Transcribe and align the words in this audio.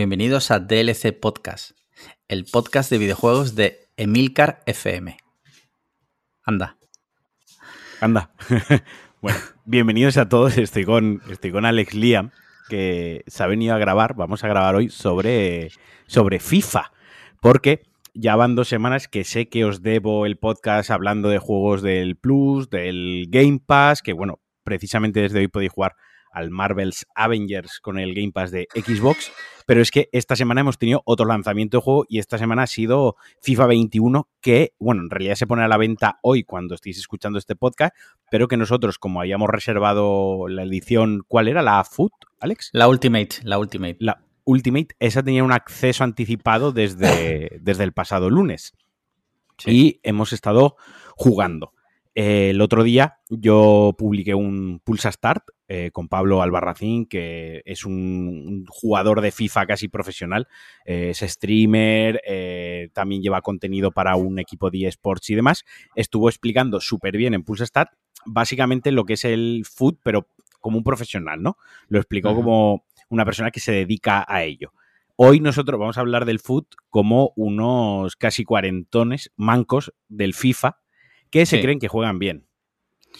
Bienvenidos 0.00 0.50
a 0.50 0.60
DLC 0.60 1.12
Podcast, 1.12 1.72
el 2.26 2.46
podcast 2.46 2.90
de 2.90 2.96
videojuegos 2.96 3.54
de 3.54 3.90
Emilcar 3.98 4.62
FM. 4.64 5.18
Anda. 6.42 6.78
Anda. 8.00 8.30
bueno, 9.20 9.38
bienvenidos 9.66 10.16
a 10.16 10.26
todos. 10.26 10.56
Estoy 10.56 10.86
con, 10.86 11.20
estoy 11.28 11.52
con 11.52 11.66
Alex 11.66 11.92
Liam, 11.92 12.30
que 12.70 13.24
se 13.26 13.42
ha 13.42 13.46
venido 13.46 13.74
a 13.74 13.78
grabar. 13.78 14.14
Vamos 14.14 14.42
a 14.42 14.48
grabar 14.48 14.74
hoy 14.74 14.88
sobre, 14.88 15.70
sobre 16.06 16.40
FIFA. 16.40 16.92
Porque 17.42 17.82
ya 18.14 18.36
van 18.36 18.54
dos 18.54 18.68
semanas 18.68 19.06
que 19.06 19.22
sé 19.22 19.50
que 19.50 19.66
os 19.66 19.82
debo 19.82 20.24
el 20.24 20.38
podcast 20.38 20.90
hablando 20.90 21.28
de 21.28 21.36
juegos 21.36 21.82
del 21.82 22.16
Plus, 22.16 22.70
del 22.70 23.26
Game 23.28 23.60
Pass, 23.66 24.00
que 24.00 24.14
bueno, 24.14 24.40
precisamente 24.64 25.20
desde 25.20 25.40
hoy 25.40 25.48
podéis 25.48 25.72
jugar 25.72 25.94
al 26.32 26.50
Marvel's 26.50 27.06
Avengers 27.14 27.80
con 27.80 27.98
el 27.98 28.14
Game 28.14 28.32
Pass 28.32 28.50
de 28.50 28.68
Xbox, 28.74 29.32
pero 29.66 29.82
es 29.82 29.90
que 29.90 30.08
esta 30.12 30.36
semana 30.36 30.62
hemos 30.62 30.78
tenido 30.78 31.02
otro 31.04 31.26
lanzamiento 31.26 31.78
de 31.78 31.82
juego 31.82 32.06
y 32.08 32.18
esta 32.18 32.38
semana 32.38 32.64
ha 32.64 32.66
sido 32.66 33.16
FIFA 33.40 33.66
21, 33.66 34.28
que, 34.40 34.74
bueno, 34.78 35.02
en 35.02 35.10
realidad 35.10 35.34
se 35.34 35.46
pone 35.46 35.62
a 35.62 35.68
la 35.68 35.76
venta 35.76 36.18
hoy 36.22 36.44
cuando 36.44 36.74
estéis 36.74 36.98
escuchando 36.98 37.38
este 37.38 37.56
podcast, 37.56 37.94
pero 38.30 38.48
que 38.48 38.56
nosotros, 38.56 38.98
como 38.98 39.20
habíamos 39.20 39.48
reservado 39.48 40.48
la 40.48 40.62
edición, 40.62 41.22
¿cuál 41.26 41.48
era? 41.48 41.62
¿La 41.62 41.82
Foot, 41.84 42.12
Alex? 42.40 42.70
La 42.72 42.88
Ultimate, 42.88 43.36
la 43.42 43.58
Ultimate. 43.58 43.96
La 44.00 44.22
Ultimate, 44.44 44.96
esa 44.98 45.22
tenía 45.22 45.44
un 45.44 45.52
acceso 45.52 46.04
anticipado 46.04 46.72
desde, 46.72 47.58
desde 47.60 47.84
el 47.84 47.92
pasado 47.92 48.30
lunes. 48.30 48.74
Y 49.66 50.00
hemos 50.02 50.32
estado 50.32 50.76
jugando. 51.14 51.74
El 52.14 52.60
otro 52.60 52.82
día 52.82 53.18
yo 53.28 53.94
publiqué 53.96 54.34
un 54.34 54.80
Pulsa 54.84 55.12
Start 55.12 55.44
eh, 55.68 55.90
con 55.92 56.08
Pablo 56.08 56.42
Albarracín, 56.42 57.06
que 57.06 57.62
es 57.64 57.84
un, 57.84 58.64
jugador 58.68 59.20
de 59.20 59.30
FIFA 59.30 59.66
casi 59.66 59.88
profesional, 59.88 60.48
eh, 60.84 61.10
es 61.10 61.18
streamer, 61.20 62.20
eh, 62.26 62.88
también 62.92 63.22
lleva 63.22 63.40
contenido 63.40 63.92
para 63.92 64.16
un 64.16 64.38
equipo 64.38 64.70
de 64.70 64.88
esports 64.88 65.30
y 65.30 65.36
demás. 65.36 65.64
Estuvo 65.94 66.28
explicando 66.28 66.80
súper 66.80 67.16
bien 67.16 67.34
en 67.34 67.44
Pulse 67.44 67.66
Start 67.66 67.90
básicamente 68.26 68.92
lo 68.92 69.04
que 69.04 69.14
es 69.14 69.24
el 69.24 69.64
foot, 69.64 69.98
pero 70.02 70.28
como 70.60 70.76
un 70.76 70.84
profesional, 70.84 71.42
¿no? 71.42 71.56
Lo 71.88 71.98
explicó 71.98 72.34
como 72.34 72.84
una 73.08 73.24
persona 73.24 73.50
que 73.50 73.60
se 73.60 73.72
dedica 73.72 74.24
a 74.28 74.42
ello. 74.42 74.72
Hoy 75.16 75.40
nosotros 75.40 75.78
vamos 75.78 75.98
a 75.98 76.00
hablar 76.00 76.24
del 76.24 76.38
foot 76.38 76.66
como 76.88 77.32
unos 77.36 78.16
casi 78.16 78.44
cuarentones 78.44 79.30
mancos 79.36 79.92
del 80.08 80.34
FIFA 80.34 80.79
que 81.30 81.46
se 81.46 81.60
creen 81.60 81.78
que 81.78 81.88
juegan 81.88 82.18
bien. 82.18 82.46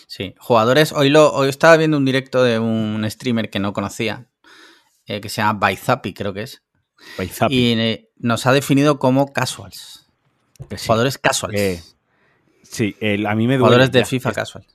Sí, 0.06 0.34
jugadores. 0.38 0.92
Hoy, 0.92 1.08
lo, 1.08 1.32
hoy 1.32 1.48
estaba 1.48 1.76
viendo 1.76 1.96
un 1.96 2.04
directo 2.04 2.42
de 2.42 2.58
un 2.58 3.08
streamer 3.08 3.50
que 3.50 3.58
no 3.58 3.72
conocía, 3.72 4.28
eh, 5.06 5.20
que 5.20 5.28
se 5.28 5.40
llama 5.40 5.58
Baizapi, 5.58 6.14
creo 6.14 6.32
que 6.32 6.42
es. 6.42 6.62
Baizapi. 7.18 7.54
Y 7.54 7.72
eh, 7.80 8.10
nos 8.18 8.46
ha 8.46 8.52
definido 8.52 8.98
como 8.98 9.32
casuals. 9.32 10.06
Jugadores 10.86 11.18
casuals. 11.18 11.54
Eh, 11.58 11.82
sí, 12.62 12.94
a 13.26 13.34
mí 13.34 13.46
me 13.46 13.56
duele. 13.56 13.58
Jugadores 13.58 13.92
de 13.92 14.04
FIFA 14.04 14.32
casual. 14.32 14.66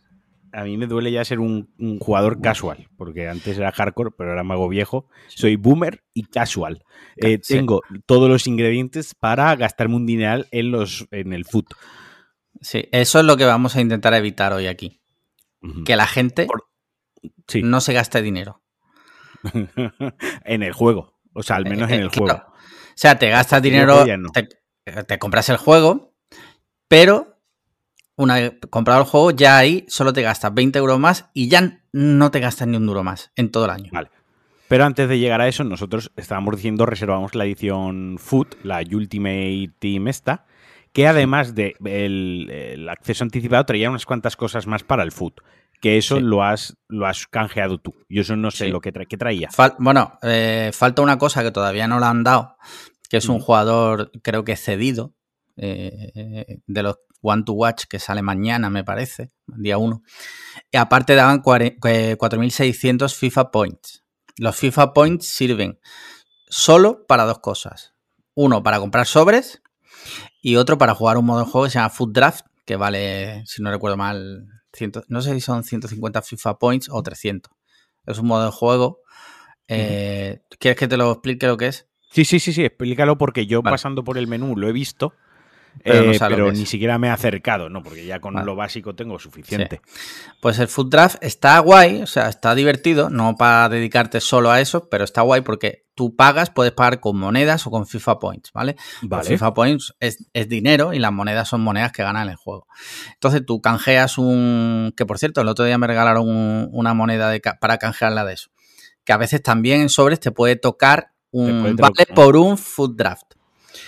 A 0.52 0.64
mí 0.64 0.78
me 0.78 0.88
duele 0.88 1.12
ya 1.12 1.26
ser 1.26 1.42
un, 1.42 1.68
jugador 2.00 2.40
casual, 2.40 2.88
porque 2.96 3.28
antes 3.28 3.58
era 3.58 3.74
hardcore, 3.74 4.12
pero 4.18 4.30
ahora 4.30 4.46
me 4.46 4.54
hago 4.54 4.70
viejo. 4.70 5.06
Soy 5.28 5.58
boomer 5.58 6.02
y 6.14 6.24
casual. 6.24 6.86
Tengo 7.46 7.82
todos 8.06 8.30
los 8.30 8.48
ingredientes 8.48 9.16
para 9.16 9.54
gastarme 9.58 9.98
un 9.98 10.06
dineral 10.06 10.48
en, 10.52 10.72
los, 10.72 11.08
en 11.12 11.34
el 11.34 11.44
foot. 11.44 11.74
Sí, 12.62 12.88
eso 12.92 13.20
es 13.20 13.26
lo 13.26 13.38
que 13.38 13.46
vamos 13.46 13.76
a 13.76 13.82
intentar 13.82 14.14
evitar 14.14 14.54
hoy 14.54 14.68
aquí 14.68 15.02
que 15.86 15.96
la 15.96 16.08
gente 16.08 16.48
no 17.64 17.82
se 17.82 17.94
gaste 17.94 18.22
dinero. 18.22 18.62
en 20.44 20.64
el 20.64 20.74
juego. 20.74 21.20
O 21.34 21.44
sea, 21.44 21.58
al 21.58 21.66
menos 21.66 21.90
en 21.92 22.02
el 22.02 22.10
juego. 22.10 22.34
O 22.36 22.98
sea, 22.98 23.20
te 23.20 23.30
gastas 23.30 23.62
dinero, 23.62 24.06
te, 25.08 25.20
compras 25.20 25.50
el 25.50 25.58
juego, 25.58 26.14
pero 26.88 27.40
una 28.16 28.36
vez 28.36 28.54
comprado 28.70 29.02
el 29.02 29.08
juego, 29.08 29.32
ya 29.32 29.58
ahí 29.58 29.86
solo 29.90 30.14
te 30.14 30.22
gastas 30.22 30.54
20 30.54 30.80
euros 30.80 31.00
más 31.00 31.30
y 31.34 31.50
ya 31.50 31.82
no 31.92 32.32
te 32.32 32.40
gastas 32.40 32.68
ni 32.68 32.78
un 32.78 32.86
duro 32.86 33.04
más 33.04 33.32
en 33.36 33.52
todo 33.52 33.66
el 33.66 33.72
año. 33.72 33.90
Vale. 33.92 34.10
Pero 34.68 34.86
antes 34.86 35.10
de 35.10 35.20
llegar 35.20 35.42
a 35.42 35.48
eso, 35.48 35.64
nosotros 35.64 36.12
estábamos 36.16 36.56
diciendo, 36.56 36.86
reservamos 36.86 37.36
la 37.36 37.46
edición 37.46 38.18
Foot, 38.18 38.56
la 38.64 38.80
Ultimate 38.80 39.72
Team 39.78 40.08
esta, 40.08 40.46
que 40.96 41.08
además 41.10 41.54
del 41.54 41.76
de 41.82 42.74
el 42.74 42.88
acceso 42.88 43.26
anticipado 43.26 43.66
traía 43.66 43.90
unas 43.90 44.06
cuantas 44.06 44.38
cosas 44.38 44.66
más 44.66 44.84
para 44.84 45.04
el 45.04 45.12
foot. 45.12 45.42
Que 45.82 45.98
eso 45.98 46.22
lo, 46.22 46.42
has, 46.42 46.78
lo 46.88 47.06
has 47.06 47.28
canjeado 47.28 47.80
tú. 47.80 47.94
Yo 48.08 48.22
eso 48.22 48.38
no 48.38 48.50
sé 48.50 48.70
lo 48.70 48.80
que, 48.80 48.94
traía. 48.94 49.50
bueno, 49.78 50.18
eh, 50.24 50.72
falta 50.74 51.02
una 51.02 51.18
cosa 51.18 51.44
que 51.44 51.52
todavía 51.52 51.86
no 51.90 52.00
le 52.00 52.06
han 52.06 52.24
dado, 52.24 52.56
que 53.10 53.18
es 53.18 53.28
un 53.28 53.38
mm. 53.38 53.42
jugador, 53.42 54.12
creo 54.24 54.46
que 54.46 54.56
cedido, 54.56 55.14
eh, 55.58 56.62
de 56.66 56.82
los 56.82 56.96
One 57.22 57.44
to 57.44 57.52
Watch 57.52 57.84
que 57.90 58.00
sale 58.00 58.22
mañana, 58.22 58.70
me 58.70 58.86
parece, 58.86 59.32
día 59.48 59.78
1. 59.78 60.02
Y 60.72 60.78
aparte 60.78 61.16
daban 61.16 61.44
4.600 61.44 63.06
eh, 63.06 63.10
FIFA 63.10 63.52
Points. 63.52 64.06
Los 64.38 64.56
FIFA 64.56 64.94
Points 64.94 65.28
sirven 65.28 65.78
solo 66.48 67.06
para 67.06 67.26
dos 67.26 67.40
cosas. 67.40 67.94
Uno, 68.34 68.64
para 68.64 68.80
comprar 68.80 69.06
sobres 69.08 69.62
y 70.46 70.58
otro 70.58 70.78
para 70.78 70.94
jugar 70.94 71.18
un 71.18 71.26
modo 71.26 71.40
de 71.40 71.46
juego 71.46 71.66
que 71.66 71.72
se 71.72 71.80
llama 71.80 71.90
Food 71.90 72.14
Draft, 72.14 72.46
que 72.66 72.76
vale, 72.76 73.42
si 73.48 73.64
no 73.64 73.72
recuerdo 73.72 73.98
mal, 73.98 74.46
no 75.08 75.22
sé 75.24 75.34
si 75.34 75.42
son 75.42 75.64
150 75.64 76.22
FIFA 76.22 76.60
Points 76.60 76.88
o 76.92 77.02
300. 77.02 77.52
Es 78.06 78.20
un 78.20 78.28
modo 78.28 78.46
de 78.46 78.52
juego. 78.52 79.00
Eh, 79.68 80.42
¿Quieres 80.60 80.78
que 80.78 80.88
te 80.88 80.98
lo 80.98 81.14
explique 81.14 81.48
lo 81.48 81.58
que 81.58 81.70
es? 81.70 81.88
Sí, 82.12 82.26
sí, 82.26 82.40
sí, 82.40 82.54
sí, 82.54 82.64
explícalo 82.64 83.18
porque 83.18 83.48
yo 83.48 83.64
pasando 83.64 84.04
por 84.04 84.20
el 84.20 84.28
menú 84.28 84.56
lo 84.56 84.70
he 84.70 84.72
visto 84.72 85.14
pero, 85.84 86.50
eh, 86.50 86.52
ni 86.54 86.66
siquiera 86.66 86.98
me 86.98 87.08
he 87.08 87.12
acercado, 87.12 87.70
¿no? 87.70 87.84
Porque 87.84 88.06
ya 88.06 88.20
con 88.20 88.34
lo 88.46 88.56
básico 88.56 88.96
tengo 88.96 89.20
suficiente. 89.20 89.82
Pues 90.42 90.60
el 90.60 90.68
Food 90.68 90.90
Draft 90.90 91.18
está 91.22 91.60
guay, 91.60 92.02
o 92.02 92.08
sea, 92.08 92.28
está 92.28 92.56
divertido, 92.56 93.10
no 93.10 93.36
para 93.36 93.70
dedicarte 93.70 94.20
solo 94.20 94.52
a 94.52 94.62
eso, 94.62 94.90
pero 94.90 95.04
está 95.04 95.22
guay 95.22 95.42
porque 95.42 95.86
tú 95.96 96.16
pagas, 96.16 96.50
puedes 96.50 96.74
pagar 96.74 97.00
con 97.00 97.18
monedas 97.18 97.66
o 97.68 97.72
con 97.72 97.88
FIFA 97.88 98.20
Points, 98.20 98.52
¿vale? 98.54 98.76
FIFA 99.24 99.54
Points 99.54 99.96
es, 100.00 100.18
dinero 100.48 100.94
y 100.94 101.00
las 101.00 101.12
monedas 101.12 101.48
son 101.48 101.62
monedas 101.62 101.92
que 101.92 102.04
ganan 102.04 102.30
el 102.30 102.36
juego. 102.36 102.68
Entonces 103.14 103.44
tú 103.46 103.62
canjeas 103.62 104.18
un... 104.18 104.94
que 104.96 105.06
por 105.06 105.18
cierto, 105.18 105.42
el 105.42 105.48
otro 105.48 105.66
día 105.66 105.78
me 105.78 105.88
regalaron 105.88 106.28
una 106.72 106.94
moneda 106.94 107.30
de, 107.30 107.42
para 107.60 107.78
canjearla 107.78 108.26
de 108.26 108.34
eso. 108.34 108.50
Que 109.04 109.14
a 109.14 109.18
veces 109.18 109.42
también 109.42 109.82
en 109.82 109.90
sobres 109.90 110.20
te 110.20 110.32
puede 110.32 110.56
tocar 110.56 111.12
un... 111.32 111.76
vale 111.76 112.06
por 112.14 112.36
un 112.36 112.58
Food 112.58 112.96
Draft. 112.96 113.34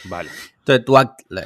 Vale. 0.05 0.29
Entonces 0.67 0.85
tú 0.85 0.97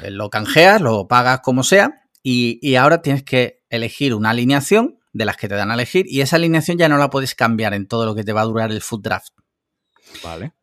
lo 0.10 0.30
canjeas, 0.32 0.82
lo 0.82 1.08
pagas 1.08 1.42
como 1.42 1.64
sea 1.64 2.02
y, 2.24 2.76
ahora 2.76 3.04
tienes 3.04 3.24
que 3.24 3.64
elegir 3.70 4.16
una 4.16 4.32
alineación 4.32 5.00
de 5.14 5.26
las 5.26 5.38
que 5.38 5.48
te 5.48 5.56
dan 5.56 5.70
a 5.70 5.76
elegir 5.76 6.06
y 6.08 6.22
esa 6.22 6.38
alineación 6.38 6.78
ya 6.80 6.90
no 6.90 6.98
la 6.98 7.12
puedes 7.12 7.36
cambiar 7.36 7.76
en 7.76 7.88
todo 7.88 8.06
lo 8.06 8.16
que 8.16 8.24
te 8.24 8.34
va 8.34 8.42
a 8.42 8.46
durar 8.46 8.72
el 8.72 8.82
food 8.82 9.02
draft. 9.02 9.34
Vale. 10.24 10.54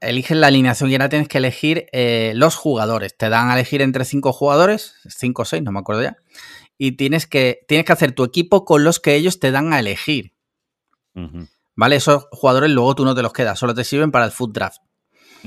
Eliges 0.00 0.36
la 0.36 0.46
alineación 0.46 0.90
y 0.90 0.94
ahora 0.94 1.10
tienes 1.10 1.28
que 1.28 1.38
elegir 1.38 1.88
eh, 1.92 2.32
los 2.34 2.54
jugadores. 2.54 3.16
Te 3.16 3.28
dan 3.28 3.50
a 3.50 3.54
elegir 3.54 3.82
entre 3.82 4.06
cinco 4.06 4.32
jugadores, 4.32 4.94
cinco 5.08 5.42
o 5.42 5.44
seis, 5.44 5.62
no 5.62 5.72
me 5.72 5.80
acuerdo 5.80 6.02
ya. 6.02 6.16
Y 6.78 6.92
tienes 6.92 7.26
que, 7.26 7.60
tienes 7.68 7.84
que 7.84 7.92
hacer 7.92 8.12
tu 8.12 8.24
equipo 8.24 8.64
con 8.64 8.82
los 8.82 8.98
que 8.98 9.14
ellos 9.14 9.40
te 9.40 9.50
dan 9.50 9.74
a 9.74 9.80
elegir. 9.80 10.32
¿Vale? 11.74 11.96
Esos 11.96 12.28
jugadores 12.30 12.70
luego 12.70 12.94
tú 12.94 13.04
no 13.04 13.14
te 13.14 13.22
los 13.22 13.32
quedas, 13.32 13.58
solo 13.58 13.74
te 13.74 13.84
sirven 13.84 14.10
para 14.10 14.24
el 14.24 14.32
food 14.32 14.52
draft. 14.52 14.85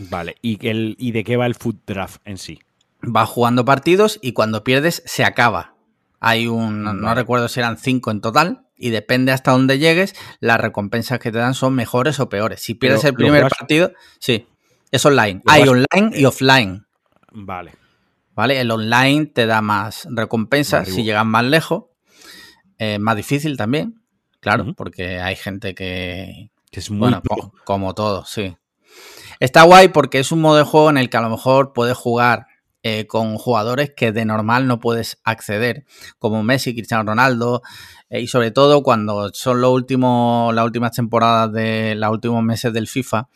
Vale, 0.09 0.35
¿Y, 0.41 0.65
el, 0.67 0.95
¿y 0.99 1.11
de 1.11 1.23
qué 1.23 1.37
va 1.37 1.45
el 1.45 1.55
foot 1.55 1.77
draft 1.85 2.21
en 2.25 2.37
sí? 2.37 2.59
Va 3.03 3.25
jugando 3.25 3.65
partidos 3.65 4.19
y 4.21 4.33
cuando 4.33 4.63
pierdes 4.63 5.03
se 5.05 5.23
acaba. 5.23 5.75
Hay 6.19 6.47
un, 6.47 6.83
no 6.83 7.15
recuerdo 7.15 7.47
si 7.47 7.59
eran 7.59 7.77
cinco 7.77 8.11
en 8.11 8.19
total, 8.19 8.65
y 8.79 8.89
depende 8.89 9.31
hasta 9.31 9.51
dónde 9.51 9.77
llegues, 9.77 10.15
las 10.39 10.59
recompensas 10.59 11.19
que 11.19 11.31
te 11.31 11.37
dan 11.37 11.53
son 11.53 11.75
mejores 11.75 12.19
o 12.19 12.29
peores. 12.29 12.61
Si 12.61 12.73
pierdes 12.73 13.03
el 13.03 13.13
primer 13.13 13.47
partido, 13.49 13.91
sí, 14.19 14.47
es 14.89 15.05
online. 15.05 15.41
Hay 15.45 15.67
online 15.67 16.11
y 16.13 16.25
offline. 16.25 16.87
Vale. 17.31 17.73
Vale, 18.35 18.59
el 18.61 18.71
online 18.71 19.25
te 19.25 19.45
da 19.45 19.61
más 19.61 20.07
recompensas 20.09 20.87
si 20.87 21.03
llegas 21.03 21.25
más 21.25 21.43
lejos. 21.43 21.85
Eh, 22.77 22.97
más 22.97 23.17
difícil 23.17 23.57
también, 23.57 24.01
claro, 24.39 24.73
porque 24.77 25.19
hay 25.19 25.35
gente 25.35 25.75
que, 25.75 26.49
es 26.71 26.89
muy 26.89 26.99
bueno, 26.99 27.21
como 27.65 27.93
todo, 27.93 28.23
sí. 28.23 28.55
Está 29.39 29.63
guay 29.63 29.87
porque 29.89 30.19
es 30.19 30.31
un 30.31 30.41
modo 30.41 30.57
de 30.57 30.63
juego 30.63 30.89
en 30.89 30.97
el 30.97 31.09
que 31.09 31.17
a 31.17 31.21
lo 31.21 31.29
mejor 31.29 31.73
puedes 31.73 31.95
jugar 31.95 32.47
eh, 32.81 33.07
con 33.07 33.37
jugadores 33.37 33.91
que 33.95 34.13
de 34.13 34.23
normal 34.23 34.65
no 34.65 34.79
puedes 34.79 35.19
acceder, 35.25 35.85
como 36.17 36.43
Messi, 36.43 36.73
Cristiano 36.73 37.03
Ronaldo, 37.03 37.61
eh, 38.09 38.21
y 38.21 38.27
sobre 38.27 38.51
todo 38.51 38.83
cuando 38.83 39.31
son 39.33 39.59
los 39.59 39.71
últimos, 39.71 40.53
las 40.55 40.63
últimas 40.63 40.93
temporadas 40.93 41.51
de 41.51 41.95
los 41.95 42.09
últimos 42.09 42.41
meses 42.41 42.71
del 42.71 42.87
FIFA, 42.87 43.27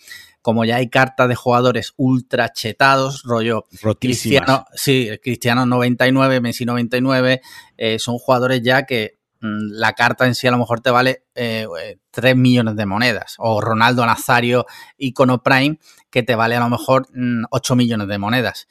como 0.42 0.64
ya 0.64 0.78
hay 0.78 0.90
cartas 0.90 1.28
de 1.28 1.36
jugadores 1.36 1.94
ultra 1.98 2.54
chetados, 2.54 3.24
rollo 3.24 3.66
Cristiano, 4.00 4.66
sí, 4.74 5.10
Cristiano 5.22 5.66
99, 5.66 6.40
Messi 6.40 6.64
99, 6.64 7.42
eh, 7.78 8.00
son 8.00 8.18
jugadores 8.18 8.62
ya 8.62 8.86
que 8.86 9.20
la 9.44 9.92
carta 9.94 10.26
en 10.26 10.36
sí 10.36 10.48
a 10.48 10.52
lo 10.52 10.58
mejor 10.58 10.80
te 10.80 10.90
vale 10.90 11.26
eh, 11.36 11.68
3 12.12 12.36
millones 12.36 12.76
de 12.76 12.86
monedas. 12.86 13.36
O 13.40 13.60
Ronaldo 13.60 14.06
Nazario 14.06 14.66
Icono 14.98 15.44
Prime, 15.44 15.80
que 16.10 16.24
te 16.24 16.36
vale 16.36 16.56
a 16.56 16.62
lo 16.62 16.70
mejor 16.70 17.08
8 17.52 17.76
mm, 17.76 17.78
millones 17.78 18.08
de 18.08 18.18
monedas. 18.18 18.68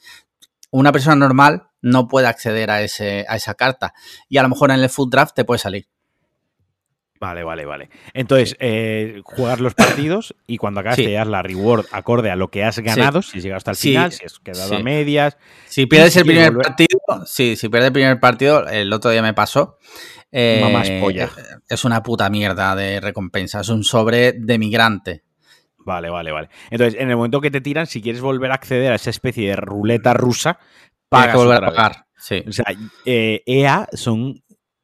Una 0.71 0.91
persona 0.91 1.15
normal 1.15 1.67
no 1.81 2.07
puede 2.07 2.27
acceder 2.27 2.71
a, 2.71 2.81
ese, 2.81 3.25
a 3.29 3.35
esa 3.35 3.53
carta. 3.53 3.93
Y 4.27 4.37
a 4.37 4.43
lo 4.43 4.49
mejor 4.49 4.71
en 4.71 4.79
el 4.79 4.89
Food 4.89 5.11
Draft 5.11 5.35
te 5.35 5.45
puede 5.45 5.59
salir. 5.59 5.87
Vale, 7.23 7.45
vale, 7.45 7.63
vale. 7.63 7.89
Entonces, 8.13 8.57
eh, 8.59 9.21
jugar 9.23 9.61
los 9.61 9.75
partidos 9.75 10.35
y 10.45 10.57
cuando 10.57 10.81
acabas 10.81 10.97
te 10.97 11.13
das 11.13 11.25
la 11.25 11.41
reward 11.41 11.85
acorde 11.93 12.29
a 12.29 12.35
lo 12.35 12.49
que 12.49 12.65
has 12.65 12.79
ganado, 12.79 13.21
si 13.21 13.37
has 13.37 13.43
llegado 13.43 13.57
hasta 13.59 13.71
el 13.71 13.77
final, 13.77 14.11
si 14.11 14.25
has 14.25 14.39
quedado 14.39 14.75
a 14.75 14.79
medias. 14.79 15.37
Si 15.65 15.85
pierdes 15.85 16.17
el 16.17 16.25
primer 16.25 16.53
partido, 16.53 16.99
sí, 17.25 17.55
si 17.55 17.69
pierdes 17.69 17.87
el 17.87 17.93
primer 17.93 18.19
partido, 18.19 18.67
el 18.67 18.91
otro 18.91 19.09
día 19.09 19.21
me 19.21 19.33
pasó. 19.33 19.77
Eh, 20.33 20.99
polla. 21.01 21.29
Es 21.69 21.85
una 21.85 22.03
puta 22.03 22.29
mierda 22.29 22.75
de 22.75 22.99
recompensa, 22.99 23.61
es 23.61 23.69
un 23.69 23.85
sobre 23.85 24.33
de 24.33 24.57
migrante. 24.57 25.23
Vale, 25.77 26.09
vale, 26.09 26.33
vale. 26.33 26.49
Entonces, 26.71 26.99
en 26.99 27.09
el 27.09 27.15
momento 27.15 27.39
que 27.39 27.51
te 27.51 27.61
tiran, 27.61 27.87
si 27.87 28.01
quieres 28.01 28.19
volver 28.19 28.51
a 28.51 28.55
acceder 28.55 28.91
a 28.91 28.95
esa 28.95 29.11
especie 29.11 29.47
de 29.47 29.55
ruleta 29.55 30.13
rusa, 30.13 30.59
para 31.07 31.31
que 31.31 31.37
volver 31.37 31.63
a 31.63 31.67
pagar. 31.67 32.05
Sí. 32.17 32.43
O 32.47 32.51
sea, 32.51 32.65
EA 33.05 33.87
e 33.89 33.97
son 33.97 34.42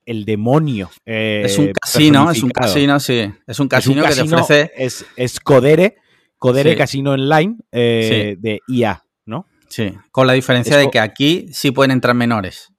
el 0.10 0.26
demonio. 0.26 0.90
es 1.06 1.60
un 1.60 1.68
eh, 1.68 1.74
casino, 1.80 2.32
es 2.32 2.42
un 2.42 2.50
casino, 2.50 3.00
sí. 3.00 3.32
Es 3.46 3.60
un 3.60 3.68
casino, 3.68 4.04
que 4.04 4.16
te 4.16 4.22
ofrece. 4.22 4.72
Es, 4.76 5.06
es 5.16 5.40
Codere, 5.40 5.98
Codere 6.38 6.76
Casino 6.76 7.12
Online 7.12 7.58
eh, 7.72 8.36
de 8.40 8.60
IA, 8.68 9.04
¿no? 9.28 9.46
Sí, 9.70 9.94
con 10.12 10.26
la 10.26 10.34
diferencia 10.34 10.78
de 10.78 10.90
que 10.90 11.00
aquí 11.00 11.50
sí 11.52 11.70
pueden 11.70 11.92
entrar 11.92 12.16
menores. 12.16 12.74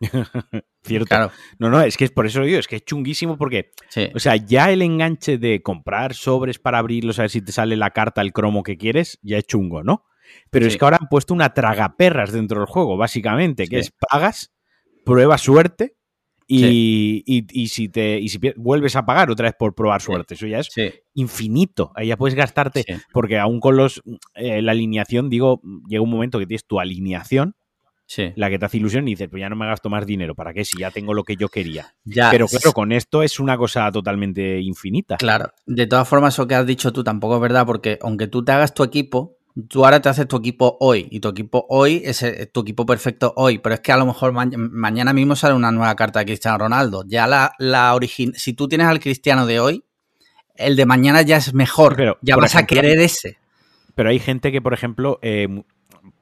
Cierto. 0.82 1.06
Claro. 1.06 1.30
No, 1.60 1.70
no, 1.70 1.80
es 1.80 1.96
que 1.96 2.04
es 2.06 2.10
por 2.10 2.26
eso 2.26 2.40
lo 2.40 2.46
digo, 2.46 2.58
es 2.58 2.66
que 2.66 2.76
es 2.76 2.84
chunguísimo 2.84 3.38
porque, 3.38 3.70
o 4.12 4.18
sea, 4.18 4.34
ya 4.34 4.72
el 4.72 4.82
enganche 4.82 5.38
de 5.38 5.62
comprar 5.62 6.12
sobres 6.12 6.58
para 6.58 6.78
abrirlos 6.78 7.20
a 7.20 7.22
ver 7.22 7.30
si 7.30 7.40
te 7.40 7.52
sale 7.52 7.76
la 7.76 7.90
carta, 7.90 8.20
el 8.20 8.32
cromo 8.32 8.64
que 8.64 8.76
quieres, 8.76 9.20
ya 9.22 9.38
es 9.38 9.46
chungo, 9.46 9.84
¿no? 9.84 10.04
Pero 10.50 10.66
es 10.66 10.76
que 10.76 10.84
ahora 10.84 10.98
han 11.00 11.08
puesto 11.08 11.32
una 11.32 11.54
tragaperras 11.54 12.32
dentro 12.32 12.58
del 12.58 12.66
juego, 12.66 12.96
básicamente, 12.96 13.68
que 13.68 13.78
es 13.78 13.92
pagas, 13.92 14.52
prueba 15.04 15.38
suerte 15.38 15.94
y, 16.46 17.68
si 17.68 17.88
te 17.88 18.18
y 18.18 18.28
si 18.28 18.38
vuelves 18.56 18.96
a 18.96 19.06
pagar 19.06 19.30
otra 19.30 19.48
vez 19.48 19.54
por 19.58 19.74
probar 19.74 20.00
suerte, 20.00 20.34
eso 20.34 20.46
ya 20.46 20.58
es 20.58 20.70
infinito. 21.14 21.92
Ahí 21.94 22.08
ya 22.08 22.16
puedes 22.16 22.34
gastarte, 22.34 22.84
porque 23.12 23.38
aún 23.38 23.60
con 23.60 23.76
los 23.76 24.02
eh, 24.34 24.62
la 24.62 24.72
alineación, 24.72 25.30
digo, 25.30 25.60
llega 25.88 26.02
un 26.02 26.10
momento 26.10 26.38
que 26.38 26.46
tienes 26.46 26.66
tu 26.66 26.80
alineación, 26.80 27.56
la 28.36 28.50
que 28.50 28.58
te 28.58 28.66
hace 28.66 28.76
ilusión 28.76 29.08
y 29.08 29.12
dices, 29.12 29.28
pues 29.28 29.40
ya 29.40 29.48
no 29.48 29.56
me 29.56 29.66
gasto 29.66 29.88
más 29.88 30.06
dinero, 30.06 30.34
¿para 30.34 30.52
qué? 30.52 30.64
Si 30.64 30.78
ya 30.78 30.90
tengo 30.90 31.14
lo 31.14 31.24
que 31.24 31.36
yo 31.36 31.48
quería. 31.48 31.94
Pero 32.04 32.46
claro, 32.46 32.72
con 32.72 32.92
esto 32.92 33.22
es 33.22 33.40
una 33.40 33.56
cosa 33.56 33.90
totalmente 33.90 34.60
infinita. 34.60 35.16
Claro, 35.16 35.50
de 35.66 35.86
todas 35.86 36.08
formas, 36.08 36.34
eso 36.34 36.46
que 36.46 36.54
has 36.54 36.66
dicho 36.66 36.92
tú 36.92 37.02
tampoco 37.02 37.36
es 37.36 37.40
verdad, 37.40 37.66
porque 37.66 37.98
aunque 38.02 38.26
tú 38.26 38.44
te 38.44 38.52
hagas 38.52 38.74
tu 38.74 38.82
equipo, 38.84 39.38
tú 39.68 39.84
ahora 39.84 40.00
te 40.00 40.08
haces 40.08 40.26
tu 40.26 40.36
equipo 40.36 40.76
hoy 40.80 41.08
y 41.10 41.20
tu 41.20 41.28
equipo 41.28 41.66
hoy 41.68 42.02
es 42.04 42.22
eh, 42.22 42.46
tu 42.46 42.60
equipo 42.60 42.84
perfecto 42.86 43.32
hoy, 43.36 43.58
pero 43.58 43.76
es 43.76 43.80
que 43.80 43.92
a 43.92 43.96
lo 43.96 44.06
mejor 44.06 44.32
mañana 44.32 45.12
mismo 45.12 45.36
sale 45.36 45.54
una 45.54 45.70
nueva 45.70 45.94
carta 45.94 46.18
de 46.18 46.26
Cristiano 46.26 46.58
Ronaldo. 46.58 47.04
Ya 47.06 47.26
la, 47.26 47.54
la 47.58 47.96
si 48.34 48.52
tú 48.54 48.68
tienes 48.68 48.88
al 48.88 49.00
Cristiano 49.00 49.46
de 49.46 49.60
hoy, 49.60 49.84
el 50.56 50.76
de 50.76 50.86
mañana 50.86 51.22
ya 51.22 51.36
es 51.36 51.54
mejor, 51.54 51.96
pero, 51.96 52.18
ya 52.22 52.36
vas 52.36 52.56
a 52.56 52.66
querer 52.66 52.98
ese. 52.98 53.38
Pero 53.94 54.10
hay 54.10 54.18
gente 54.18 54.50
que, 54.50 54.60
por 54.60 54.74
ejemplo, 54.74 55.18
eh, 55.22 55.62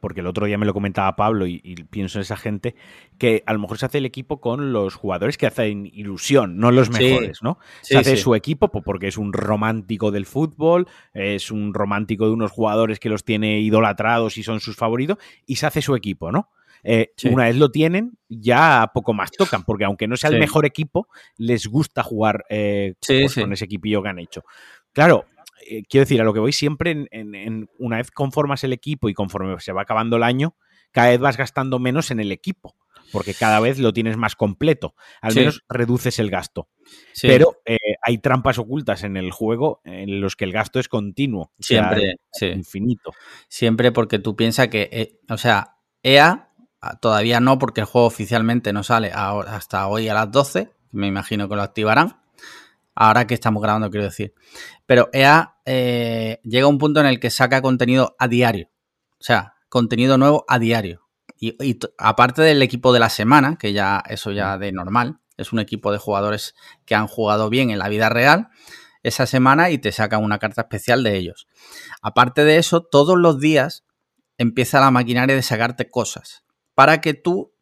porque 0.01 0.21
el 0.21 0.27
otro 0.27 0.47
día 0.47 0.59
me 0.59 0.67
lo 0.67 0.75
comentaba 0.75 1.15
Pablo 1.17 1.47
y, 1.47 1.61
pienso 1.91 2.19
en 2.19 2.23
esa 2.23 2.37
gente, 2.37 2.75
que 3.19 3.43
a 3.47 3.53
lo 3.53 3.59
mejor 3.59 3.79
se 3.79 3.87
hace 3.87 3.99
el 3.99 4.07
equipo 4.07 4.41
con 4.41 4.73
los 4.73 4.95
jugadores 4.95 5.39
que 5.39 5.47
hacen 5.47 5.87
ilusión, 5.93 6.59
no 6.59 6.71
los 6.71 6.91
mejores, 6.91 7.43
¿no? 7.43 7.59
se 7.83 7.99
hace 7.99 8.17
su 8.17 8.35
equipo 8.35 8.69
porque 8.69 9.09
es 9.09 9.19
un 9.19 9.33
romántico 9.33 10.11
del 10.11 10.27
fútbol, 10.27 10.89
es 11.15 11.51
un 11.51 11.75
romántico 11.75 12.27
de 12.27 12.33
unos 12.33 12.51
jugadores 12.51 13.01
que 13.01 13.09
los 13.09 13.25
tiene 13.25 13.61
idolatrados 13.61 14.39
y 14.39 14.43
son 14.43 14.61
sus 14.61 14.77
favoritos, 14.77 15.19
y 15.47 15.57
se 15.57 15.67
hace 15.67 15.83
su 15.83 15.95
equipo, 15.95 16.33
¿no? 16.33 16.51
Eh, 16.85 17.13
una 17.31 17.45
vez 17.45 17.57
lo 17.57 17.71
tienen, 17.71 18.19
ya 18.29 18.91
poco 18.93 19.15
más 19.15 19.31
tocan, 19.31 19.63
porque 19.63 19.85
aunque 19.85 20.09
no 20.09 20.17
sea 20.17 20.31
el 20.31 20.39
mejor 20.39 20.67
equipo, 20.67 21.07
les 21.37 21.67
gusta 21.67 22.03
jugar 22.03 22.45
eh, 22.49 22.95
pues, 23.07 23.35
con 23.35 23.53
ese 23.53 23.67
equipillo 23.67 24.03
que 24.03 24.09
han 24.09 24.19
hecho. 24.19 24.43
Claro, 24.93 25.25
eh, 25.67 25.83
quiero 25.89 26.03
decir, 26.05 26.21
a 26.21 26.25
lo 26.25 26.33
que 26.33 26.41
voy 26.41 26.53
siempre, 26.53 27.07
en, 27.11 27.69
una 27.79 27.97
vez 27.97 28.11
conformas 28.11 28.65
el 28.65 28.73
equipo 28.73 29.09
y 29.09 29.15
conforme 29.15 29.59
se 29.61 29.73
va 29.73 29.83
acabando 29.83 30.17
el 30.17 30.23
año, 30.23 30.57
cada 30.93 31.09
vez 31.09 31.21
vas 31.21 31.37
gastando 31.37 31.79
menos 31.79 32.11
en 32.11 32.21
el 32.21 32.33
equipo, 32.33 32.77
porque 33.11 33.35
cada 33.35 33.61
vez 33.61 33.79
lo 33.79 33.93
tienes 33.93 34.17
más 34.17 34.37
completo. 34.37 34.95
Al 35.21 35.35
menos 35.35 35.65
reduces 35.69 36.19
el 36.19 36.31
gasto. 36.31 36.69
Pero 37.21 37.61
eh, 37.65 37.77
hay 38.03 38.19
trampas 38.19 38.59
ocultas 38.59 39.03
en 39.03 39.17
el 39.17 39.31
juego 39.31 39.81
en 39.85 40.21
los 40.21 40.37
que 40.37 40.45
el 40.45 40.53
gasto 40.53 40.79
es 40.79 40.89
continuo. 40.89 41.53
Siempre, 41.59 42.17
infinito. 42.41 43.13
Siempre 43.49 43.91
porque 43.91 44.19
tú 44.19 44.37
piensas 44.37 44.69
que, 44.69 44.89
eh, 44.93 45.19
o 45.29 45.39
sea, 45.39 45.77
EA 46.03 46.51
ah, 46.81 46.97
todavía 47.01 47.41
no, 47.41 47.59
porque 47.59 47.81
el 47.81 47.87
juego 47.87 48.07
oficialmente 48.07 48.73
no 48.73 48.83
sale 48.83 49.11
hasta 49.13 49.89
hoy 49.89 50.09
a 50.09 50.15
las 50.15 50.31
12. 50.31 50.71
Me 50.91 51.07
imagino 51.07 51.49
que 51.49 51.57
lo 51.57 51.63
activarán. 51.63 52.21
Ahora 52.95 53.27
que 53.27 53.35
estamos 53.35 53.63
grabando, 53.63 53.91
quiero 53.91 54.05
decir. 54.05 54.35
Pero 54.85 55.09
EA 55.13 55.52
eh, 55.65 56.41
llega 56.45 56.67
un 56.67 56.79
punto 56.79 57.01
en 57.01 57.07
el 57.07 57.21
que 57.21 57.31
saca 57.31 57.63
contenido 57.63 58.17
a 58.19 58.29
diario. 58.29 58.71
O 59.19 59.25
sea, 59.25 59.55
contenido 59.69 60.19
nuevo 60.19 60.45
a 60.49 60.59
diario. 60.59 61.09
Y, 61.39 61.79
aparte 61.99 62.43
del 62.43 62.63
equipo 62.63 62.93
de 62.93 63.01
la 63.01 63.09
semana, 63.09 63.57
que 63.59 63.73
ya 63.73 64.03
eso 64.09 64.31
ya 64.31 64.59
de 64.59 64.71
normal, 64.71 65.19
es 65.37 65.53
un 65.53 65.59
equipo 65.59 65.91
de 65.91 65.99
jugadores 65.99 66.55
que 66.85 66.95
han 66.95 67.09
jugado 67.09 67.51
bien 67.51 67.71
en 67.71 67.79
la 67.79 67.89
vida 67.89 68.09
real 68.09 68.49
esa 69.03 69.27
semana 69.27 69.71
y 69.71 69.79
te 69.79 69.91
saca 69.91 70.19
una 70.19 70.39
carta 70.39 70.63
especial 70.63 71.03
de 71.03 71.17
ellos. 71.17 71.49
Aparte 72.01 72.45
de 72.45 72.59
eso, 72.59 72.83
todos 72.83 73.19
los 73.19 73.41
días 73.41 73.85
empieza 74.39 74.81
la 74.81 74.91
maquinaria 74.91 75.35
de 75.35 75.43
sacarte 75.43 75.91
cosas 75.91 76.45
para 76.75 77.01
que 77.01 77.15
tú 77.15 77.53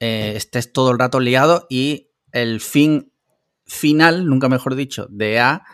eh, 0.00 0.34
estés 0.36 0.72
todo 0.72 0.90
el 0.90 0.98
rato 0.98 1.20
liado 1.20 1.66
y 1.70 2.10
el 2.32 2.60
fin 2.60 3.12
final, 3.66 4.26
nunca 4.26 4.48
mejor 4.48 4.74
dicho, 4.74 5.06
de 5.08 5.40
A 5.40 5.64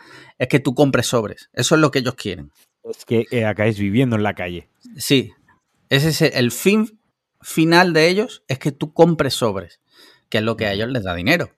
es 0.41 0.47
que 0.47 0.59
tú 0.59 0.73
compres 0.73 1.05
sobres. 1.05 1.51
Eso 1.53 1.75
es 1.75 1.81
lo 1.81 1.91
que 1.91 1.99
ellos 1.99 2.15
quieren. 2.15 2.51
Es 2.83 3.05
que 3.05 3.27
eh, 3.29 3.45
acabáis 3.45 3.77
viviendo 3.77 4.15
en 4.15 4.23
la 4.23 4.33
calle. 4.33 4.71
Sí. 4.97 5.33
Ese 5.87 6.09
es 6.09 6.21
el 6.21 6.51
fin 6.51 6.99
final 7.41 7.93
de 7.93 8.09
ellos, 8.09 8.43
es 8.47 8.57
que 8.57 8.71
tú 8.71 8.91
compres 8.91 9.35
sobres, 9.35 9.81
que 10.29 10.39
es 10.39 10.43
lo 10.43 10.57
que 10.57 10.65
a 10.65 10.73
ellos 10.73 10.89
les 10.89 11.03
da 11.03 11.13
dinero. 11.13 11.51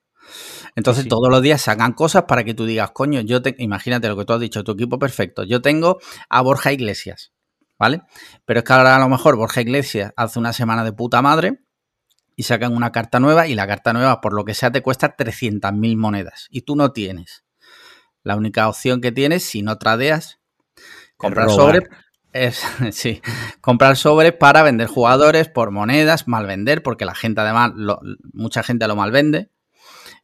Entonces 0.75 1.07
todos 1.07 1.29
los 1.29 1.41
días 1.41 1.61
sacan 1.61 1.93
cosas 1.93 2.23
para 2.23 2.43
que 2.43 2.53
tú 2.53 2.65
digas, 2.65 2.91
coño, 2.91 3.21
yo 3.21 3.41
te... 3.41 3.55
imagínate 3.57 4.09
lo 4.09 4.17
que 4.17 4.25
tú 4.25 4.33
has 4.33 4.41
dicho, 4.41 4.65
tu 4.65 4.73
equipo 4.73 4.99
perfecto. 4.99 5.45
Yo 5.45 5.61
tengo 5.61 5.99
a 6.27 6.41
Borja 6.41 6.73
Iglesias, 6.73 7.31
¿vale? 7.79 8.01
Pero 8.43 8.59
es 8.59 8.65
que 8.65 8.73
ahora 8.73 8.97
a 8.97 8.99
lo 8.99 9.07
mejor 9.07 9.37
Borja 9.37 9.61
Iglesias 9.61 10.11
hace 10.17 10.39
una 10.39 10.51
semana 10.51 10.83
de 10.83 10.91
puta 10.91 11.21
madre 11.21 11.59
y 12.35 12.43
sacan 12.43 12.75
una 12.75 12.91
carta 12.91 13.21
nueva 13.21 13.47
y 13.47 13.55
la 13.55 13.65
carta 13.65 13.93
nueva, 13.93 14.19
por 14.19 14.33
lo 14.33 14.43
que 14.43 14.53
sea, 14.53 14.73
te 14.73 14.81
cuesta 14.81 15.15
300.000 15.15 15.95
monedas 15.95 16.47
y 16.49 16.63
tú 16.63 16.75
no 16.75 16.91
tienes. 16.91 17.45
La 18.23 18.35
única 18.35 18.67
opción 18.69 19.01
que 19.01 19.11
tienes, 19.11 19.43
si 19.43 19.61
no 19.61 19.77
tradeas, 19.77 20.39
comprar 21.17 21.49
sobres, 21.49 21.83
es, 22.33 22.63
sí, 22.91 23.21
comprar 23.61 23.95
sobres 23.95 24.33
para 24.33 24.63
vender 24.63 24.87
jugadores 24.87 25.49
por 25.49 25.71
monedas, 25.71 26.27
mal 26.27 26.45
vender, 26.45 26.83
porque 26.83 27.05
la 27.05 27.15
gente 27.15 27.41
además, 27.41 27.73
mucha 28.33 28.63
gente 28.63 28.87
lo 28.87 28.95
mal 28.95 29.11
vende. 29.11 29.49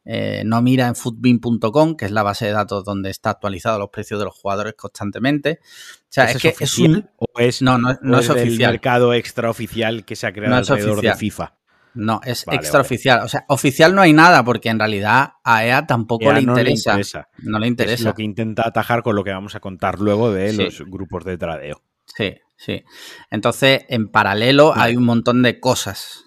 Eh, 0.06 0.42
no 0.46 0.62
mira 0.62 0.88
en 0.88 0.96
footbin.com, 0.96 1.94
que 1.94 2.06
es 2.06 2.10
la 2.10 2.22
base 2.22 2.46
de 2.46 2.52
datos 2.52 2.84
donde 2.84 3.10
está 3.10 3.30
actualizado 3.30 3.78
los 3.78 3.90
precios 3.90 4.18
de 4.18 4.24
los 4.24 4.34
jugadores 4.34 4.74
constantemente. 4.74 5.60
O 5.62 6.06
sea, 6.08 6.24
es, 6.30 6.38
que 6.38 6.54
es 6.58 6.78
un... 6.78 7.08
o 7.16 7.38
es 7.38 7.60
no, 7.60 7.76
no, 7.76 7.96
no 8.00 8.18
es 8.18 8.30
oficial. 8.30 8.72
mercado 8.72 9.12
extraoficial 9.12 10.04
que 10.04 10.16
se 10.16 10.26
ha 10.26 10.32
creado 10.32 10.56
alrededor 10.56 11.02
de 11.02 11.14
FIFA. 11.14 11.59
No, 11.94 12.20
es 12.24 12.46
extraoficial. 12.50 13.20
O 13.24 13.28
sea, 13.28 13.44
oficial 13.48 13.94
no 13.94 14.02
hay 14.02 14.12
nada 14.12 14.44
porque 14.44 14.68
en 14.68 14.78
realidad 14.78 15.34
a 15.44 15.64
EA 15.64 15.86
tampoco 15.86 16.32
le, 16.32 16.40
interesa. 16.40 17.28
No 17.38 17.58
le 17.58 17.66
interesa. 17.66 17.94
Es 17.94 18.02
lo 18.02 18.14
que 18.14 18.22
intenta 18.22 18.66
atajar 18.66 19.02
con 19.02 19.16
lo 19.16 19.24
que 19.24 19.32
vamos 19.32 19.54
a 19.54 19.60
contar 19.60 19.98
luego 20.00 20.32
de 20.32 20.52
los 20.52 20.82
grupos 20.86 21.24
de 21.24 21.38
tradeo. 21.38 21.82
Sí, 22.04 22.36
sí. 22.56 22.84
Entonces, 23.30 23.84
en 23.88 24.08
paralelo 24.08 24.72
hay 24.76 24.96
un 24.96 25.04
montón 25.04 25.42
de 25.42 25.60
cosas. 25.60 26.24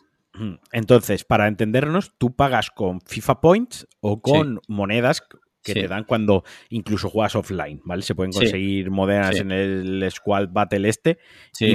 Entonces, 0.72 1.24
para 1.25 1.48
entendernos, 1.48 2.13
tú 2.17 2.36
pagas 2.36 2.72
con 2.72 3.01
FIFA 3.01 3.39
Points 3.39 3.88
o 4.00 4.22
con 4.22 4.62
monedas 4.67 5.24
que 5.63 5.74
te 5.74 5.88
dan 5.88 6.03
cuando 6.03 6.43
incluso 6.70 7.10
juegas 7.10 7.36
offline, 7.36 7.82
¿vale? 7.86 8.01
Se 8.01 8.15
pueden 8.15 8.32
conseguir 8.32 8.91
monedas 8.91 9.39
en 9.39 9.51
el 9.51 10.05
Squad 10.12 10.50
Battle 10.51 10.88
este, 10.89 11.20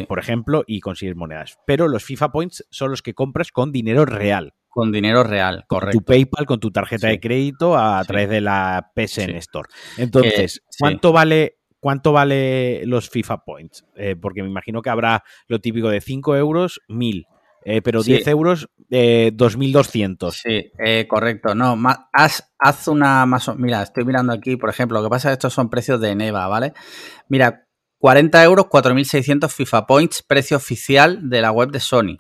por 0.07 0.19
ejemplo, 0.19 0.65
y 0.67 0.81
conseguir 0.81 1.17
monedas. 1.17 1.59
Pero 1.67 1.89
los 1.89 2.05
FIFA 2.05 2.31
Points 2.31 2.67
son 2.71 2.91
los 2.91 3.03
que 3.03 3.15
compras 3.15 3.51
con 3.51 3.73
dinero 3.73 4.05
real. 4.05 4.55
Con 4.69 4.93
dinero 4.93 5.25
real, 5.25 5.65
correcto. 5.67 5.99
tu 5.99 6.05
PayPal, 6.05 6.47
con 6.47 6.61
tu 6.61 6.71
tarjeta 6.71 7.09
de 7.09 7.19
crédito 7.19 7.77
a 7.77 8.05
través 8.05 8.29
de 8.29 8.41
la 8.41 8.93
PSN 8.95 9.35
Store. 9.37 9.69
Entonces, 9.97 10.63
¿cuánto 10.79 11.11
vale 11.11 11.59
¿cuánto 11.81 12.13
vale 12.13 12.85
los 12.87 13.09
FIFA 13.09 13.45
Points? 13.45 13.85
Eh, 13.97 14.17
porque 14.21 14.43
me 14.43 14.49
imagino 14.49 14.83
que 14.83 14.91
habrá 14.91 15.25
lo 15.47 15.61
típico 15.61 15.89
de 15.89 16.01
5 16.01 16.37
euros, 16.37 16.81
1000. 16.89 17.27
Eh, 17.65 17.83
pero 17.83 18.03
Sí. 18.03 18.13
10 18.13 18.27
euros, 18.29 18.69
eh, 18.91 19.31
2.200. 19.35 20.41
Sí, 20.43 20.71
eh, 20.79 21.07
correcto. 21.09 21.55
No, 21.55 21.77
haz, 22.13 22.53
haz 22.59 22.89
una 22.89 23.27
más. 23.27 23.51
Mira, 23.57 23.83
estoy 23.83 24.05
mirando 24.05 24.33
aquí, 24.33 24.57
por 24.57 24.71
ejemplo, 24.71 24.99
lo 24.99 25.05
que 25.09 25.11
pasa 25.11 25.29
es 25.29 25.33
que 25.33 25.39
estos 25.39 25.55
son 25.55 25.69
precios 25.69 26.01
de 26.01 26.15
Neva, 26.15 26.47
¿vale? 26.49 26.73
Mira, 27.29 27.67
40 27.99 28.43
euros, 28.45 28.67
4.600 28.67 29.53
FIFA 29.53 29.87
Points, 29.87 30.23
precio 30.23 30.57
oficial 30.57 31.29
de 31.29 31.41
la 31.43 31.51
web 31.51 31.71
de 31.71 31.81
Sony. 31.81 32.17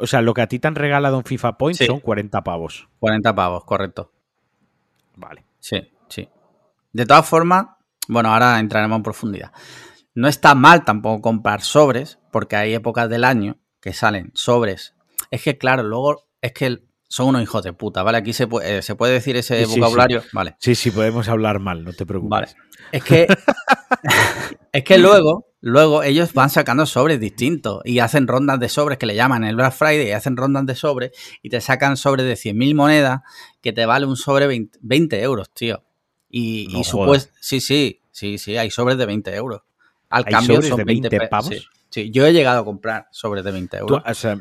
O 0.00 0.06
sea, 0.06 0.22
lo 0.22 0.32
que 0.32 0.42
a 0.42 0.46
ti 0.46 0.58
te 0.58 0.68
han 0.68 0.74
regalado 0.74 1.18
en 1.18 1.24
FIFA 1.24 1.58
Point 1.58 1.76
Sí. 1.76 1.86
son 1.86 2.00
40 2.00 2.42
pavos. 2.42 2.88
40 2.98 3.34
pavos, 3.34 3.64
correcto. 3.64 4.12
Vale. 5.16 5.44
Sí, 5.60 5.90
sí. 6.08 6.28
De 6.92 7.04
todas 7.04 7.26
formas, 7.28 7.66
bueno, 8.08 8.32
ahora 8.32 8.58
entraremos 8.58 8.96
en 8.96 9.02
profundidad. 9.02 9.52
No 10.14 10.28
está 10.28 10.54
mal 10.54 10.84
tampoco 10.84 11.20
comprar 11.20 11.60
sobres, 11.62 12.18
porque 12.32 12.56
hay 12.56 12.74
épocas 12.74 13.08
del 13.10 13.24
año 13.24 13.58
que 13.80 13.92
salen 13.92 14.30
sobres. 14.34 14.94
Es 15.30 15.42
que, 15.42 15.58
claro, 15.58 15.82
luego 15.82 16.26
es 16.40 16.52
que 16.52 16.78
son 17.08 17.28
unos 17.28 17.42
hijos 17.42 17.62
de 17.62 17.72
puta, 17.72 18.02
¿vale? 18.02 18.18
Aquí 18.18 18.32
se 18.32 18.46
puede, 18.46 18.78
eh, 18.78 18.82
¿se 18.82 18.94
puede 18.94 19.14
decir 19.14 19.36
ese 19.36 19.64
Sí, 19.64 19.72
sí, 19.74 19.80
vocabulario, 19.80 20.22
¿vale? 20.32 20.56
Sí, 20.58 20.74
sí, 20.74 20.90
podemos 20.90 21.28
hablar 21.28 21.58
mal, 21.58 21.84
no 21.84 21.92
te 21.92 22.04
preocupes. 22.06 22.30
Vale. 22.30 22.48
Es 22.92 23.02
que, 23.04 23.26
es 24.72 24.84
que 24.84 24.98
luego, 24.98 25.46
luego 25.60 26.02
ellos 26.02 26.32
van 26.34 26.50
sacando 26.50 26.86
sobres 26.86 27.20
distintos 27.20 27.80
y 27.84 27.98
hacen 28.00 28.26
rondas 28.26 28.60
de 28.60 28.68
sobres 28.68 28.98
que 28.98 29.06
le 29.06 29.14
llaman 29.14 29.44
el 29.44 29.56
Black 29.56 29.72
Friday 29.72 30.08
y 30.08 30.12
hacen 30.12 30.36
rondas 30.36 30.66
de 30.66 30.74
sobres 30.74 31.12
y 31.42 31.48
te 31.50 31.60
sacan 31.60 31.96
sobres 31.96 32.26
de 32.26 32.34
100.000 32.34 32.74
monedas 32.74 33.20
que 33.60 33.72
te 33.72 33.86
vale 33.86 34.06
un 34.06 34.16
sobre 34.16 34.46
20, 34.46 34.78
20 34.82 35.22
euros, 35.22 35.50
tío. 35.52 35.82
Y, 36.30 36.68
No 36.70 36.80
y 36.80 36.84
jodas. 36.84 37.24
supues- 37.26 37.30
sí, 37.40 37.60
sí, 37.60 38.00
sí, 38.10 38.38
sí, 38.38 38.56
hay 38.56 38.70
sobres 38.70 38.98
de 38.98 39.06
20 39.06 39.34
euros. 39.34 39.62
Al 40.10 40.24
¿Hay 40.26 40.32
cambio 40.32 40.56
sobres 40.56 40.68
son 40.70 40.78
de 40.78 40.84
20 40.84 41.08
20 41.08 41.24
pe- 41.24 41.28
pavos? 41.28 41.48
Sí, 41.48 41.62
sí, 41.90 42.10
yo 42.10 42.26
he 42.26 42.32
llegado 42.32 42.60
a 42.60 42.64
comprar 42.64 43.08
sobres 43.10 43.44
de 43.44 43.52
20 43.52 43.76
Tú, 43.78 43.82
euros. 43.84 44.02
o 44.06 44.14
sea, 44.14 44.38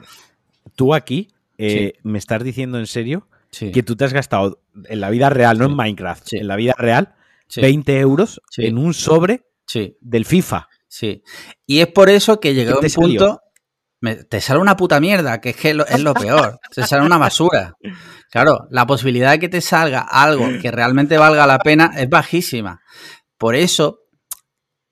tú 0.76 0.94
aquí 0.94 1.30
eh, 1.58 1.94
me 2.04 2.18
estás 2.20 2.44
diciendo 2.44 2.78
en 2.80 2.88
serio 2.88 3.28
Sí, 3.50 3.72
que 3.72 3.82
tú 3.82 3.96
te 3.96 4.06
has 4.06 4.14
gastado 4.14 4.60
en 4.86 5.00
la 5.00 5.10
vida 5.10 5.30
real, 5.30 5.58
no 5.58 5.66
en 5.66 5.76
Minecraft, 5.76 6.34
en 6.34 6.48
la 6.48 6.56
vida 6.58 6.76
real, 6.78 7.16
sí, 7.48 7.62
20 7.62 8.00
euros 8.00 8.42
en 8.58 8.78
un 8.78 8.94
sobre 8.94 9.46
del 10.02 10.26
FIFA. 10.26 10.68
Sí. 10.88 11.24
Y 11.66 11.80
es 11.80 11.88
por 11.88 12.10
eso 12.10 12.40
que 12.40 12.54
llegué 12.54 12.72
a 12.72 12.76
¿Qué 12.80 12.86
un 12.86 12.90
salió? 12.90 13.20
punto. 13.20 13.42
me- 14.02 14.16
te 14.16 14.42
sale 14.42 14.60
una 14.60 14.78
puta 14.78 15.00
mierda, 15.00 15.42
que 15.42 15.50
es 15.50 15.56
que 15.56 15.74
lo- 15.74 15.86
es 15.88 16.00
lo 16.02 16.14
peor. 16.14 16.60
Te 16.74 16.86
sale 16.86 17.04
una 17.06 17.18
basura. 17.18 17.74
Claro, 18.30 18.68
la 18.70 18.86
posibilidad 18.86 19.32
de 19.32 19.40
que 19.40 19.50
te 19.50 19.62
salga 19.62 20.02
algo 20.02 20.46
que 20.62 20.70
realmente 20.72 21.18
valga 21.18 21.48
la 21.48 21.58
pena 21.60 21.92
es 21.98 22.08
bajísima. 22.10 22.82
Por 23.38 23.56
eso, 23.56 24.02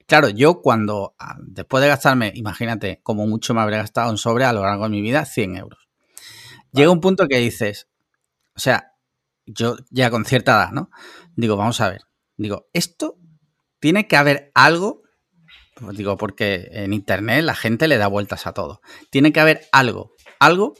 claro, 0.06 0.28
yo 0.28 0.60
cuando, 0.62 1.14
ah, 1.18 1.36
después 1.40 1.82
de 1.82 1.88
gastarme, 1.88 2.32
imagínate, 2.34 3.00
como 3.02 3.26
mucho 3.26 3.54
me 3.54 3.60
habré 3.60 3.76
gastado 3.76 4.10
en 4.10 4.18
sobre 4.18 4.44
a 4.44 4.52
lo 4.52 4.62
largo 4.62 4.84
de 4.84 4.90
mi 4.90 5.00
vida, 5.00 5.24
100 5.24 5.56
euros. 5.56 5.88
Llega 6.72 6.90
un 6.90 7.00
punto 7.00 7.26
que 7.28 7.38
dices, 7.38 7.88
o 8.54 8.60
sea, 8.60 8.92
yo 9.46 9.76
ya 9.90 10.10
con 10.10 10.24
cierta 10.24 10.52
edad, 10.52 10.72
¿no? 10.72 10.90
Digo, 11.36 11.56
vamos 11.56 11.80
a 11.80 11.88
ver. 11.88 12.02
Digo, 12.36 12.68
esto 12.72 13.16
tiene 13.78 14.08
que 14.08 14.16
haber 14.16 14.50
algo 14.54 15.02
pues 15.80 15.96
digo, 15.96 16.16
porque 16.16 16.68
en 16.72 16.92
internet 16.92 17.44
la 17.44 17.54
gente 17.54 17.86
le 17.86 17.98
da 17.98 18.06
vueltas 18.06 18.46
a 18.46 18.52
todo. 18.52 18.80
Tiene 19.10 19.32
que 19.32 19.40
haber 19.40 19.66
algo, 19.72 20.14
algo 20.38 20.74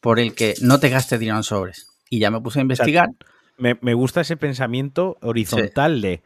por 0.00 0.20
el 0.20 0.34
que 0.34 0.54
no 0.60 0.78
te 0.78 0.88
gastes 0.88 1.18
dinero 1.18 1.38
en 1.38 1.42
sobres. 1.42 1.88
Y 2.08 2.20
ya 2.20 2.30
me 2.30 2.40
puse 2.40 2.60
a 2.60 2.62
investigar. 2.62 3.08
Me, 3.60 3.78
me 3.80 3.94
gusta 3.94 4.22
ese 4.22 4.36
pensamiento 4.36 5.18
horizontal 5.22 6.00
de 6.00 6.22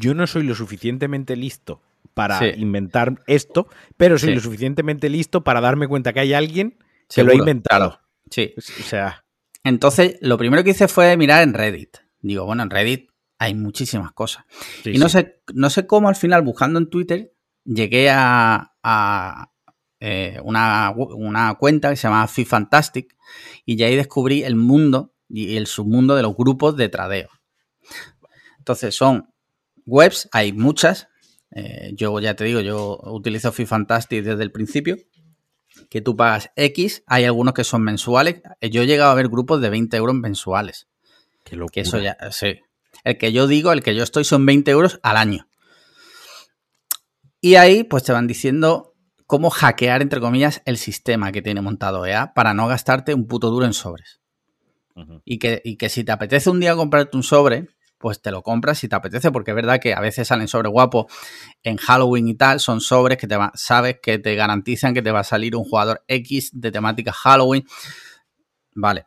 yo 0.00 0.14
no 0.14 0.26
soy 0.26 0.42
lo 0.42 0.54
suficientemente 0.54 1.36
listo 1.36 1.80
para 2.14 2.38
Sí. 2.38 2.46
inventar 2.56 3.22
esto, 3.26 3.68
pero 3.96 4.18
soy 4.18 4.30
Sí. 4.30 4.34
lo 4.34 4.40
suficientemente 4.40 5.08
listo 5.08 5.44
para 5.44 5.60
darme 5.60 5.86
cuenta 5.86 6.12
que 6.12 6.20
hay 6.20 6.32
alguien 6.34 6.70
que 7.08 7.14
Seguro, 7.14 7.34
lo 7.34 7.38
ha 7.38 7.42
inventado. 7.42 8.00
Sí. 8.30 8.54
O 8.58 8.60
sea, 8.82 9.24
Entonces, 9.64 10.16
lo 10.20 10.38
primero 10.38 10.64
que 10.64 10.70
hice 10.70 10.88
fue 10.88 11.16
mirar 11.16 11.42
en 11.42 11.52
Reddit. 11.52 11.98
Digo, 12.20 12.44
bueno, 12.46 12.62
en 12.62 12.70
Reddit 12.70 13.10
hay 13.38 13.54
muchísimas 13.54 14.12
cosas. 14.12 14.44
y 14.84 14.98
no 14.98 15.08
sé, 15.08 15.42
no 15.54 15.68
sé 15.70 15.86
cómo 15.86 16.08
al 16.08 16.16
final, 16.16 16.42
buscando 16.42 16.78
en 16.78 16.88
Twitter, 16.88 17.34
llegué 17.64 18.08
a, 18.10 18.72
a, 18.82 19.52
eh, 20.00 20.38
una, 20.42 20.92
una 20.96 21.54
cuenta 21.54 21.90
que 21.90 21.96
se 21.96 22.08
llama 22.08 22.26
FiFantastic 22.28 23.16
y 23.66 23.76
ya 23.76 23.86
ahí 23.86 23.96
descubrí 23.96 24.42
el 24.44 24.56
mundo 24.56 25.12
y 25.28 25.56
el 25.56 25.66
submundo 25.66 26.14
de 26.14 26.22
los 26.22 26.36
grupos 26.36 26.76
de 26.76 26.88
tradeo. 26.88 27.28
Entonces 28.58 28.94
son 28.94 29.32
webs, 29.86 30.28
hay 30.32 30.52
muchas. 30.52 31.08
eh, 31.50 31.92
yo 31.94 32.18
ya 32.20 32.34
te 32.34 32.44
digo, 32.44 32.60
yo 32.60 32.98
utilizo 33.04 33.52
FiFantastic 33.52 34.22
desde 34.24 34.42
el 34.42 34.52
principio. 34.52 34.96
Que 35.90 36.00
tú 36.00 36.16
pagas 36.16 36.50
X, 36.56 37.02
hay 37.06 37.24
algunos 37.24 37.54
que 37.54 37.64
son 37.64 37.82
mensuales. 37.82 38.42
Yo 38.60 38.82
he 38.82 38.86
llegado 38.86 39.10
a 39.12 39.14
ver 39.14 39.28
grupos 39.28 39.60
de 39.60 39.70
20 39.70 39.96
euros 39.96 40.14
mensuales. 40.14 40.88
Qué. 41.44 41.58
Que 41.72 41.80
eso 41.80 41.98
ya, 41.98 42.16
sí. 42.30 42.60
El 43.04 43.16
que 43.16 43.32
yo 43.32 43.46
digo, 43.46 43.72
el 43.72 43.82
que 43.82 43.94
yo 43.94 44.02
estoy 44.02 44.24
son 44.24 44.44
20 44.44 44.70
euros 44.70 44.98
al 45.02 45.16
año. 45.16 45.48
Y 47.40 47.54
ahí 47.54 47.84
pues 47.84 48.02
te 48.02 48.12
van 48.12 48.26
diciendo 48.26 48.94
cómo 49.26 49.50
hackear, 49.50 50.02
entre 50.02 50.20
comillas, 50.20 50.62
el 50.64 50.76
sistema 50.78 51.30
que 51.32 51.42
tiene 51.42 51.60
montado 51.60 52.04
EA 52.04 52.32
para 52.34 52.54
no 52.54 52.66
gastarte 52.66 53.14
un 53.14 53.26
puto 53.26 53.50
duro 53.50 53.64
en 53.64 53.72
sobres. 53.74 54.20
Y 55.24 55.38
que, 55.38 55.60
y 55.64 55.76
que 55.76 55.88
si 55.88 56.04
te 56.04 56.12
apetece 56.12 56.50
un 56.50 56.60
día 56.60 56.74
comprarte 56.74 57.16
un 57.16 57.22
sobre, 57.22 57.68
pues 57.98 58.22
te 58.22 58.30
lo 58.30 58.42
compras 58.42 58.78
si 58.78 58.88
te 58.88 58.94
apetece, 58.96 59.30
porque 59.32 59.50
es 59.50 59.54
verdad 59.56 59.80
que 59.80 59.92
a 59.94 60.00
veces 60.00 60.28
salen 60.28 60.48
sobres 60.48 60.70
guapos 60.72 61.06
en 61.62 61.76
Halloween 61.78 62.28
y 62.28 62.34
tal, 62.34 62.60
son 62.60 62.80
sobres 62.80 63.18
que 63.18 63.26
te 63.26 63.36
va- 63.36 63.52
sabes 63.54 63.98
que 64.02 64.18
te 64.18 64.34
garantizan 64.36 64.94
que 64.94 65.02
te 65.02 65.10
va 65.10 65.20
a 65.20 65.24
salir 65.24 65.56
un 65.56 65.64
jugador 65.64 66.04
X 66.06 66.50
de 66.54 66.70
temática 66.70 67.12
Halloween. 67.12 67.64
Vale. 68.74 69.04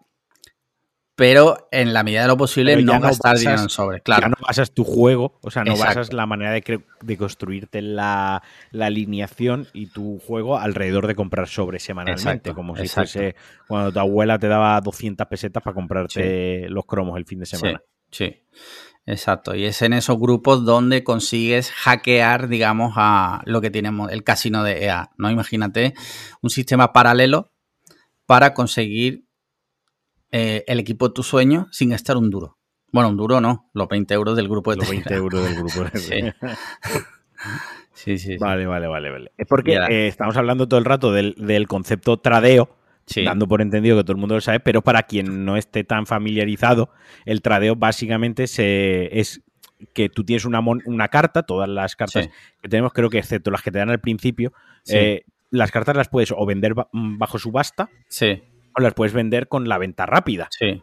Pero 1.22 1.68
en 1.70 1.94
la 1.94 2.04
medida 2.04 2.24
de 2.24 2.30
lo 2.30 2.36
posible 2.36 2.76
no 2.82 2.94
no 2.96 3.00
gastar 3.00 3.34
basas- 3.34 3.40
dinero 3.42 3.62
en 3.62 3.70
sobres, 3.70 4.02
claro. 4.02 4.22
Ya 4.24 4.30
no 4.30 4.36
basas 4.42 4.72
tu 4.74 4.84
juego, 4.84 5.38
o 5.44 5.52
sea, 5.52 5.64
no 5.64 5.74
Exacto. 5.74 6.00
basas 6.00 6.14
la 6.14 6.26
manera 6.26 6.50
de, 6.52 6.82
de 7.04 7.18
construirte 7.18 7.80
la, 7.84 8.42
la 8.72 8.88
alineación 8.88 9.68
y 9.72 9.86
tu 9.86 10.18
juego 10.18 10.58
alrededor 10.58 11.06
de 11.06 11.14
comprar 11.14 11.48
sobres 11.48 11.84
semanalmente, 11.84 12.32
Exacto, 12.50 12.56
como 12.56 12.76
si 12.76 12.82
exacto. 12.82 13.12
fuese 13.12 13.36
cuando 13.68 13.92
tu 13.92 14.00
abuela 14.00 14.40
te 14.40 14.48
daba 14.48 14.82
200 14.82 15.28
pesetas 15.28 15.62
para 15.62 15.76
comprarte 15.76 16.68
los 16.70 16.86
cromos 16.88 17.16
el 17.20 17.26
fin 17.26 17.38
de 17.38 17.46
semana. 17.46 17.84
Sí, 18.10 18.26
sí, 18.26 18.44
exacto. 19.06 19.54
Y 19.54 19.66
es 19.66 19.80
en 19.84 19.94
esos 19.94 20.18
grupos 20.18 20.66
donde 20.66 21.04
consigues 21.04 21.70
hackear, 21.72 22.48
digamos, 22.48 22.94
a 22.96 23.44
lo 23.46 23.62
que 23.62 23.70
tenemos 23.70 24.12
el 24.12 24.24
casino 24.24 24.64
de 24.64 24.86
EA. 24.86 25.12
¿no? 25.20 25.30
Imagínate 25.30 25.94
un 26.42 26.50
sistema 26.50 26.94
paralelo 26.94 27.52
para 28.26 28.56
conseguir 28.56 29.26
eh, 30.32 30.64
el 30.68 30.80
equipo 30.80 31.08
de 31.10 31.14
tu 31.14 31.24
sueño 31.24 31.68
sin 31.72 31.90
gastar 31.90 32.18
un 32.18 32.30
duro. 32.30 32.58
Bueno, 32.92 33.10
un 33.10 33.18
duro 33.18 33.40
no, 33.42 33.70
los 33.74 33.88
20 33.88 34.14
euros 34.14 34.36
del 34.36 34.48
grupo 34.50 34.72
de 34.72 34.78
Los 34.78 34.90
20 34.90 35.08
Telegram. 35.10 35.24
euros 35.24 35.44
del 35.44 35.56
grupo. 35.56 35.90
Sí. 35.98 36.22
Sí, 37.94 38.18
sí, 38.18 38.34
sí. 38.34 38.38
Vale, 38.38 38.66
vale, 38.66 38.88
vale, 38.88 39.10
vale. 39.12 39.32
Es 39.38 39.48
porque 39.48 39.74
eh, 39.76 40.08
estamos 40.08 40.36
hablando 40.38 40.68
todo 40.68 40.80
el 40.80 40.86
rato 40.86 41.12
del, 41.12 41.36
del 41.38 41.68
concepto 41.68 42.18
tradeo, 42.18 42.76
Sí. 43.06 43.24
dando 43.24 43.48
por 43.48 43.62
entendido 43.62 43.98
que 43.98 44.04
todo 44.04 44.14
el 44.14 44.20
mundo 44.20 44.36
lo 44.36 44.42
sabe, 44.42 44.60
pero 44.60 44.82
para 44.84 45.04
quien 45.04 45.44
no 45.44 45.58
esté 45.58 45.84
tan 45.84 46.06
familiarizado, 46.06 46.90
el 47.26 47.42
tradeo 47.42 47.76
básicamente 47.76 48.48
se, 48.48 49.20
es 49.20 49.42
que 49.94 50.08
tú 50.08 50.24
tienes 50.24 50.46
una, 50.46 50.62
mon- 50.62 50.84
una 50.86 51.08
carta, 51.10 51.44
todas 51.44 51.68
las 51.68 51.96
cartas 51.96 52.26
Sí. 52.26 52.32
que 52.62 52.70
tenemos, 52.70 52.94
creo 52.94 53.10
que 53.10 53.18
excepto 53.18 53.50
las 53.52 53.64
que 53.64 53.72
te 53.72 53.80
dan 53.80 53.90
al 53.90 54.00
principio, 54.00 54.54
Sí. 54.84 54.96
eh, 54.96 55.26
las 55.50 55.72
cartas 55.72 55.98
las 55.98 56.08
puedes 56.10 56.32
o 56.32 56.46
vender 56.46 56.74
mm, 56.92 57.18
bajo 57.18 57.38
subasta 57.40 57.90
Sí, 58.08 58.42
o 58.76 58.82
las 58.82 58.94
puedes 58.94 59.14
vender 59.14 59.48
con 59.48 59.68
la 59.70 59.78
venta 59.78 60.06
rápida. 60.06 60.48
sí. 60.58 60.82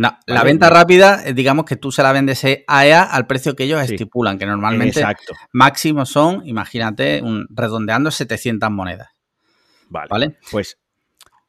No, 0.00 0.16
la 0.26 0.44
venta 0.44 0.70
rápida, 0.70 1.26
eh, 1.26 1.32
digamos 1.34 1.64
que 1.64 1.74
tú 1.74 1.90
se 1.90 2.04
la 2.04 2.12
vendes 2.12 2.44
a 2.44 2.86
EA 2.86 3.02
al 3.02 3.26
precio 3.26 3.56
que 3.56 3.64
ellos 3.64 3.84
Sí. 3.84 3.94
estipulan, 3.94 4.38
que 4.38 4.46
normalmente 4.46 5.00
Exacto. 5.00 5.34
máximo 5.52 6.06
son, 6.06 6.46
imagínate, 6.46 7.20
un, 7.20 7.48
redondeando 7.50 8.12
700 8.12 8.70
monedas. 8.70 9.08
Vale. 9.88 10.06
¿Vale? 10.08 10.36
Pues 10.52 10.78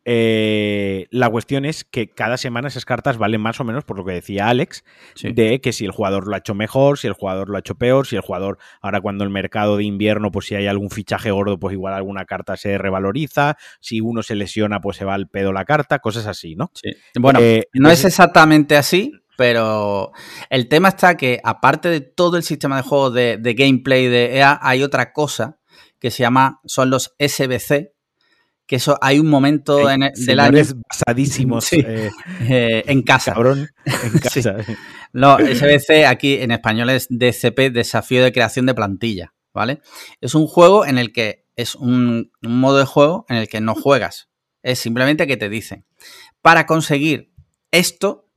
eh, 0.05 1.07
la 1.11 1.29
cuestión 1.29 1.65
es 1.65 1.83
que 1.83 2.09
cada 2.09 2.37
semana 2.37 2.67
esas 2.67 2.85
cartas 2.85 3.17
valen 3.17 3.41
más 3.41 3.59
o 3.59 3.63
menos, 3.63 3.83
por 3.83 3.97
lo 3.97 4.05
que 4.05 4.13
decía 4.13 4.47
Alex, 4.49 4.83
Sí. 5.15 5.31
de 5.31 5.61
que 5.61 5.73
si 5.73 5.85
el 5.85 5.91
jugador 5.91 6.27
lo 6.27 6.35
ha 6.35 6.39
hecho 6.39 6.55
mejor, 6.55 6.97
si 6.97 7.07
el 7.07 7.13
jugador 7.13 7.49
lo 7.49 7.57
ha 7.57 7.59
hecho 7.59 7.75
peor, 7.75 8.07
si 8.07 8.15
el 8.15 8.21
jugador, 8.21 8.57
ahora 8.81 9.01
cuando 9.01 9.23
el 9.23 9.29
mercado 9.29 9.77
de 9.77 9.83
invierno, 9.83 10.31
pues 10.31 10.47
si 10.47 10.55
hay 10.55 10.67
algún 10.67 10.89
fichaje 10.89 11.31
gordo, 11.31 11.59
pues 11.59 11.73
igual 11.73 11.93
alguna 11.93 12.25
carta 12.25 12.57
se 12.57 12.77
revaloriza, 12.77 13.57
si 13.81 14.01
uno 14.01 14.23
se 14.23 14.35
lesiona, 14.35 14.79
pues 14.81 14.97
se 14.97 15.05
va 15.05 15.13
al 15.13 15.27
pedo 15.27 15.51
la 15.53 15.65
carta, 15.65 15.99
cosas 15.99 16.25
así, 16.27 16.55
¿no? 16.55 16.71
Sí. 16.73 16.91
Bueno, 17.19 17.39
Eh, 17.41 17.63
no 17.73 17.89
es 17.89 17.99
entonces- 17.99 18.05
exactamente 18.05 18.77
así, 18.77 19.11
pero 19.37 20.11
el 20.49 20.67
tema 20.67 20.89
está 20.89 21.15
que, 21.17 21.39
aparte 21.43 21.89
de 21.89 22.01
todo 22.01 22.35
el 22.37 22.43
sistema 22.43 22.75
de 22.77 22.83
juego 22.83 23.11
de, 23.11 23.37
de 23.37 23.53
gameplay 23.53 24.07
de 24.07 24.37
EA, 24.37 24.59
hay 24.61 24.83
otra 24.83 25.13
cosa 25.13 25.57
que 25.99 26.11
se 26.11 26.23
llama, 26.23 26.59
son 26.65 26.89
los 26.89 27.13
SBC, 27.19 27.91
que 28.69 28.75
eso 28.75 28.99
hay 29.01 29.17
un 29.19 29.25
momento 29.27 29.89
en 29.89 30.03
el- 30.03 30.11
del 30.13 30.39
año 30.39 30.61
basadísimos 30.87 31.65
Sí. 31.69 31.83
eh, 31.85 32.11
eh, 32.47 32.83
en 32.85 33.01
casa. 33.01 33.33
cabrón 33.33 33.67
en 33.83 34.11
Sí. 34.31 34.43
casa. 34.43 34.57
No, 35.11 35.39
SBC 35.39 36.05
aquí 36.05 36.35
en 36.35 36.51
español 36.51 36.91
es 36.91 37.07
DCP, 37.09 37.71
Desafío 37.71 38.23
de 38.23 38.31
Creación 38.31 38.67
de 38.67 38.75
Plantilla, 38.75 39.33
¿vale? 39.55 39.81
Es 40.21 40.35
un 40.35 40.45
juego 40.45 40.85
en 40.85 40.99
el 40.99 41.11
que 41.11 41.47
es 41.55 41.73
un, 41.73 42.31
un 42.43 42.59
modo 42.59 42.77
de 42.77 42.85
juego 42.85 43.25
en 43.27 43.37
el 43.37 43.49
que 43.49 43.59
no 43.59 43.73
juegas 43.73 44.29
Es 44.61 44.77
simplemente 44.77 45.25
que 45.25 45.35
te 45.35 45.49
dicen, 45.49 45.85
para 46.43 46.67
conseguir 46.67 47.33
esto, 47.71 48.27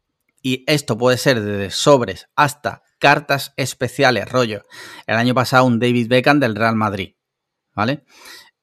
y 0.40 0.64
esto 0.66 0.96
puede 0.96 1.18
ser 1.18 1.42
desde 1.42 1.70
sobres 1.70 2.28
hasta 2.36 2.82
cartas 2.98 3.52
especiales, 3.58 4.30
rollo. 4.30 4.62
El 5.06 5.16
año 5.16 5.34
pasado 5.34 5.64
un 5.66 5.78
David 5.78 6.08
Beckham 6.08 6.40
del 6.40 6.54
Real 6.56 6.74
Madrid, 6.74 7.16
¿vale? 7.74 8.04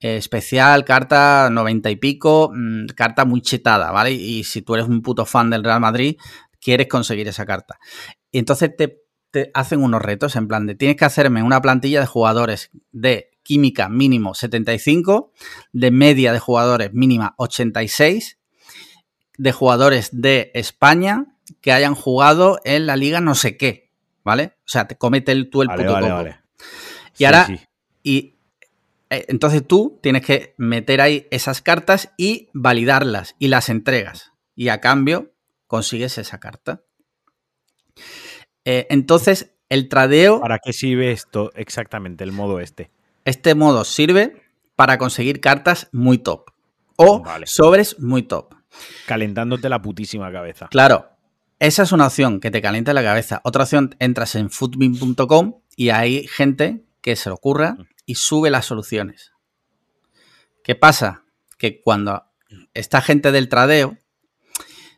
Eh, 0.01 0.15
especial, 0.17 0.85
carta 0.85 1.49
90 1.51 1.89
y 1.89 1.97
pico, 1.97 2.51
mm, 2.53 2.85
carta 2.95 3.25
muy 3.25 3.41
chetada, 3.41 3.91
¿vale? 3.91 4.11
Y 4.13 4.43
si 4.45 4.61
tú 4.61 4.75
eres 4.75 4.87
un 4.87 5.01
puto 5.01 5.25
fan 5.25 5.49
del 5.49 5.63
Real 5.63 5.81
Madrid, 5.81 6.15
quieres 6.61 6.87
conseguir 6.87 7.27
esa 7.27 7.45
carta. 7.45 7.79
Y 8.31 8.39
entonces 8.39 8.75
te, 8.77 9.01
te 9.31 9.51
hacen 9.53 9.83
unos 9.83 10.01
retos 10.01 10.35
en 10.37 10.47
plan 10.47 10.65
de 10.67 10.75
tienes 10.75 10.95
que 10.95 11.03
hacerme 11.05 11.43
una 11.43 11.61
plantilla 11.61 11.99
de 11.99 12.05
jugadores 12.05 12.71
de 12.91 13.31
química 13.43 13.89
mínimo 13.89 14.35
75, 14.35 15.33
de 15.73 15.91
media 15.91 16.31
de 16.31 16.39
jugadores 16.39 16.93
mínima 16.93 17.33
86, 17.37 18.37
de 19.37 19.51
jugadores 19.51 20.09
de 20.11 20.51
España 20.53 21.25
que 21.61 21.71
hayan 21.71 21.95
jugado 21.95 22.59
en 22.63 22.85
la 22.85 22.95
liga 22.95 23.21
no 23.21 23.35
sé 23.35 23.57
qué, 23.57 23.91
¿vale? 24.23 24.53
O 24.59 24.67
sea, 24.67 24.87
te 24.87 24.97
comete 24.97 25.31
el, 25.31 25.49
tú 25.49 25.61
el 25.61 25.67
Vale, 25.69 25.81
puto 25.83 25.93
vale, 25.93 26.07
coco. 26.07 26.15
vale. 26.17 26.39
Y 27.13 27.17
Sí, 27.17 27.25
ahora, 27.25 27.45
sí. 27.45 27.59
y 28.03 28.35
entonces 29.09 29.65
tú 29.65 29.99
tienes 30.01 30.23
que 30.23 30.53
meter 30.57 31.01
ahí 31.01 31.27
esas 31.31 31.61
cartas 31.61 32.11
y 32.17 32.49
validarlas 32.53 33.35
y 33.39 33.47
las 33.47 33.69
entregas. 33.69 34.33
Y 34.55 34.69
a 34.69 34.81
cambio 34.81 35.33
consigues 35.67 36.17
esa 36.17 36.39
carta. 36.39 36.83
Eh, 38.65 38.87
entonces, 38.89 39.55
el 39.69 39.87
tradeo, 39.89 40.41
¿Para 40.41 40.59
qué 40.59 40.73
sirve 40.73 41.11
esto 41.11 41.51
exactamente, 41.55 42.23
el 42.23 42.31
modo 42.31 42.59
este? 42.59 42.91
este 43.25 43.55
modo 43.55 43.83
sirve 43.83 44.41
para 44.75 44.97
conseguir 44.97 45.39
cartas 45.41 45.89
muy 45.91 46.17
top. 46.17 46.51
O 46.95 47.21
Vale. 47.21 47.47
sobres 47.47 47.99
muy 47.99 48.23
top. 48.23 48.55
Calentándote 49.05 49.69
la 49.69 49.81
putísima 49.81 50.31
cabeza. 50.31 50.67
Claro, 50.69 51.09
esa 51.59 51.83
es 51.83 51.91
una 51.91 52.07
opción 52.07 52.39
que 52.39 52.51
te 52.51 52.61
calienta 52.61 52.93
la 52.93 53.03
cabeza. 53.03 53.41
Otra 53.43 53.63
opción, 53.63 53.95
entras 53.99 54.35
en 54.35 54.49
footbin.com 54.49 55.61
y 55.75 55.89
hay 55.89 56.27
gente 56.27 56.83
que 57.01 57.15
se 57.15 57.29
le 57.29 57.33
ocurra 57.35 57.77
y 58.09 58.15
sube 58.15 58.49
las 58.49 58.65
soluciones. 58.65 59.33
¿Qué 60.63 60.73
pasa? 60.73 61.25
Que 61.59 61.79
cuando 61.79 62.23
esta 62.73 63.01
gente 63.01 63.31
del 63.31 63.49
tradeo 63.49 63.99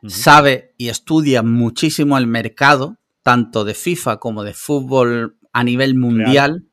sabe 0.07 0.73
y 0.77 0.87
estudia 0.87 1.43
muchísimo 1.43 2.17
el 2.17 2.25
mercado, 2.25 2.99
tanto 3.21 3.65
de 3.65 3.73
FIFA 3.73 4.15
como 4.15 4.45
de 4.45 4.53
fútbol 4.53 5.37
a 5.51 5.65
nivel 5.65 5.95
mundial, 5.95 6.69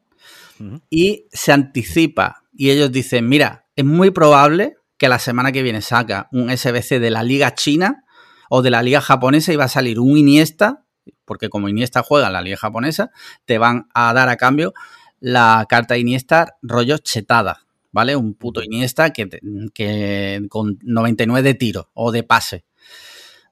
y 0.89 1.27
se 1.33 1.51
anticipa. 1.51 2.45
Y 2.55 2.71
ellos 2.71 2.93
dicen, 2.93 3.29
mira, 3.29 3.67
es 3.75 3.85
muy 3.85 4.13
probable 4.13 4.77
que 4.97 5.09
la 5.09 5.19
semana 5.19 5.51
que 5.51 5.65
viene 5.65 5.83
saca 5.83 6.29
un 6.31 6.57
SBC 6.57 7.01
de 7.01 7.11
la 7.11 7.25
liga 7.25 7.57
china 7.57 8.05
o 8.49 8.63
de 8.63 8.71
la 8.71 8.85
liga 8.85 9.01
japonesa 9.01 9.53
y 9.53 9.57
va 9.57 9.65
a 9.65 9.69
salir 9.69 9.99
un 9.99 10.17
Iniesta, 10.17 10.85
porque 11.25 11.49
como 11.49 11.69
Iniesta 11.69 12.05
juega 12.05 12.29
en 12.29 12.35
la 12.35 12.43
liga 12.43 12.59
japonesa, 12.59 13.11
te 13.45 13.59
van 13.59 13.89
a 13.93 14.13
dar 14.13 14.29
a 14.29 14.37
cambio 14.37 14.73
la 15.21 15.67
carta 15.69 15.97
Iniesta 15.97 16.57
rollo 16.63 16.99
chetada, 16.99 17.67
¿vale? 17.93 18.17
Un 18.17 18.35
puto 18.35 18.63
Iniesta 18.63 19.11
que, 19.11 19.29
que 19.75 20.43
con 20.49 20.79
99 20.83 21.43
de 21.43 21.55
tiro 21.55 21.91
o 21.95 22.13
de 22.13 22.23
pase. 22.23 22.65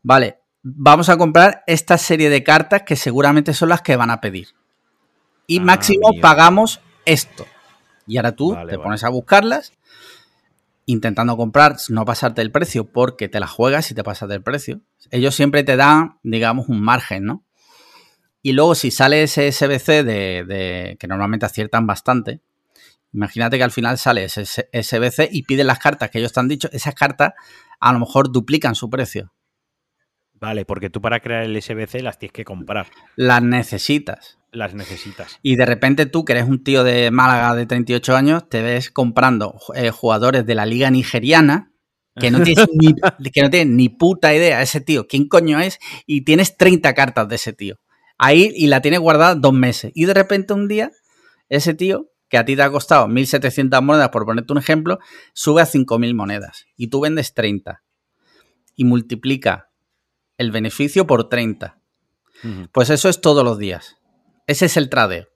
Vale, 0.02 0.38
vamos 0.62 1.08
a 1.08 1.16
comprar 1.16 1.62
esta 1.66 1.98
serie 1.98 2.30
de 2.30 2.42
cartas 2.44 2.82
que 2.82 2.96
seguramente 2.96 3.54
son 3.54 3.68
las 3.70 3.82
que 3.82 3.96
van 3.96 4.10
a 4.10 4.20
pedir. 4.20 4.48
Y 5.46 5.58
Ah, 5.60 5.62
máximo 5.62 6.10
pagamos 6.20 6.80
esto. 7.04 7.46
Y 8.06 8.16
ahora 8.18 8.32
tú 8.32 8.52
Vale, 8.52 8.70
te 8.70 8.76
vale. 8.76 8.84
pones 8.84 9.04
a 9.04 9.08
buscarlas, 9.08 9.72
intentando 10.86 11.36
comprar, 11.36 11.76
no 11.88 12.04
pasarte 12.04 12.42
el 12.42 12.52
precio, 12.52 12.84
porque 12.86 13.28
te 13.28 13.40
la 13.40 13.48
juegas 13.48 13.90
y 13.90 13.94
te 13.94 14.04
pasas 14.04 14.28
del 14.28 14.42
precio. 14.42 14.80
Ellos 15.10 15.34
siempre 15.34 15.64
te 15.64 15.76
dan, 15.76 16.18
digamos, 16.22 16.68
un 16.68 16.80
margen, 16.80 17.24
¿no? 17.24 17.42
Y 18.46 18.52
luego 18.52 18.76
si 18.76 18.92
sale 18.92 19.24
ese 19.24 19.50
SBC 19.50 20.04
de, 20.04 20.44
de- 20.46 20.96
que 21.00 21.08
normalmente 21.08 21.46
aciertan 21.46 21.84
bastante, 21.84 22.42
imagínate 23.12 23.58
que 23.58 23.64
al 23.64 23.72
final 23.72 23.98
sale 23.98 24.22
ese 24.22 24.44
SBC 24.72 25.30
y 25.32 25.42
piden 25.42 25.66
las 25.66 25.80
cartas 25.80 26.10
que 26.10 26.20
ellos 26.20 26.32
te 26.32 26.38
han 26.38 26.46
dicho, 26.46 26.68
esas 26.70 26.94
cartas 26.94 27.32
a 27.80 27.92
lo 27.92 27.98
mejor 27.98 28.30
duplican 28.30 28.76
su 28.76 28.88
precio. 28.88 29.32
Vale, 30.34 30.64
porque 30.64 30.90
tú 30.90 31.00
para 31.00 31.18
crear 31.18 31.42
el 31.42 31.60
SBC 31.60 32.02
las 32.02 32.20
tienes 32.20 32.34
que 32.34 32.44
comprar. 32.44 32.86
Las 33.16 33.42
necesitas. 33.42 34.38
Las 34.52 34.74
necesitas. 34.74 35.40
Y 35.42 35.56
de 35.56 35.66
repente 35.66 36.06
tú, 36.06 36.24
que 36.24 36.34
eres 36.34 36.44
un 36.44 36.62
tío 36.62 36.84
de 36.84 37.10
Málaga 37.10 37.52
de 37.56 37.66
38 37.66 38.14
años, 38.14 38.48
te 38.48 38.62
ves 38.62 38.92
comprando 38.92 39.58
eh, 39.74 39.90
jugadores 39.90 40.46
de 40.46 40.54
la 40.54 40.66
liga 40.66 40.88
nigeriana 40.92 41.72
que 42.14 42.30
no, 42.30 42.40
tienes 42.44 42.68
ni, 42.74 42.94
que 43.32 43.42
no 43.42 43.50
tienes 43.50 43.74
ni 43.74 43.88
puta 43.88 44.32
idea 44.32 44.62
ese 44.62 44.80
tío, 44.80 45.08
quién 45.08 45.26
coño 45.26 45.58
es, 45.58 45.80
y 46.06 46.20
tienes 46.24 46.56
30 46.56 46.94
cartas 46.94 47.28
de 47.28 47.34
ese 47.34 47.52
tío. 47.52 47.80
Ahí 48.18 48.52
y 48.54 48.66
la 48.66 48.80
tienes 48.80 49.00
guardada 49.00 49.34
dos 49.34 49.52
meses. 49.52 49.92
Y 49.94 50.06
de 50.06 50.14
repente 50.14 50.54
un 50.54 50.68
día, 50.68 50.90
ese 51.48 51.74
tío, 51.74 52.10
que 52.28 52.38
a 52.38 52.44
ti 52.44 52.56
te 52.56 52.62
ha 52.62 52.70
costado 52.70 53.06
1.700 53.06 53.82
monedas, 53.82 54.08
por 54.10 54.24
ponerte 54.24 54.52
un 54.52 54.58
ejemplo, 54.58 54.98
sube 55.32 55.62
a 55.62 55.66
5.000 55.66 56.14
monedas. 56.14 56.66
Y 56.76 56.88
tú 56.88 57.00
vendes 57.00 57.34
30. 57.34 57.82
Y 58.74 58.84
multiplica 58.84 59.70
el 60.38 60.50
beneficio 60.50 61.06
por 61.06 61.28
30. 61.28 61.78
Ujú. 62.44 62.68
Pues 62.72 62.90
eso 62.90 63.08
es 63.08 63.20
todos 63.20 63.44
los 63.44 63.58
días. 63.58 63.96
Ese 64.46 64.66
es 64.66 64.76
el 64.76 64.90
tradeo. 64.90 65.28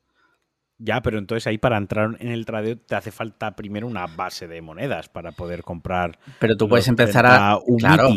Ya, 0.82 1.02
pero 1.02 1.18
entonces 1.18 1.46
ahí 1.46 1.58
para 1.58 1.76
entrar 1.76 2.16
en 2.20 2.28
el 2.28 2.46
tradeo 2.46 2.78
te 2.78 2.94
hace 2.94 3.10
falta 3.10 3.54
primero 3.54 3.86
una 3.86 4.06
base 4.06 4.48
de 4.48 4.62
monedas 4.62 5.10
para 5.10 5.32
poder 5.32 5.62
comprar. 5.62 6.18
Pero 6.38 6.56
tú 6.56 6.68
puedes 6.68 6.88
empezar 6.88 7.26
a. 7.26 7.30
30 7.30 7.58
Umiti. 7.66 7.84
Claro. 7.84 8.08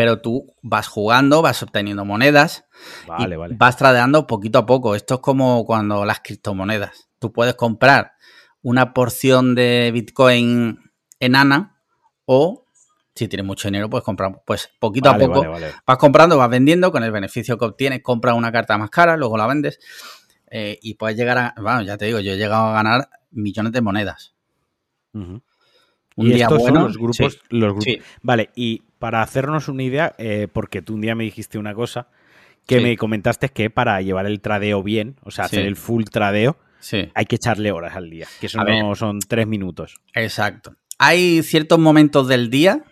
Pero 0.00 0.22
tú 0.22 0.46
vas 0.62 0.88
jugando, 0.88 1.42
vas 1.42 1.62
obteniendo 1.62 2.06
monedas 2.06 2.64
Vale, 3.06 3.34
y 3.34 3.38
vale. 3.38 3.54
vas 3.58 3.76
tradeando 3.76 4.26
poquito 4.26 4.58
a 4.60 4.64
poco. 4.64 4.94
Esto 4.94 5.16
es 5.16 5.20
como 5.20 5.66
cuando 5.66 6.06
las 6.06 6.20
criptomonedas. 6.20 7.10
Tú 7.18 7.34
puedes 7.34 7.54
comprar 7.54 8.12
una 8.62 8.94
porción 8.94 9.54
de 9.54 9.90
Bitcoin 9.92 10.90
enana 11.18 11.82
o 12.24 12.64
si 13.14 13.28
tienes 13.28 13.44
mucho 13.46 13.68
dinero 13.68 13.90
puedes 13.90 14.02
comprar 14.02 14.40
pues 14.46 14.70
poquito 14.80 15.10
Vale, 15.10 15.24
a 15.24 15.28
poco. 15.28 15.40
vale, 15.40 15.52
vale. 15.52 15.74
Vas 15.86 15.98
comprando, 15.98 16.38
vas 16.38 16.48
vendiendo 16.48 16.90
con 16.90 17.04
el 17.04 17.12
beneficio 17.12 17.58
que 17.58 17.66
obtienes, 17.66 18.00
compras 18.02 18.34
una 18.34 18.50
carta 18.50 18.78
más 18.78 18.88
cara, 18.88 19.18
luego 19.18 19.36
la 19.36 19.46
vendes 19.46 19.80
eh, 20.50 20.78
y 20.80 20.94
puedes 20.94 21.14
llegar 21.14 21.36
a, 21.36 21.54
bueno, 21.60 21.82
ya 21.82 21.98
te 21.98 22.06
digo, 22.06 22.20
yo 22.20 22.32
he 22.32 22.36
llegado 22.38 22.68
a 22.68 22.72
ganar 22.72 23.10
millones 23.32 23.72
de 23.72 23.82
monedas. 23.82 24.32
Ujú. 25.12 25.42
Un 26.16 26.26
y 26.26 26.32
día 26.32 26.44
estos 26.44 26.60
bueno, 26.62 26.80
son 26.80 26.84
los 26.88 26.96
grupos. 26.96 27.32
sí. 27.34 27.38
los 27.50 27.68
grupos. 27.74 27.84
Sí. 27.84 28.00
Vale, 28.22 28.48
y 28.56 28.82
para 29.00 29.22
hacernos 29.22 29.66
una 29.68 29.82
idea, 29.82 30.14
eh, 30.18 30.46
porque 30.52 30.82
tú 30.82 30.94
un 30.94 31.00
día 31.00 31.16
me 31.16 31.24
dijiste 31.24 31.58
una 31.58 31.74
cosa 31.74 32.06
que 32.66 32.76
Sí. 32.76 32.82
me 32.84 32.96
comentaste 32.96 33.48
que 33.48 33.70
para 33.70 34.00
llevar 34.02 34.26
el 34.26 34.40
tradeo 34.40 34.82
bien, 34.84 35.16
o 35.22 35.32
sea, 35.32 35.46
hacer 35.46 35.62
Sí. 35.62 35.66
el 35.66 35.74
full 35.74 36.04
tradeo, 36.04 36.56
Sí. 36.78 37.10
hay 37.14 37.24
que 37.24 37.36
echarle 37.36 37.72
horas 37.72 37.96
al 37.96 38.08
día, 38.10 38.28
que 38.38 38.46
eso 38.46 38.62
no 38.62 38.94
son 38.94 39.18
tres 39.20 39.46
minutos. 39.48 40.00
Exacto. 40.14 40.76
Hay 40.98 41.42
ciertos 41.42 41.78
momentos 41.78 42.28
del 42.28 42.50
día 42.50 42.84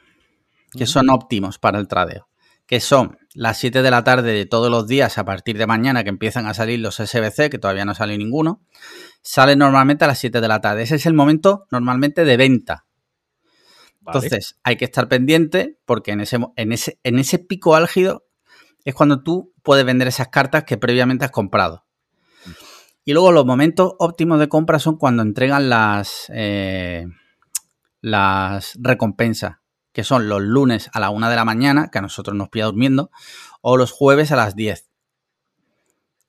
que 0.77 0.87
son 0.87 1.11
óptimos 1.11 1.59
para 1.59 1.79
el 1.79 1.87
tradeo, 1.89 2.27
que 2.67 2.81
son 2.81 3.19
las 3.35 3.59
7 3.59 3.83
de 3.83 3.91
la 3.91 4.03
tarde 4.03 4.33
de 4.33 4.47
todos 4.47 4.71
los 4.71 4.87
días 4.89 5.19
a 5.19 5.25
partir 5.27 5.59
de 5.59 5.67
mañana 5.67 6.03
que 6.05 6.11
empiezan 6.11 6.47
a 6.47 6.55
salir 6.55 6.81
los 6.81 6.99
SBC, 7.01 7.51
que 7.51 7.59
todavía 7.59 7.85
no 7.85 7.95
salió 7.95 8.17
ninguno, 8.19 8.63
salen 9.23 9.59
normalmente 9.59 10.05
a 10.05 10.09
las 10.09 10.19
7 10.19 10.41
de 10.41 10.49
la 10.49 10.61
tarde. 10.61 10.83
Ese 10.83 10.97
es 10.97 11.07
el 11.07 11.15
momento 11.15 11.67
normalmente 11.71 12.25
de 12.25 12.37
venta. 12.39 12.87
Vale. 14.09 14.27
Entonces 14.27 14.59
hay 14.63 14.77
que 14.77 14.87
estar 14.87 15.09
pendiente 15.09 15.79
porque 15.85 16.13
en 16.13 16.21
ese, 16.21 16.39
en, 16.57 16.73
ese, 16.73 16.99
en 17.03 17.19
ese 17.19 17.39
pico 17.39 17.75
álgido 17.75 18.27
es 18.85 18.95
cuando 18.95 19.23
tú 19.23 19.53
puedes 19.63 19.85
vender 19.85 20.09
esas 20.09 20.29
cartas 20.29 20.65
que 20.65 20.79
previamente 20.79 21.25
has 21.25 21.31
comprado. 21.31 21.85
Y 23.05 23.13
luego 23.13 23.33
los 23.33 23.45
momentos 23.45 23.95
óptimos 23.99 24.39
de 24.39 24.49
compra 24.49 24.79
son 24.79 24.97
cuando 24.97 25.23
entregan 25.23 25.69
las, 25.69 26.27
eh, 26.35 27.07
las 28.01 28.79
recompensas, 28.81 29.59
que 29.93 30.05
son 30.05 30.29
los 30.29 30.41
lunes 30.43 30.91
a 30.93 31.01
la 31.01 31.11
1 31.11 31.29
de 31.29 31.37
la 31.37 31.45
mañana, 31.45 31.91
que 31.91 31.99
a 31.99 32.03
nosotros 32.03 32.37
nos 32.37 32.49
pilla 32.49 32.67
durmiendo, 32.67 33.11
o 33.61 33.77
los 33.77 33.93
jueves 33.93 34.33
a 34.33 34.37
las 34.37 34.57
10. 34.57 34.89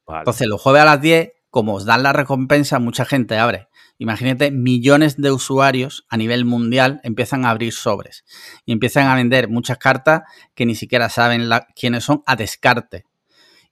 Vale. 0.05 0.19
Entonces, 0.19 0.47
los 0.47 0.61
jueves 0.61 0.81
a 0.81 0.85
las 0.85 1.01
10, 1.01 1.31
como 1.49 1.75
os 1.75 1.85
dan 1.85 2.03
la 2.03 2.13
recompensa, 2.13 2.79
mucha 2.79 3.05
gente 3.05 3.37
abre. 3.37 3.67
Imagínate, 3.97 4.51
millones 4.51 5.17
de 5.17 5.31
usuarios 5.31 6.05
a 6.09 6.15
nivel 6.17 6.45
mundial 6.45 7.01
empiezan 7.03 7.43
a 7.45 7.49
abrir 7.49 7.73
sobres 7.73 8.23
y 8.65 8.71
empiezan 8.71 9.07
a 9.07 9.15
vender 9.15 9.49
muchas 9.49 9.77
cartas 9.77 10.21
que 10.55 10.65
ni 10.65 10.75
siquiera 10.75 11.09
saben 11.09 11.49
la- 11.49 11.67
quiénes 11.75 12.03
son 12.05 12.23
a 12.25 12.35
descarte. 12.35 13.05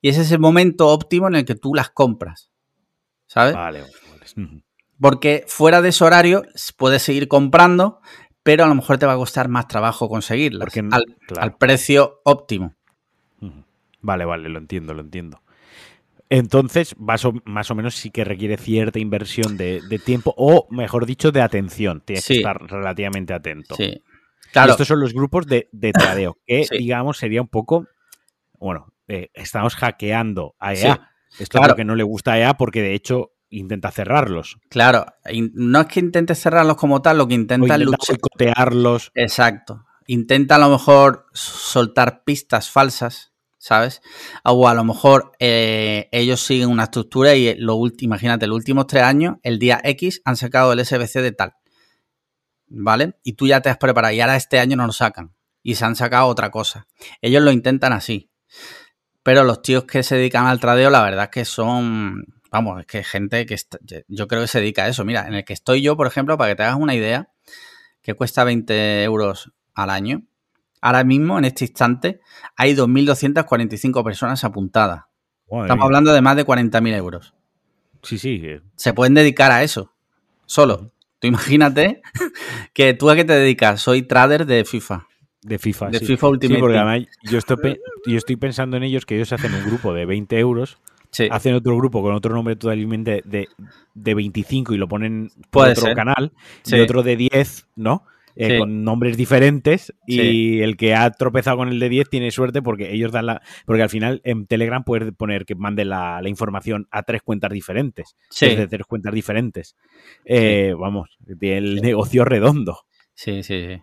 Y 0.01 0.09
ese 0.09 0.21
es 0.21 0.31
el 0.31 0.39
momento 0.39 0.87
óptimo 0.89 1.27
en 1.27 1.35
el 1.35 1.45
que 1.45 1.55
tú 1.55 1.73
las 1.73 1.89
compras. 1.89 2.51
¿Sabes? 3.27 3.53
Vale, 3.55 3.81
vale. 3.81 4.63
Porque 4.99 5.43
fuera 5.47 5.81
de 5.81 5.89
ese 5.89 6.03
horario 6.03 6.43
puedes 6.75 7.03
seguir 7.03 7.27
comprando, 7.27 8.01
pero 8.43 8.63
a 8.63 8.67
lo 8.67 8.75
mejor 8.75 8.97
te 8.97 9.05
va 9.05 9.13
a 9.13 9.17
costar 9.17 9.47
más 9.49 9.67
trabajo 9.67 10.09
conseguirlas 10.09 10.65
Porque, 10.65 10.79
al, 10.79 11.05
claro. 11.27 11.41
al 11.41 11.57
precio 11.57 12.21
óptimo. 12.23 12.73
Vale, 14.01 14.25
vale, 14.25 14.49
lo 14.49 14.59
entiendo, 14.59 14.93
lo 14.93 15.01
entiendo. 15.01 15.41
Entonces, 16.29 16.95
más 16.97 17.23
o, 17.25 17.33
más 17.45 17.71
o 17.71 17.75
menos 17.75 17.95
sí 17.95 18.11
que 18.11 18.25
requiere 18.25 18.57
cierta 18.57 18.99
inversión 18.99 19.55
de, 19.57 19.81
de 19.87 19.99
tiempo, 19.99 20.33
o 20.37 20.67
mejor 20.69 21.05
dicho, 21.05 21.31
de 21.31 21.41
atención. 21.41 22.01
Tienes 22.05 22.25
Sí. 22.25 22.33
que 22.33 22.39
estar 22.39 22.61
relativamente 22.69 23.33
atento. 23.33 23.75
Sí. 23.75 24.03
Claro. 24.51 24.71
estos 24.71 24.87
son 24.87 24.99
los 24.99 25.13
grupos 25.13 25.45
de, 25.45 25.67
tradeo, 25.93 26.37
que 26.45 26.65
digamos 26.71 27.17
sería 27.17 27.41
un 27.41 27.47
poco, 27.47 27.85
bueno, 28.57 28.93
eh, 29.07 29.29
estamos 29.33 29.75
hackeando 29.75 30.55
a 30.59 30.73
EA. 30.73 31.11
Esto 31.37 31.61
es 31.61 31.67
lo 31.67 31.75
que 31.75 31.83
no 31.83 31.95
le 31.95 32.03
gusta 32.03 32.33
a 32.33 32.39
EA 32.39 32.53
porque 32.55 32.81
de 32.81 32.93
hecho 32.93 33.33
intenta 33.49 33.91
cerrarlos. 33.91 34.57
Claro, 34.69 35.05
no 35.53 35.81
es 35.81 35.87
que 35.87 35.99
intente 35.99 36.33
cerrarlos 36.33 36.77
como 36.77 37.01
tal, 37.01 37.17
lo 37.17 37.27
que 37.27 37.35
intenta, 37.35 37.75
es 37.75 37.85
boicotearlos. 37.85 39.11
Exacto. 39.15 39.85
Intenta 40.07 40.55
a 40.55 40.59
lo 40.59 40.69
mejor 40.69 41.27
soltar 41.33 42.23
pistas 42.23 42.69
falsas, 42.71 43.33
¿sabes? 43.67 44.01
O 44.45 44.69
a 44.69 44.73
lo 44.73 44.85
mejor 44.85 45.33
eh, 45.39 46.07
ellos 46.13 46.41
siguen 46.41 46.69
una 46.69 46.83
estructura 46.83 47.35
y 47.35 47.53
lo 47.55 47.77
imagínate, 47.99 48.47
los 48.47 48.55
últimos 48.55 48.87
tres 48.87 49.03
años, 49.03 49.35
el 49.43 49.59
día 49.59 49.81
X 49.83 50.21
han 50.23 50.37
sacado 50.37 50.71
el 50.71 50.85
SBC 50.85 51.15
de 51.15 51.31
tal. 51.33 51.53
¿Vale? 52.69 53.15
Y 53.23 53.33
tú 53.33 53.45
ya 53.45 53.61
te 53.61 53.69
has 53.69 53.77
preparado 53.77 54.13
y 54.13 54.21
ahora 54.21 54.37
este 54.37 54.59
año 54.59 54.77
no 54.77 54.87
lo 54.87 54.93
sacan. 54.93 55.33
Y 55.63 55.75
se 55.75 55.83
han 55.83 55.97
sacado 55.97 56.27
otra 56.27 56.49
cosa. 56.49 56.87
Ellos 57.21 57.43
lo 57.43 57.51
intentan 57.51 57.91
así. 57.91 58.31
Pero 59.21 59.43
los 59.43 59.61
tíos 59.61 59.83
que 59.83 60.03
se 60.03 60.15
dedican 60.15 60.47
al 60.47 60.61
tradeo, 60.61 60.89
la 60.89 61.03
verdad 61.03 61.25
es 61.25 61.31
que 61.31 61.43
son 61.43 62.23
vamos, 62.49 62.79
es 62.79 62.85
que 62.85 63.03
gente 63.03 63.45
que 63.45 63.57
yo 64.07 64.27
creo 64.29 64.41
que 64.41 64.47
se 64.47 64.59
dedica 64.59 64.85
a 64.85 64.87
eso. 64.87 65.03
Mira, 65.03 65.27
en 65.27 65.33
el 65.33 65.43
que 65.43 65.53
estoy 65.53 65.81
yo, 65.81 65.97
por 65.97 66.07
ejemplo, 66.07 66.37
para 66.37 66.51
que 66.51 66.55
te 66.55 66.63
hagas 66.63 66.77
una 66.77 66.95
idea, 66.95 67.29
que 68.01 68.13
cuesta 68.13 68.45
20 68.45 69.03
euros 69.03 69.51
al 69.73 69.89
año, 69.89 70.23
ahora 70.81 71.03
mismo, 71.03 71.37
en 71.37 71.45
este 71.45 71.65
instante, 71.65 72.21
hay 72.55 72.75
2.245 72.75 74.03
personas 74.03 74.43
apuntadas. 74.43 75.03
Estamos 75.49 75.85
hablando 75.85 76.13
de 76.13 76.21
más 76.21 76.35
de 76.35 76.45
40.000 76.45 76.95
euros. 76.95 77.33
Sí, 78.03 78.17
sí. 78.17 78.41
Se 78.75 78.93
pueden 78.93 79.13
dedicar 79.13 79.51
a 79.51 79.63
eso, 79.63 79.93
solo. 80.45 80.91
Tú 81.19 81.27
imagínate 81.27 82.01
que 82.73 82.93
tú 82.93 83.09
a 83.09 83.15
qué 83.15 83.25
te 83.25 83.33
dedicas, 83.33 83.81
soy 83.81 84.03
trader 84.03 84.45
de 84.45 84.65
FIFA. 84.65 85.07
De 85.41 85.57
FIFA, 85.57 85.89
de 85.89 85.99
FIFA 85.99 86.27
Ultimate. 86.27 86.55
Sí, 86.55 86.61
porque 86.61 86.77
además 86.77 87.07
yo 87.23 87.37
estoy, 87.37 87.79
yo 88.05 88.17
estoy 88.17 88.35
pensando 88.35 88.75
en 88.75 88.83
ellos 88.83 89.05
que 89.05 89.15
ellos 89.15 89.31
hacen 89.31 89.53
un 89.53 89.63
grupo 89.65 89.93
de 89.93 90.05
20 90.05 90.37
euros 90.39 90.79
hacen 91.31 91.53
otro 91.53 91.75
grupo 91.77 92.01
con 92.01 92.13
otro 92.13 92.33
nombre 92.33 92.55
totalmente 92.55 93.23
de, 93.25 93.47
de 93.93 94.13
25 94.13 94.73
y 94.73 94.77
lo 94.77 94.87
ponen 94.87 95.31
por 95.49 95.69
otro 95.69 95.93
canal, 95.95 96.31
y 96.65 96.79
otro 96.79 97.03
de 97.03 97.15
10, 97.15 97.67
¿no? 97.75 98.03
Eh, 98.39 98.59
con 98.59 98.83
nombres 98.83 99.17
diferentes 99.17 99.93
y 100.05 100.61
el 100.61 100.77
que 100.77 100.93
ha 100.93 101.09
tropezado 101.11 101.57
con 101.57 101.69
el 101.69 101.79
de 101.79 101.89
10 101.89 102.09
tiene 102.09 102.31
suerte 102.31 102.61
porque 102.61 102.93
ellos 102.93 103.11
dan 103.11 103.25
la... 103.25 103.41
Porque 103.65 103.81
al 103.81 103.89
final 103.89 104.21
en 104.23 104.45
Telegram 104.45 104.83
puedes 104.83 105.11
poner 105.13 105.45
que 105.45 105.55
mande 105.55 105.85
la, 105.85 106.21
información 106.25 106.87
a 106.91 107.03
tres 107.03 107.21
cuentas 107.23 107.51
diferentes. 107.51 108.15
de 108.39 108.67
tres 108.67 108.85
cuentas 108.85 109.13
diferentes. 109.13 109.75
Eh, 110.25 110.73
vamos, 110.77 111.17
el 111.41 111.81
negocio 111.81 112.25
redondo. 112.25 112.81
Sí, 113.17 113.41
sí, 113.41 113.65
sí. 113.65 113.81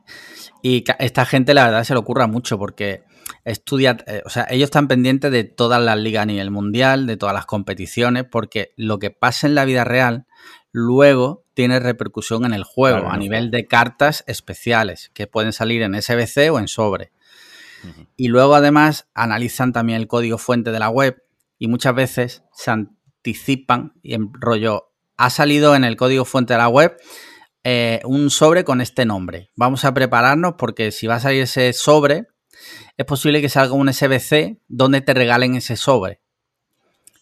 Y 0.62 0.84
esta 1.00 1.26
gente 1.26 1.54
la 1.54 1.64
verdad 1.64 1.82
se 1.82 1.94
le 1.94 1.98
ocurra 1.98 2.28
mucho 2.28 2.56
porque 2.56 3.02
estudia, 3.44 3.96
eh, 4.06 4.22
o 4.24 4.30
sea, 4.30 4.46
ellos 4.48 4.68
están 4.68 4.86
pendientes 4.86 5.32
de 5.32 5.42
todas 5.42 5.82
las 5.82 5.98
ligas 5.98 6.22
a 6.22 6.26
nivel 6.26 6.52
mundial, 6.52 7.08
de 7.08 7.16
todas 7.16 7.34
las 7.34 7.44
competiciones, 7.44 8.24
porque 8.30 8.72
lo 8.76 9.00
que 9.00 9.10
pasa 9.10 9.48
en 9.48 9.56
la 9.56 9.64
vida 9.64 9.82
real 9.82 10.26
luego 10.70 11.43
tiene 11.54 11.80
repercusión 11.80 12.44
en 12.44 12.52
el 12.52 12.64
juego 12.64 13.08
a 13.08 13.16
nivel 13.16 13.50
de 13.50 13.66
cartas 13.66 14.24
especiales 14.26 15.10
que 15.14 15.26
pueden 15.26 15.52
salir 15.52 15.82
en 15.82 16.00
SBC 16.00 16.50
o 16.52 16.58
en 16.58 16.68
sobre. 16.68 17.12
Y 18.16 18.28
luego 18.28 18.54
además 18.54 19.08
analizan 19.14 19.72
también 19.72 20.00
el 20.00 20.08
código 20.08 20.38
fuente 20.38 20.72
de 20.72 20.78
la 20.78 20.88
web 20.88 21.22
y 21.58 21.68
muchas 21.68 21.94
veces 21.94 22.42
se 22.52 22.70
anticipan 22.70 23.92
y 24.02 24.14
en 24.14 24.32
rollo, 24.32 24.90
ha 25.16 25.30
salido 25.30 25.74
en 25.74 25.84
el 25.84 25.96
código 25.96 26.24
fuente 26.24 26.54
de 26.54 26.58
la 26.58 26.68
web 26.68 26.96
eh, 27.62 28.00
un 28.04 28.30
sobre 28.30 28.64
con 28.64 28.80
este 28.80 29.04
nombre. 29.04 29.50
Vamos 29.54 29.84
a 29.84 29.94
prepararnos 29.94 30.54
porque 30.58 30.90
si 30.92 31.06
va 31.06 31.16
a 31.16 31.20
salir 31.20 31.42
ese 31.42 31.72
sobre, 31.72 32.26
es 32.96 33.06
posible 33.06 33.40
que 33.40 33.48
salga 33.48 33.74
un 33.74 33.92
SBC 33.92 34.58
donde 34.68 35.00
te 35.00 35.14
regalen 35.14 35.54
ese 35.54 35.76
sobre. 35.76 36.20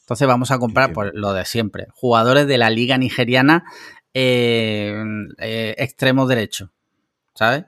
Entonces 0.01 0.27
vamos 0.27 0.51
a 0.51 0.59
comprar 0.59 0.93
por 0.93 1.13
lo 1.15 1.33
de 1.33 1.45
siempre. 1.45 1.87
Jugadores 1.95 2.47
de 2.47 2.59
la 2.59 2.71
liga 2.71 2.99
nigeriana 2.99 3.65
eh, 4.15 4.95
eh, 5.39 5.75
extremo 5.79 6.27
derecho. 6.27 6.73
¿Sabes? 7.35 7.65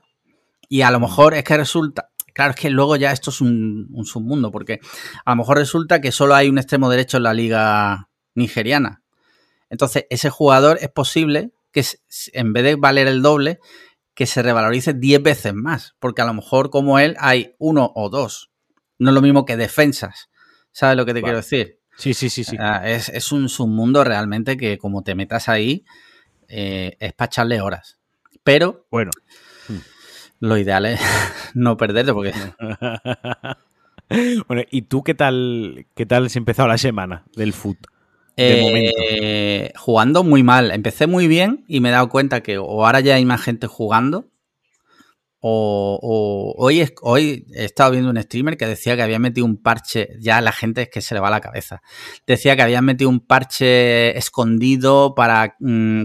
Y 0.68 0.82
a 0.82 0.90
lo 0.90 1.00
mejor 1.00 1.34
es 1.34 1.44
que 1.44 1.56
resulta, 1.56 2.10
claro, 2.32 2.50
es 2.50 2.56
que 2.56 2.70
luego 2.70 2.96
ya 2.96 3.12
esto 3.12 3.30
es 3.30 3.40
un, 3.40 3.88
un, 3.92 4.04
submundo, 4.04 4.50
porque 4.50 4.80
a 5.24 5.30
lo 5.32 5.36
mejor 5.36 5.58
resulta 5.58 6.00
que 6.00 6.12
solo 6.12 6.34
hay 6.34 6.48
un 6.48 6.58
extremo 6.58 6.90
derecho 6.90 7.16
en 7.16 7.22
la 7.22 7.34
liga 7.34 8.08
nigeriana. 8.34 9.02
Entonces, 9.70 10.06
ese 10.10 10.30
jugador 10.30 10.78
es 10.80 10.90
posible 10.90 11.52
que 11.72 11.84
en 12.32 12.52
vez 12.52 12.64
de 12.64 12.76
valer 12.76 13.08
el 13.08 13.22
doble, 13.22 13.58
que 14.14 14.26
se 14.26 14.42
revalorice 14.42 14.94
10 14.94 15.22
veces 15.22 15.54
más, 15.54 15.96
porque 15.98 16.22
a 16.22 16.24
lo 16.24 16.34
mejor 16.34 16.70
como 16.70 16.98
él 16.98 17.16
hay 17.18 17.54
uno 17.58 17.92
o 17.94 18.08
dos. 18.08 18.50
No 18.98 19.10
es 19.10 19.14
lo 19.14 19.22
mismo 19.22 19.44
que 19.44 19.56
defensas. 19.56 20.30
¿Sabes 20.70 20.96
lo 20.96 21.04
que 21.04 21.14
te 21.14 21.22
quiero 21.22 21.38
decir? 21.38 21.80
Sí, 21.96 22.14
sí, 22.14 22.30
sí, 22.30 22.44
sí. 22.44 22.56
Ah, 22.58 22.88
es, 22.88 23.32
un 23.32 23.48
submundo 23.48 24.04
realmente 24.04 24.56
que 24.56 24.78
como 24.78 25.02
te 25.02 25.14
metas 25.14 25.48
ahí, 25.48 25.84
eh, 26.56 26.96
es 27.00 27.12
para 27.12 27.26
echarle 27.26 27.60
horas. 27.60 27.98
Pero 28.44 28.86
bueno, 28.90 29.10
lo 30.38 30.56
ideal 30.56 30.86
es 30.86 31.00
no 31.54 31.76
perderte 31.76 32.12
porque... 32.12 32.32
bueno, 34.46 34.62
¿y 34.70 34.82
tú 34.82 35.02
qué 35.02 35.14
tal, 35.14 35.86
qué 35.94 36.06
tal 36.06 36.26
has 36.26 36.36
empezado 36.36 36.68
la 36.68 36.78
semana 36.78 37.24
del 37.34 37.52
fútbol? 37.52 37.90
Eh, 38.36 39.72
jugando 39.76 40.22
muy 40.22 40.42
mal. 40.44 40.70
Empecé 40.70 41.08
muy 41.08 41.26
bien 41.26 41.64
y 41.66 41.80
me 41.80 41.88
he 41.88 41.92
dado 41.92 42.08
cuenta 42.08 42.42
que 42.42 42.58
o 42.58 42.86
ahora 42.86 43.00
ya 43.00 43.16
hay 43.16 43.24
más 43.24 43.42
gente 43.42 43.66
jugando. 43.66 44.26
O, 45.46 46.54
hoy, 46.56 46.88
hoy 47.02 47.46
he 47.54 47.66
estado 47.66 47.90
viendo 47.90 48.08
un 48.08 48.16
streamer 48.16 48.56
que 48.56 48.66
decía 48.66 48.96
que 48.96 49.02
había 49.02 49.18
metido 49.18 49.44
un 49.44 49.58
parche. 49.58 50.08
Ya 50.18 50.40
la 50.40 50.52
gente 50.52 50.82
es 50.82 50.88
que 50.88 51.02
se 51.02 51.14
le 51.14 51.20
va 51.20 51.28
la 51.28 51.42
cabeza. 51.42 51.82
Decía 52.26 52.56
que 52.56 52.62
habían 52.62 52.86
metido 52.86 53.10
un 53.10 53.20
parche 53.20 54.16
escondido 54.16 55.14
para 55.14 55.54
mm, 55.60 56.04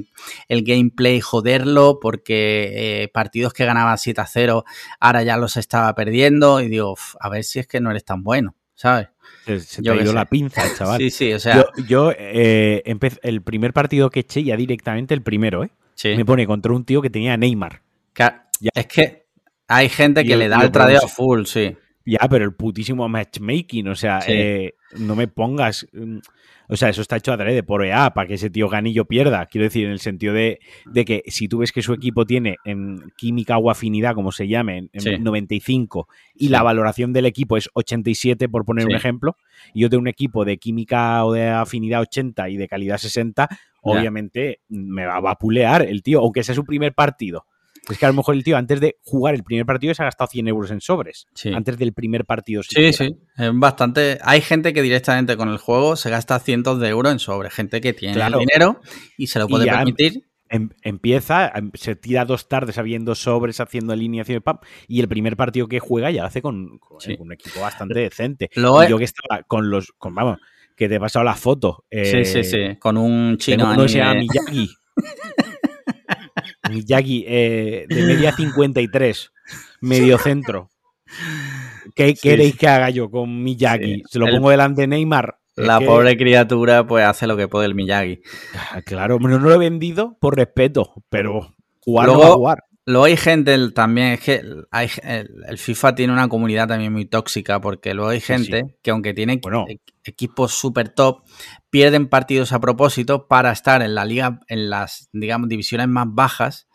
el 0.49 0.63
gameplay 0.63 1.21
joderlo. 1.21 1.99
Porque 2.01 3.03
eh, 3.03 3.07
partidos 3.07 3.53
que 3.53 3.63
ganaban 3.63 3.97
7 3.97 4.19
a 4.19 4.25
0 4.25 4.65
ahora 4.99 5.23
ya 5.23 5.37
los 5.37 5.55
estaba 5.55 5.95
perdiendo. 5.95 6.59
Y 6.59 6.67
digo, 6.67 6.97
a 7.17 7.29
ver 7.29 7.45
si 7.45 7.59
es 7.59 7.67
que 7.67 7.79
no 7.79 7.91
eres 7.91 8.03
tan 8.03 8.23
bueno, 8.23 8.57
¿sabes? 8.75 9.07
Se, 9.45 9.81
te 9.81 9.89
ha 9.89 9.95
ido 9.95 10.11
la 10.11 10.25
pinza, 10.25 10.63
chaval. 10.77 10.99
Sí, 10.99 11.11
sí, 11.11 11.31
o 11.31 11.39
sea. 11.39 11.65
Yo, 11.87 12.11
eh, 12.11 12.83
el 13.23 13.41
primer 13.41 13.71
partido 13.71 14.09
que 14.09 14.19
eché, 14.19 14.43
ya 14.43 14.57
directamente 14.57 15.13
el 15.13 15.21
primero, 15.21 15.63
¿eh? 15.63 15.71
Me 16.03 16.25
pone 16.25 16.45
contra 16.45 16.73
un 16.73 16.83
tío 16.83 17.01
que 17.01 17.09
tenía 17.09 17.37
Neymar. 17.37 17.83
Es 18.75 18.87
que 18.87 19.28
hay 19.69 19.87
gente 19.87 20.25
que 20.25 20.35
le 20.35 20.49
da 20.49 20.61
el 20.61 20.71
tradeo 20.71 21.07
full, 21.07 21.45
sí. 21.45 21.77
Ya, 22.05 22.27
pero 22.27 22.43
el 22.43 22.53
putísimo 22.53 23.07
matchmaking, 23.07 23.87
o 23.87 23.95
sea, 23.95 24.19
eh, 24.27 24.73
no 24.97 25.15
me 25.15 25.27
pongas. 25.27 25.85
Mm, 25.93 26.17
o 26.71 26.75
sea, 26.75 26.89
eso 26.89 27.01
está 27.01 27.17
hecho 27.17 27.33
a 27.33 27.37
de 27.37 27.63
por 27.63 27.85
EA, 27.85 28.13
para 28.13 28.27
que 28.27 28.35
ese 28.35 28.49
tío 28.49 28.67
ganillo 28.67 29.05
pierda. 29.05 29.45
Quiero 29.45 29.65
decir, 29.65 29.85
en 29.85 29.91
el 29.91 29.99
sentido 29.99 30.33
de, 30.33 30.59
que 31.05 31.23
si 31.27 31.47
tú 31.47 31.59
ves 31.59 31.71
que 31.71 31.81
su 31.81 31.93
equipo 31.93 32.25
tiene 32.25 32.57
en 32.63 33.11
química 33.15 33.57
o 33.57 33.69
afinidad, 33.69 34.13
como 34.13 34.31
se 34.31 34.47
llame, 34.47 34.89
en, 34.91 35.23
95, 35.23 36.07
y 36.35 36.49
la 36.49 36.63
valoración 36.63 37.13
del 37.13 37.25
equipo 37.25 37.57
es 37.57 37.69
87, 37.73 38.49
por 38.49 38.65
poner 38.65 38.85
un 38.85 38.95
ejemplo, 38.95 39.35
y 39.73 39.81
yo 39.81 39.89
tengo 39.89 40.01
un 40.01 40.07
equipo 40.07 40.45
de 40.45 40.57
química 40.57 41.25
o 41.25 41.33
de 41.33 41.47
afinidad 41.49 42.01
80 42.01 42.49
y 42.49 42.57
de 42.57 42.67
calidad 42.67 42.97
60, 42.97 43.47
obviamente 43.81 44.61
me 44.69 45.05
va 45.05 45.31
a 45.31 45.35
pulear 45.35 45.83
el 45.83 46.03
tío, 46.03 46.19
aunque 46.21 46.43
sea 46.43 46.53
su 46.53 46.65
primer 46.65 46.93
partido. 46.93 47.45
Es 47.89 47.97
que 47.97 48.05
a 48.05 48.09
lo 48.09 48.15
mejor 48.15 48.35
el 48.35 48.43
tío 48.43 48.57
antes 48.57 48.79
de 48.79 48.97
jugar 49.03 49.35
el 49.35 49.43
primer 49.43 49.65
partido 49.65 49.93
se 49.93 50.03
ha 50.03 50.05
gastado 50.05 50.27
100 50.29 50.47
euros 50.47 50.71
en 50.71 50.81
sobres. 50.81 51.27
Antes 51.53 51.77
del 51.77 51.93
primer 51.93 52.25
partido. 52.25 52.61
Sí, 52.63 52.93
sí. 52.93 53.15
Bastante. 53.53 54.19
Hay 54.21 54.41
gente 54.41 54.73
que 54.73 54.81
directamente 54.81 55.37
con 55.37 55.49
el 55.49 55.57
juego 55.57 55.95
se 55.95 56.09
gasta 56.09 56.39
cientos 56.39 56.79
de 56.79 56.89
euros 56.89 57.11
en 57.11 57.19
sobres. 57.19 57.53
Gente 57.53 57.81
que 57.81 57.93
tiene 57.93 58.21
el 58.21 58.33
dinero 58.33 58.81
y 59.17 59.27
se 59.27 59.39
lo 59.39 59.47
puede 59.47 59.65
permitir. 59.65 60.29
Em, 60.51 60.69
empieza, 60.81 61.51
em, 61.53 61.69
se 61.75 61.95
tira 61.95 62.25
dos 62.25 62.47
tardes 62.47 62.79
habiendo 62.79 63.13
sobres, 63.13 63.59
haciendo 63.59 63.93
alineación 63.93 64.41
y 64.87 64.99
el 64.99 65.07
primer 65.07 65.37
partido 65.37 65.67
que 65.67 65.79
juega 65.79 66.09
ya 66.09 66.21
lo 66.21 66.27
hace 66.27 66.41
con, 66.41 66.79
un 67.19 67.31
equipo 67.31 67.61
bastante 67.61 67.99
decente. 67.99 68.49
yo 68.55 68.97
que 68.97 69.03
estaba 69.03 69.43
con 69.43 69.69
los. 69.69 69.91
Con, 69.91 70.15
vamos, 70.15 70.39
que 70.75 70.89
te 70.89 70.95
he 70.95 70.99
pasado 70.99 71.23
la 71.23 71.35
foto. 71.35 71.85
sí, 71.91 72.25
sí, 72.25 72.43
sí. 72.43 72.57
Eh, 72.57 72.79
con 72.79 72.97
un 72.97 73.37
chino. 73.37 73.71
Uno 73.71 73.87
se 73.87 73.99
llama 73.99 74.15
Miyagi. 74.15 74.69
Miyagi, 76.69 77.25
eh, 77.27 77.85
de 77.87 78.03
media 78.03 78.31
53, 78.35 79.31
medio 79.81 80.17
centro. 80.17 80.69
¿Qué 81.95 82.13
queréis 82.15 82.55
que 82.55 82.67
haga 82.67 82.89
yo 82.89 83.09
con 83.09 83.43
Miyagi? 83.43 84.03
Se 84.09 84.19
lo 84.19 84.27
pongo 84.27 84.49
delante 84.49 84.81
de 84.81 84.87
Neymar. 84.87 85.37
La 85.55 85.81
pobre 85.81 86.15
criatura, 86.15 86.87
pues 86.87 87.03
hace 87.03 87.27
lo 87.27 87.35
que 87.35 87.49
puede 87.49 87.65
el 87.65 87.75
Miyagi. 87.75 88.21
Ah, 88.71 88.81
claro, 88.81 89.19
no, 89.19 89.39
lo 89.39 89.53
he 89.53 89.57
vendido 89.57 90.17
por 90.19 90.37
respeto, 90.37 90.93
pero 91.09 91.53
jugar 91.81 92.07
Luego, 92.07 92.33
jugar. 92.35 92.63
Luego 92.85 93.05
hay 93.05 93.17
gente 93.17 93.71
también, 93.71 94.13
es 94.13 94.21
que 94.21 94.41
hay, 94.71 94.89
el, 95.03 95.57
FIFA 95.57 95.95
tiene 95.95 96.13
una 96.13 96.27
comunidad 96.27 96.67
también 96.67 96.91
muy 96.91 97.05
tóxica, 97.05 97.61
porque 97.61 97.93
luego 97.93 98.09
hay 98.09 98.19
gente 98.19 98.77
que 98.81 98.91
aunque 98.91 99.13
tiene 99.13 99.39
equipos 100.09 100.53
super 100.53 100.89
top, 100.89 101.23
pierden 101.69 102.07
partidos 102.07 102.51
a 102.51 102.59
propósito 102.59 103.27
para 103.27 103.51
estar 103.51 103.81
en 103.81 103.95
la 103.95 104.05
liga, 104.05 104.39
en 104.47 104.69
las, 104.69 105.09
digamos, 105.13 105.49
divisiones 105.49 105.87
más 105.87 106.07
bajas, 106.09 106.67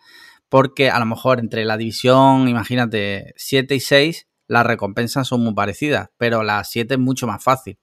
porque 0.49 0.91
a 0.91 0.99
lo 0.99 1.07
mejor 1.07 1.41
entre 1.41 1.65
la 1.65 1.77
división, 1.77 2.49
imagínate, 2.49 3.35
7 3.37 3.75
y 3.75 3.81
6, 3.81 4.29
las 4.47 4.67
recompensas 4.67 5.27
son 5.27 5.43
muy 5.43 5.55
parecidas, 5.55 6.11
pero 6.17 6.43
la 6.43 6.63
7 6.65 6.95
es 6.95 7.01
mucho 7.01 7.27
más 7.27 7.43
fácil. 7.43 7.79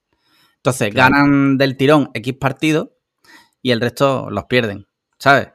Entonces, 0.57 0.93
ganan 0.93 1.57
del 1.57 1.75
tirón 1.75 2.11
X 2.13 2.33
partidos 2.39 2.89
y 3.61 3.71
el 3.71 3.81
resto 3.81 4.29
los 4.29 4.45
pierden, 4.45 4.87
¿sabes? 5.17 5.49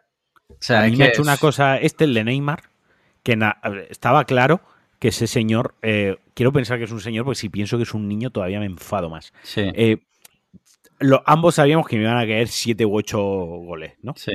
O 0.48 0.56
sea, 0.60 0.82
a 0.82 0.86
mí 0.86 0.96
me 0.96 1.04
ha 1.04 1.08
hecho 1.08 1.22
una 1.22 1.36
cosa, 1.36 1.78
este, 1.78 2.04
el 2.04 2.14
de 2.14 2.24
Neymar, 2.24 2.70
que 3.22 3.38
estaba 3.90 4.24
claro 4.24 4.60
que 4.98 5.08
ese 5.08 5.26
señor, 5.26 5.74
eh, 5.82 6.16
quiero 6.34 6.52
pensar 6.52 6.78
que 6.78 6.84
es 6.84 6.92
un 6.92 7.00
señor, 7.00 7.24
porque 7.24 7.40
si 7.40 7.48
pienso 7.48 7.76
que 7.76 7.82
es 7.82 7.94
un 7.94 8.08
niño 8.08 8.30
todavía 8.30 8.60
me 8.60 8.66
enfado 8.66 9.10
más. 9.10 9.32
Sí. 9.42 9.62
Eh, 9.74 9.98
ambos 11.26 11.56
sabíamos 11.56 11.86
que 11.86 11.96
me 11.96 12.02
iban 12.02 12.16
a 12.16 12.26
caer 12.26 12.48
7 12.48 12.84
u 12.86 12.96
8 12.96 13.18
goles, 13.18 13.94
¿no? 14.02 14.14
Sí. 14.16 14.32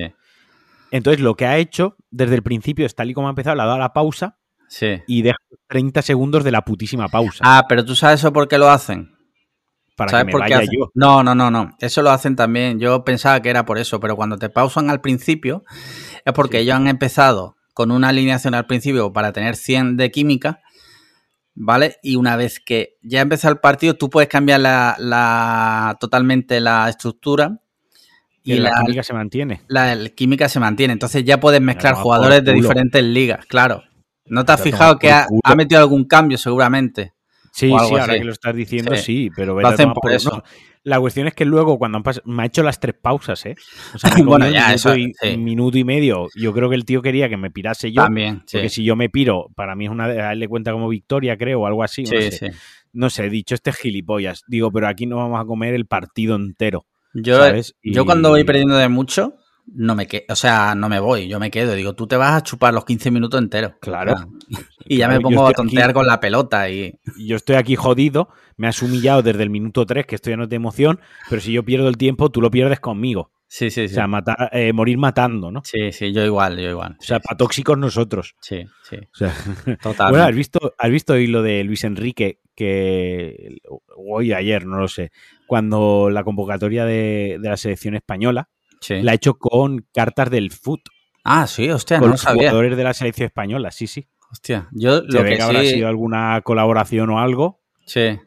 Entonces, 0.91 1.21
lo 1.21 1.35
que 1.35 1.45
ha 1.45 1.57
hecho 1.57 1.95
desde 2.11 2.35
el 2.35 2.43
principio 2.43 2.85
es 2.85 2.95
tal 2.95 3.09
y 3.09 3.13
como 3.13 3.27
ha 3.27 3.31
empezado, 3.31 3.55
le 3.55 3.63
ha 3.63 3.65
dado 3.65 3.79
la 3.79 3.93
pausa 3.93 4.37
sí. 4.67 5.01
y 5.07 5.21
deja 5.21 5.37
30 5.67 6.01
segundos 6.01 6.43
de 6.43 6.51
la 6.51 6.63
putísima 6.63 7.07
pausa. 7.07 7.39
Ah, 7.41 7.65
pero 7.67 7.85
tú 7.85 7.95
sabes 7.95 8.19
eso 8.19 8.33
por 8.33 8.47
qué 8.47 8.57
lo 8.57 8.69
hacen. 8.69 9.15
Para 9.95 10.19
que 10.19 10.25
me 10.25 10.31
por 10.31 10.45
qué 10.45 10.55
vaya 10.55 10.69
yo. 10.71 10.91
No, 10.93 11.23
no, 11.23 11.33
no, 11.33 11.49
no. 11.49 11.75
Eso 11.79 12.01
lo 12.01 12.11
hacen 12.11 12.35
también. 12.35 12.79
Yo 12.79 13.03
pensaba 13.03 13.41
que 13.41 13.49
era 13.49 13.65
por 13.65 13.77
eso, 13.77 13.99
pero 13.99 14.15
cuando 14.15 14.37
te 14.37 14.49
pausan 14.49 14.89
al 14.89 15.01
principio 15.01 15.63
es 16.25 16.33
porque 16.33 16.59
ellos 16.59 16.75
han 16.75 16.87
empezado 16.87 17.55
con 17.81 17.89
una 17.89 18.09
alineación 18.09 18.53
al 18.53 18.67
principio 18.67 19.11
para 19.11 19.33
tener 19.33 19.55
100 19.55 19.97
de 19.97 20.11
química, 20.11 20.61
¿vale? 21.55 21.95
Y 22.03 22.15
una 22.15 22.35
vez 22.35 22.59
que 22.59 22.99
ya 23.01 23.21
empezó 23.21 23.49
el 23.49 23.57
partido, 23.57 23.95
tú 23.95 24.07
puedes 24.07 24.29
cambiar 24.29 24.59
la, 24.59 25.97
totalmente 25.99 26.59
la 26.59 26.87
estructura. 26.87 27.59
Y, 28.43 28.59
la, 28.59 28.71
química 28.81 29.01
se 29.01 29.13
mantiene. 29.13 29.61
La, 29.67 29.97
química 30.09 30.47
se 30.47 30.59
mantiene. 30.59 30.93
Entonces 30.93 31.23
ya 31.23 31.39
puedes 31.39 31.59
mezclar 31.59 31.95
jugadores 31.95 32.45
de 32.45 32.53
diferentes 32.53 33.03
ligas, 33.03 33.47
claro. 33.47 33.81
¿No 34.27 34.45
te 34.45 34.51
has 34.51 34.61
fijado 34.61 34.99
que 34.99 35.09
ha, 35.11 35.25
metido 35.57 35.81
algún 35.81 36.05
cambio 36.05 36.37
seguramente? 36.37 37.15
Sí, 37.51 37.69
sí, 37.69 37.73
ahora 37.73 38.13
que 38.13 38.23
lo 38.23 38.31
estás 38.31 38.55
diciendo, 38.55 38.95
sí, 38.95 39.31
pero 39.35 39.59
lo 39.59 39.67
hacen 39.67 39.91
por 39.91 40.11
eso. 40.11 40.43
La 40.83 40.99
cuestión 40.99 41.27
es 41.27 41.35
que 41.35 41.45
luego, 41.45 41.77
cuando 41.77 41.99
han 41.99 42.03
me 42.25 42.43
ha 42.43 42.45
hecho 42.47 42.63
las 42.63 42.79
tres 42.79 42.95
pausas, 42.99 43.45
¿eh? 43.45 43.55
O 43.93 43.99
sea, 43.99 44.11
bueno, 44.25 44.49
ya, 44.49 44.67
minuto 44.67 44.73
eso. 44.73 44.95
Y, 44.95 45.37
minuto 45.37 45.77
y 45.77 45.83
medio. 45.83 46.27
Yo 46.35 46.53
creo 46.53 46.69
que 46.69 46.75
el 46.75 46.85
tío 46.85 47.01
quería 47.01 47.29
que 47.29 47.37
me 47.37 47.51
pirase 47.51 47.91
yo. 47.91 48.01
También, 48.01 48.43
Porque 48.51 48.69
si 48.69 48.83
yo 48.83 48.95
me 48.95 49.09
piro, 49.09 49.51
para 49.55 49.75
mí 49.75 49.85
es 49.85 49.91
una. 49.91 50.05
A 50.05 50.33
él 50.33 50.39
le 50.39 50.47
cuenta 50.47 50.71
como 50.71 50.89
victoria, 50.89 51.37
creo, 51.37 51.61
o 51.61 51.65
algo 51.67 51.83
así. 51.83 52.05
Sí, 52.05 52.15
no 52.15 52.21
sé. 52.21 52.31
sí. 52.31 52.45
No 52.93 53.09
sé, 53.09 53.25
he 53.25 53.29
dicho 53.29 53.55
este 53.55 53.71
gilipollas. 53.71 54.43
Digo, 54.47 54.71
pero 54.71 54.87
aquí 54.87 55.05
no 55.05 55.17
vamos 55.17 55.39
a 55.39 55.45
comer 55.45 55.73
el 55.73 55.85
partido 55.85 56.35
entero. 56.35 56.85
Yo, 57.13 57.37
¿sabes? 57.37 57.75
yo 57.83 58.05
cuando 58.05 58.29
voy 58.29 58.43
perdiendo 58.43 58.75
de 58.75 58.89
mucho, 58.89 59.35
no 59.73 59.95
me 59.95 60.07
quedo, 60.07 60.23
o 60.29 60.35
sea, 60.35 60.75
no 60.75 60.89
me 60.89 60.99
voy, 60.99 61.27
yo 61.27 61.39
me 61.39 61.51
quedo. 61.51 61.73
Digo, 61.73 61.93
tú 61.93 62.07
te 62.07 62.17
vas 62.17 62.33
a 62.33 62.43
chupar 62.43 62.73
los 62.73 62.85
15 62.85 63.11
minutos 63.11 63.39
enteros. 63.39 63.73
Claro. 63.79 64.15
Y 64.83 64.97
ya 64.97 65.07
me 65.07 65.21
pongo 65.21 65.47
a 65.47 65.53
tontear 65.53 65.93
con 65.93 66.05
la 66.05 66.19
pelota 66.19 66.69
y... 66.69 66.99
Yo 67.17 67.37
estoy 67.37 67.55
aquí 67.55 67.77
jodido, 67.77 68.27
me 68.57 68.67
has 68.67 68.81
humillado 68.81 69.21
desde 69.21 69.43
el 69.43 69.49
minuto 69.49 69.85
3, 69.85 70.05
que 70.05 70.15
estoy 70.15 70.35
no 70.35 70.47
de 70.47 70.55
emoción, 70.55 70.99
pero 71.29 71.39
si 71.39 71.53
yo 71.53 71.63
pierdo 71.63 71.87
el 71.87 71.95
tiempo, 71.95 72.29
tú 72.29 72.41
lo 72.41 72.51
pierdes 72.51 72.81
conmigo. 72.81 73.31
Sí, 73.47 73.69
sí, 73.69 73.87
sí. 73.87 73.93
O 73.93 73.95
sea, 73.95 74.07
matar, 74.07 74.49
eh, 74.51 74.73
morir 74.73 74.97
matando, 74.97 75.51
¿no? 75.51 75.61
Sí, 75.63 75.91
sí, 75.91 76.11
yo 76.11 76.25
igual, 76.25 76.57
yo 76.57 76.69
igual. 76.69 76.97
O 76.99 77.03
sea, 77.03 77.19
sí, 77.19 77.23
para 77.25 77.37
tóxicos 77.37 77.77
nosotros. 77.77 78.35
Sí, 78.41 78.65
sí. 78.83 78.97
O 78.97 79.15
sea, 79.15 79.33
Total. 79.81 80.09
bueno, 80.09 80.25
¿has 80.25 80.35
visto, 80.35 80.73
¿has 80.77 80.89
visto 80.89 81.13
hoy 81.13 81.27
lo 81.27 81.41
de 81.41 81.63
Luis 81.63 81.83
Enrique? 81.83 82.39
Que 82.55 83.59
hoy, 83.95 84.33
ayer, 84.33 84.65
no 84.65 84.77
lo 84.77 84.87
sé, 84.87 85.11
cuando 85.47 86.09
la 86.09 86.23
convocatoria 86.23 86.85
de, 86.85 87.39
de 87.41 87.49
la 87.49 87.55
selección 87.55 87.95
española 87.95 88.49
sí. 88.81 89.01
la 89.01 89.11
ha 89.13 89.15
hecho 89.15 89.35
con 89.35 89.85
cartas 89.93 90.29
del 90.29 90.51
foot. 90.51 90.81
Ah, 91.23 91.47
sí, 91.47 91.69
hostia, 91.69 91.97
con 91.99 92.05
no 92.05 92.07
lo 92.07 92.13
los 92.13 92.21
sabía. 92.21 92.49
jugadores 92.49 92.75
de 92.75 92.83
la 92.83 92.93
selección 92.93 93.27
española, 93.27 93.71
sí, 93.71 93.87
sí. 93.87 94.07
Hostia, 94.31 94.67
yo 94.71 95.01
Se 95.01 95.07
lo 95.17 95.23
ve 95.23 95.29
que, 95.31 95.35
que 95.37 95.41
habrá 95.43 95.61
sí... 95.61 95.69
sido 95.71 95.87
alguna 95.87 96.41
colaboración 96.43 97.09
o 97.11 97.19
algo. 97.19 97.61
Sí. 97.85 98.19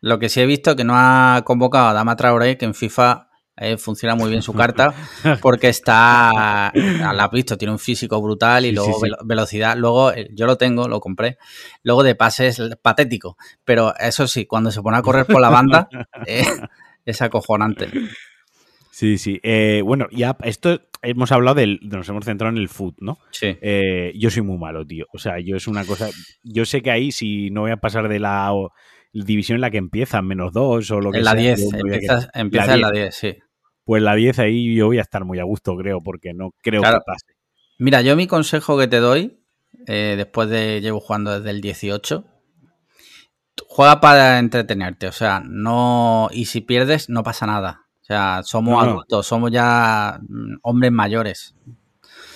Lo 0.00 0.18
que 0.18 0.28
sí 0.28 0.40
he 0.40 0.46
visto 0.46 0.76
que 0.76 0.84
no 0.84 0.92
ha 0.96 1.42
convocado 1.44 1.88
a 1.88 1.92
Dama 1.92 2.14
Traoré, 2.16 2.56
que 2.58 2.66
en 2.66 2.74
FIFA 2.74 3.30
eh, 3.56 3.78
funciona 3.78 4.14
muy 4.14 4.28
bien 4.28 4.42
su 4.42 4.52
carta, 4.52 4.92
porque 5.40 5.68
está, 5.70 6.70
la 6.74 7.24
has 7.24 7.30
visto, 7.30 7.56
tiene 7.56 7.72
un 7.72 7.78
físico 7.78 8.20
brutal 8.20 8.66
y 8.66 8.68
Sí, 8.68 8.74
luego 8.74 8.92
sí, 8.92 8.94
sí. 8.96 9.02
velo- 9.04 9.18
velocidad. 9.24 9.76
Luego, 9.76 10.12
eh, 10.12 10.28
yo 10.34 10.44
lo 10.46 10.56
tengo, 10.58 10.86
lo 10.88 11.00
compré. 11.00 11.38
Luego 11.82 12.02
de 12.02 12.14
pase 12.14 12.48
es 12.48 12.60
patético, 12.82 13.38
pero 13.64 13.94
eso 13.98 14.28
sí, 14.28 14.44
cuando 14.44 14.70
se 14.70 14.82
pone 14.82 14.98
a 14.98 15.02
correr 15.02 15.24
por 15.26 15.40
la 15.40 15.48
banda, 15.48 15.88
eh, 16.26 16.44
es 17.06 17.22
acojonante. 17.22 17.88
Sí, 18.98 19.18
sí. 19.18 19.38
Eh, 19.42 19.82
bueno, 19.84 20.06
ya 20.10 20.38
esto 20.42 20.80
hemos 21.02 21.30
hablado 21.30 21.56
del. 21.56 21.80
Nos 21.82 22.08
hemos 22.08 22.24
centrado 22.24 22.50
en 22.50 22.56
el 22.56 22.70
foot, 22.70 22.94
¿no? 23.00 23.18
Sí. 23.30 23.58
Eh, 23.60 24.14
yo 24.16 24.30
soy 24.30 24.40
muy 24.40 24.56
malo, 24.56 24.86
tío. 24.86 25.04
O 25.12 25.18
sea, 25.18 25.38
yo 25.38 25.54
es 25.56 25.68
una 25.68 25.84
cosa. 25.84 26.08
Yo 26.42 26.64
sé 26.64 26.80
que 26.80 26.90
ahí, 26.90 27.12
si 27.12 27.50
no 27.50 27.60
voy 27.60 27.72
a 27.72 27.76
pasar 27.76 28.08
de 28.08 28.18
la 28.20 28.50
o- 28.54 28.72
división 29.12 29.56
en 29.56 29.60
la 29.60 29.70
que 29.70 29.76
empieza, 29.76 30.22
menos 30.22 30.50
dos 30.54 30.90
o 30.92 31.00
lo 31.02 31.10
que 31.10 31.18
En 31.18 31.24
la 31.24 31.32
sea, 31.32 31.40
10, 31.40 31.60
yo 31.60 31.70
me 31.72 31.82
voy 31.82 31.90
a 31.90 31.94
empieza, 31.96 32.18
quedar. 32.20 32.30
empieza 32.34 32.66
La 32.68 32.74
en 32.74 32.80
la 32.80 32.90
10. 32.90 33.02
10, 33.04 33.14
sí. 33.14 33.42
Pues 33.84 34.02
la 34.02 34.14
10 34.14 34.38
ahí 34.38 34.74
yo 34.74 34.86
voy 34.86 34.96
a 34.98 35.02
estar 35.02 35.26
muy 35.26 35.38
a 35.40 35.44
gusto, 35.44 35.76
creo, 35.76 36.02
porque 36.02 36.32
no 36.32 36.52
creo 36.62 36.80
Claro. 36.80 37.00
que 37.00 37.04
pase. 37.06 37.26
Mira, 37.78 38.00
yo 38.00 38.16
mi 38.16 38.26
consejo 38.26 38.78
que 38.78 38.88
te 38.88 38.96
doy, 39.00 39.40
eh, 39.86 40.14
después 40.16 40.48
de 40.48 40.80
llevo 40.80 41.00
jugando 41.00 41.38
desde 41.38 41.50
el 41.50 41.60
18, 41.60 42.24
tú 43.54 43.64
juega 43.68 44.00
para 44.00 44.38
entretenerte, 44.38 45.06
o 45.06 45.12
sea, 45.12 45.42
no, 45.46 46.30
y 46.32 46.46
si 46.46 46.62
pierdes, 46.62 47.10
no 47.10 47.22
pasa 47.22 47.44
nada. 47.46 47.82
O 48.06 48.08
sea, 48.08 48.40
somos 48.44 48.74
No, 48.78 48.84
no. 48.84 48.90
adultos, 48.92 49.26
somos 49.26 49.50
ya 49.50 50.20
mm, 50.28 50.58
hombres 50.62 50.92
mayores. 50.92 51.56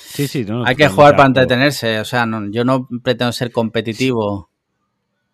Sí, 0.09 0.27
sí, 0.27 0.45
no, 0.45 0.65
Hay 0.65 0.75
que 0.75 0.89
jugar 0.89 1.15
para 1.15 1.29
entretenerse, 1.29 2.01
o 2.01 2.05
sea, 2.05 2.27
yo 2.51 2.65
no 2.65 2.89
pretendo 3.05 3.31
ser 3.31 3.53
competitivo. 3.53 4.51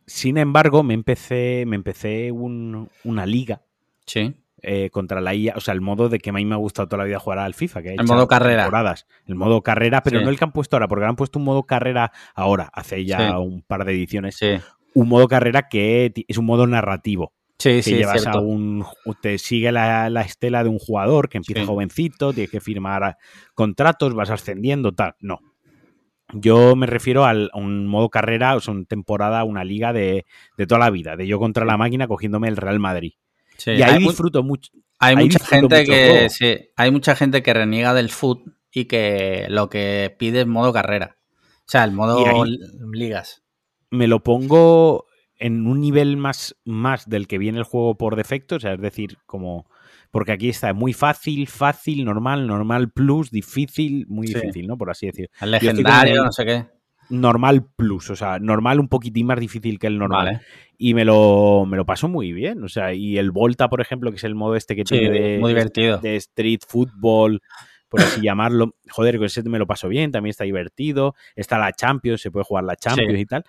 Sin 0.05 0.37
embargo, 0.37 0.83
me 0.83 0.92
empecé, 0.92 1.64
me 1.66 1.75
empecé 1.77 2.31
un- 2.33 2.90
una 3.05 3.25
liga 3.25 3.62
Sí, 4.05 4.35
eh, 4.61 4.90
contra 4.90 5.22
la 5.22 5.35
IA, 5.35 5.55
o 5.57 5.61
sea, 5.61 5.72
el 5.72 5.81
modo 5.81 6.11
de 6.11 6.18
que 6.18 6.29
a 6.29 6.33
mí 6.35 6.44
me 6.44 6.55
ha 6.55 6.59
gustado 6.59 6.87
toda 6.87 6.99
la 6.99 7.07
vida 7.07 7.18
jugar 7.18 7.38
al 7.38 7.55
FIFA, 7.55 7.83
que 7.83 7.94
El 7.94 8.05
modo 8.07 8.29
carrera. 8.29 8.64
temporadas. 8.64 9.07
El 9.25 9.37
modo 9.37 9.62
carrera, 9.62 10.03
pero 10.03 10.18
Sí. 10.18 10.25
no 10.25 10.31
el 10.31 10.38
que 10.38 10.44
han 10.44 10.53
puesto 10.53 10.77
ahora, 10.77 10.87
porque 10.87 11.07
han 11.07 11.16
puesto 11.16 11.38
un 11.38 11.46
modo 11.46 11.62
carrera 11.62 12.12
ahora, 12.35 12.68
hace 12.75 13.07
ya 13.07 13.18
Sí. 13.31 13.37
un 13.38 13.62
par 13.62 13.87
de 13.87 13.92
ediciones. 13.92 14.37
sí, 14.37 14.59
Un 14.94 15.09
modo 15.09 15.29
carrera 15.29 15.68
que 15.68 16.12
es 16.29 16.37
un 16.38 16.44
modo 16.44 16.66
narrativo. 16.66 17.33
Sí, 17.59 17.71
Que 17.71 17.83
sí, 17.83 17.95
llevas 17.97 18.23
cierto. 18.23 18.38
a 18.38 18.40
un. 18.42 18.85
Te 19.21 19.38
sigue 19.38 19.73
la, 19.73 20.11
la 20.11 20.23
estela 20.23 20.62
de 20.62 20.69
un 20.71 20.79
jugador 20.79 21.29
que 21.29 21.38
empieza 21.38 21.62
Sí. 21.62 21.66
jovencito, 21.66 22.33
tienes 22.33 22.51
que 22.51 22.61
firmar 22.61 23.16
contratos, 23.55 24.14
vas 24.14 24.31
ascendiendo, 24.31 24.92
tal. 24.92 25.14
No. 25.21 25.40
Yo 26.33 26.75
me 26.75 26.87
refiero 26.87 27.25
al- 27.25 27.51
a 27.53 27.59
un 27.59 27.87
modo 27.87 28.09
carrera, 28.09 28.57
o 28.57 28.61
sea, 28.61 28.75
una 28.75 28.85
temporada, 28.85 29.45
una 29.45 29.62
liga 29.64 29.92
de, 29.92 30.27
de 30.57 30.66
toda 30.66 30.81
la 30.81 30.90
vida, 30.90 31.16
de 31.16 31.27
yo 31.27 31.38
contra 31.38 31.64
la 31.64 31.77
máquina 31.77 32.09
cogiéndome 32.09 32.49
el 32.49 32.57
Real 32.57 32.81
Madrid. 32.81 33.12
Sí, 33.57 33.71
y 33.73 33.83
ahí 33.83 33.99
disfruto 34.01 34.42
mucho. 34.42 34.73
hay 34.99 35.14
mucha 35.16 35.38
gente 35.45 35.85
que 35.85 36.29
sí, 36.29 36.59
hay 36.77 36.90
mucha 36.90 37.14
gente 37.14 37.42
que 37.42 37.55
reniega 37.55 37.95
del 37.95 38.11
foot 38.11 38.42
y 38.73 38.87
que 38.87 39.47
lo 39.49 39.71
que 39.71 40.14
pide 40.19 40.40
es 40.40 40.47
modo 40.47 40.73
carrera. 40.73 41.16
O 41.61 41.69
sea, 41.69 41.85
el 41.85 41.92
modo 41.92 42.45
ligas. 42.92 43.42
me 43.90 44.07
lo 44.09 44.23
pongo 44.23 45.07
en 45.38 45.66
un 45.66 45.81
nivel 45.81 46.16
más, 46.16 46.57
más 46.64 47.09
del 47.09 47.27
que 47.27 47.38
viene 47.38 47.59
el 47.59 47.64
juego 47.64 47.96
por 47.96 48.16
defecto, 48.16 48.57
o 48.57 48.61
sea, 48.61 48.75
es 48.75 48.81
decir, 48.81 49.18
como 49.27 49.66
porque 50.11 50.33
aquí 50.33 50.49
está 50.49 50.72
muy 50.72 50.92
fácil, 50.94 51.46
fácil, 51.46 52.05
normal, 52.05 52.46
normal 52.46 52.90
plus, 52.90 53.31
difícil, 53.31 54.07
muy 54.09 54.29
Sí. 54.29 54.35
difícil, 54.35 54.66
¿no? 54.66 54.79
Por 54.79 54.90
así 54.90 55.07
decir. 55.07 55.29
El 55.40 55.51
legendario, 55.51 56.25
no 56.25 56.33
sé 56.33 56.44
qué. 56.46 56.64
Normal 57.11 57.66
plus, 57.77 58.11
o 58.11 58.16
sea, 58.16 58.38
normal 58.40 58.81
un 58.81 58.88
poquitín 58.88 59.27
más 59.27 59.38
difícil 59.38 59.79
que 59.79 59.87
el 59.87 59.99
normal. 59.99 60.25
Vale. 60.27 60.40
Y 60.79 60.94
me 60.94 61.05
lo, 61.05 61.64
me 61.66 61.77
lo 61.77 61.85
paso 61.87 62.09
muy 62.09 62.33
bien, 62.33 62.64
o 62.64 62.68
sea, 62.68 62.94
y 62.94 63.16
el 63.18 63.31
Volta, 63.31 63.68
por 63.68 63.81
ejemplo, 63.81 64.11
que 64.11 64.16
es 64.16 64.25
el 64.25 64.35
modo 64.35 64.57
este 64.57 64.75
que 64.75 64.83
Sí, 64.87 64.99
tiene 64.99 65.11
de, 65.20 65.38
muy 65.38 65.51
divertido. 65.53 65.99
de 65.99 66.16
street 66.16 66.61
football, 66.66 67.40
por 67.88 68.01
así 68.01 68.20
llamarlo. 68.22 68.75
Joder, 68.90 69.16
con 69.18 69.27
ese 69.27 69.42
me 69.44 69.59
lo 69.59 69.66
paso 69.66 69.88
bien, 69.88 70.11
también 70.11 70.31
está 70.31 70.44
divertido. 70.44 71.14
Está 71.37 71.59
la 71.59 71.72
Champions, 71.72 72.20
se 72.22 72.31
puede 72.31 72.44
jugar 72.44 72.64
la 72.64 72.75
Champions 72.77 73.14
Sí. 73.14 73.20
y 73.20 73.27
tal. 73.27 73.44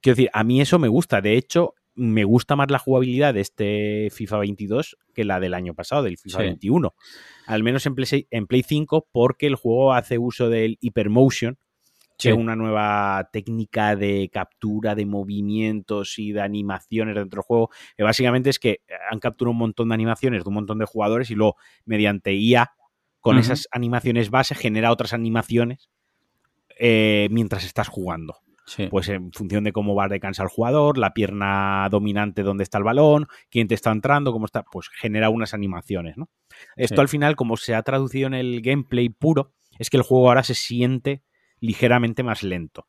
Quiero 0.00 0.16
decir, 0.16 0.30
a 0.32 0.44
mí 0.44 0.60
eso 0.60 0.78
me 0.78 0.88
gusta. 0.88 1.20
De 1.20 1.36
hecho, 1.36 1.74
me 1.94 2.24
gusta 2.24 2.56
más 2.56 2.70
la 2.70 2.78
jugabilidad 2.78 3.34
de 3.34 3.40
este 3.40 4.08
FIFA 4.12 4.38
22 4.38 4.96
que 5.14 5.24
la 5.24 5.40
del 5.40 5.54
año 5.54 5.74
pasado, 5.74 6.02
del 6.04 6.16
FIFA 6.18 6.38
Sí. 6.38 6.44
21. 6.44 6.94
Al 7.46 7.62
menos 7.62 7.84
en 7.86 7.94
Play, 7.94 8.26
en 8.30 8.46
Play 8.46 8.62
5, 8.62 9.08
porque 9.12 9.46
el 9.46 9.56
juego 9.56 9.92
hace 9.92 10.16
uso 10.18 10.48
del 10.48 10.78
Hypermotion, 10.80 11.56
que 12.16 12.24
Sí. 12.24 12.28
es 12.30 12.34
una 12.36 12.54
nueva 12.56 13.28
técnica 13.32 13.96
de 13.96 14.30
captura 14.32 14.94
de 14.94 15.06
movimientos 15.06 16.18
y 16.18 16.32
de 16.32 16.40
animaciones 16.42 17.14
dentro 17.14 17.38
del 17.40 17.44
juego. 17.46 17.70
Que 17.96 18.02
básicamente 18.02 18.50
es 18.50 18.58
que 18.58 18.80
han 19.10 19.18
capturado 19.20 19.52
un 19.52 19.58
montón 19.58 19.88
de 19.88 19.94
animaciones 19.94 20.44
de 20.44 20.48
un 20.48 20.54
montón 20.54 20.78
de 20.78 20.84
jugadores 20.86 21.30
y 21.30 21.34
luego, 21.34 21.56
mediante 21.84 22.32
IA, 22.34 22.72
con 23.20 23.38
esas 23.38 23.68
animaciones 23.70 24.30
base, 24.30 24.54
genera 24.54 24.90
otras 24.92 25.12
animaciones 25.12 25.90
eh, 26.78 27.28
mientras 27.30 27.64
estás 27.66 27.88
jugando. 27.88 28.36
Sí. 28.66 28.86
Pues 28.88 29.08
en 29.08 29.32
función 29.32 29.64
de 29.64 29.72
cómo 29.72 29.94
va 29.94 30.08
de 30.08 30.20
cansa 30.20 30.42
el 30.42 30.48
jugador, 30.48 30.96
la 30.96 31.12
pierna 31.12 31.88
dominante 31.90 32.42
donde 32.42 32.62
está 32.62 32.78
el 32.78 32.84
balón, 32.84 33.26
quién 33.50 33.66
te 33.66 33.74
está 33.74 33.90
entrando, 33.90 34.32
cómo 34.32 34.46
está, 34.46 34.62
pues 34.62 34.88
genera 34.88 35.28
unas 35.30 35.54
animaciones, 35.54 36.16
¿no? 36.16 36.28
Esto 36.76 36.96
Sí. 36.96 37.00
al 37.00 37.08
final, 37.08 37.36
como 37.36 37.56
se 37.56 37.74
ha 37.74 37.82
traducido 37.82 38.26
en 38.28 38.34
el 38.34 38.60
gameplay 38.62 39.08
puro, 39.08 39.52
es 39.78 39.90
que 39.90 39.96
el 39.96 40.02
juego 40.02 40.28
ahora 40.28 40.42
se 40.44 40.54
siente 40.54 41.22
ligeramente 41.58 42.22
más 42.22 42.42
lento. 42.42 42.86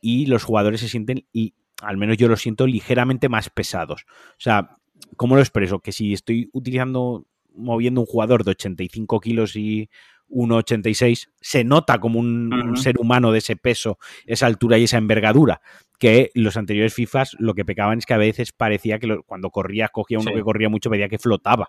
Y 0.00 0.26
los 0.26 0.42
jugadores 0.44 0.80
se 0.80 0.88
sienten, 0.88 1.26
y 1.32 1.54
al 1.82 1.96
menos 1.96 2.16
yo 2.16 2.28
lo 2.28 2.36
siento, 2.36 2.66
ligeramente 2.66 3.28
más 3.28 3.50
pesados. 3.50 4.04
O 4.30 4.34
sea, 4.40 4.78
¿cómo 5.16 5.34
lo 5.36 5.42
expreso? 5.42 5.80
Que 5.80 5.92
si 5.92 6.12
estoy 6.12 6.48
utilizando, 6.52 7.26
moviendo 7.54 8.00
un 8.00 8.06
jugador 8.06 8.44
de 8.44 8.52
85 8.52 9.20
kilos 9.20 9.54
y 9.56 9.90
1,86, 10.30 11.28
se 11.40 11.64
nota 11.64 11.98
como 11.98 12.18
un, 12.20 12.52
un, 12.52 12.76
ser 12.76 12.98
humano 12.98 13.32
de 13.32 13.38
ese 13.38 13.56
peso, 13.56 13.98
esa 14.26 14.46
altura 14.46 14.78
y 14.78 14.84
esa 14.84 14.98
envergadura. 14.98 15.60
Que 15.98 16.30
los 16.34 16.56
anteriores 16.56 16.94
FIFAs 16.94 17.36
lo 17.38 17.54
que 17.54 17.64
pecaban 17.64 17.98
es 17.98 18.06
que 18.06 18.14
a 18.14 18.18
veces 18.18 18.52
parecía 18.52 18.98
que 18.98 19.06
lo, 19.06 19.22
cuando 19.24 19.50
corría, 19.50 19.88
cogía 19.88 20.18
uno 20.18 20.30
sí. 20.30 20.36
que 20.36 20.42
corría 20.42 20.68
mucho, 20.68 20.88
veía 20.88 21.08
que 21.08 21.18
flotaba 21.18 21.68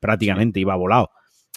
prácticamente, 0.00 0.58
sí. 0.58 0.62
iba 0.62 0.74
volado. 0.74 1.10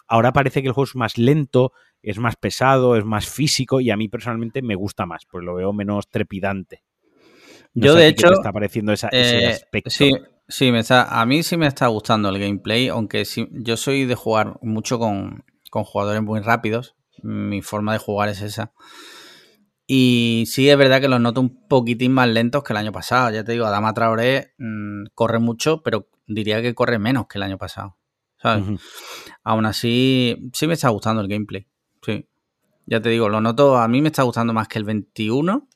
Ahora 0.08 0.34
parece 0.34 0.62
que 0.62 0.68
el 0.68 0.74
juego 0.74 0.90
es 0.90 0.96
más 0.96 1.18
lento, 1.18 1.72
es 2.04 2.18
más 2.20 2.36
pesado, 2.36 2.98
es 2.98 3.06
más 3.06 3.30
físico 3.30 3.80
y 3.80 3.92
a 3.92 3.98
mí 3.98 4.10
personalmente 4.10 4.62
me 4.62 4.76
gusta 4.76 5.06
más, 5.06 5.26
pues 5.26 5.44
lo 5.44 5.56
veo 5.56 5.74
menos 5.74 6.10
trepidante. 6.10 6.84
No 7.74 7.86
Yo, 7.86 7.96
de 7.96 8.08
hecho, 8.08 8.28
te 8.28 8.34
está 8.34 8.52
pareciendo 8.52 8.92
esa, 8.92 9.08
eh, 9.08 9.22
ese 9.22 9.48
aspecto. 9.48 9.90
Sí, 9.90 10.14
sí 10.48 10.72
me 10.72 10.80
está, 10.80 11.22
a 11.22 11.26
mí 11.26 11.44
sí 11.44 11.56
me 11.56 11.68
está 11.68 11.88
gustando 11.88 12.30
el 12.30 12.40
gameplay, 12.40 12.90
aunque 12.90 13.24
sí, 13.24 13.48
yo 13.52 13.78
soy 13.78 14.06
de 14.06 14.16
jugar 14.16 14.58
mucho 14.62 15.00
con, 15.00 15.46
con 15.72 15.86
jugadores 15.86 16.22
muy 16.22 16.42
rápidos. 16.42 16.96
Mi 17.24 17.64
forma 17.64 17.94
de 17.94 18.00
jugar 18.00 18.30
es 18.30 18.42
esa. 18.42 18.74
Y 19.88 20.44
sí 20.48 20.70
es 20.70 20.78
verdad 20.78 21.02
que 21.02 21.08
los 21.08 21.20
noto 21.20 21.42
un 21.42 21.68
poquitín 21.68 22.12
más 22.12 22.28
lentos 22.28 22.64
que 22.64 22.74
el 22.74 22.78
año 22.78 22.92
pasado. 22.92 23.32
Ya 23.32 23.44
te 23.44 23.54
digo, 23.54 23.66
Adama 23.66 23.94
Traoré 23.94 24.54
mmm, 24.60 25.06
corre 25.16 25.40
mucho, 25.40 25.82
pero 25.82 26.08
diría 26.28 26.62
que 26.62 26.76
corre 26.76 27.00
menos 27.00 27.26
que 27.28 27.40
el 27.40 27.44
año 27.44 27.58
pasado. 27.58 27.98
¿Sabes? 28.38 28.68
Uh 28.68 28.72
-huh. 28.72 28.80
Aún 29.44 29.66
así, 29.66 30.50
sí 30.54 30.68
me 30.68 30.74
está 30.74 30.90
gustando 30.90 31.22
el 31.22 31.28
gameplay. 31.28 31.68
Sí. 32.06 32.28
Ya 32.86 33.02
te 33.02 33.10
digo, 33.10 33.30
lo 33.30 33.40
noto, 33.42 33.78
a 33.78 33.88
mí 33.88 34.02
me 34.02 34.10
está 34.10 34.24
gustando 34.24 34.54
más 34.54 34.68
que 34.68 34.78
el 34.78 34.86
21. 34.86 35.68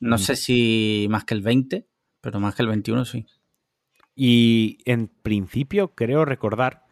No 0.00 0.16
uh 0.16 0.18
-huh. 0.18 0.22
sé 0.22 0.36
si 0.36 1.06
más 1.08 1.24
que 1.24 1.34
el 1.34 1.40
20, 1.40 1.88
pero 2.20 2.40
más 2.40 2.54
que 2.54 2.62
el 2.62 2.68
21 2.68 3.04
sí. 3.04 3.26
Y 4.14 4.78
en 4.84 5.08
principio 5.08 5.94
creo 5.94 6.24
recordar 6.24 6.83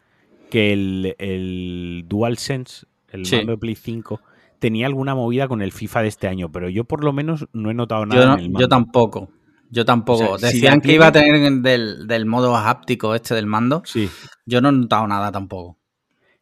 que 0.53 0.71
el, 0.71 1.15
el 1.17 2.05
DualSense, 2.05 2.85
el 3.09 3.25
sí. 3.25 3.37
mando 3.37 3.53
de 3.53 3.57
Play 3.57 3.73
5, 3.73 4.21
tenía 4.59 4.85
alguna 4.85 5.15
movida 5.15 5.47
con 5.47 5.63
el 5.63 5.71
FIFA 5.71 6.03
de 6.03 6.07
este 6.09 6.27
año, 6.27 6.51
pero 6.51 6.69
yo 6.69 6.83
por 6.83 7.03
lo 7.03 7.11
menos 7.11 7.47
no 7.53 7.71
he 7.71 7.73
notado 7.73 8.05
nada. 8.05 8.21
Yo, 8.21 8.27
no, 8.27 8.33
en 8.33 8.39
el 8.39 8.49
mando. 8.51 8.59
yo 8.59 8.67
tampoco. 8.67 9.29
Yo 9.71 9.83
tampoco. 9.83 10.33
O 10.33 10.37
sea, 10.37 10.49
Decían 10.49 10.75
si 10.75 10.81
que 10.81 10.93
iba 10.93 11.07
a 11.07 11.11
tener 11.11 11.51
del, 11.63 12.05
del, 12.05 12.25
modo 12.27 12.55
háptico 12.55 13.15
este 13.15 13.33
del 13.33 13.47
mando. 13.47 13.81
Sí. 13.83 14.07
Yo 14.45 14.61
no 14.61 14.69
he 14.69 14.71
notado 14.73 15.07
nada 15.07 15.31
tampoco. 15.31 15.79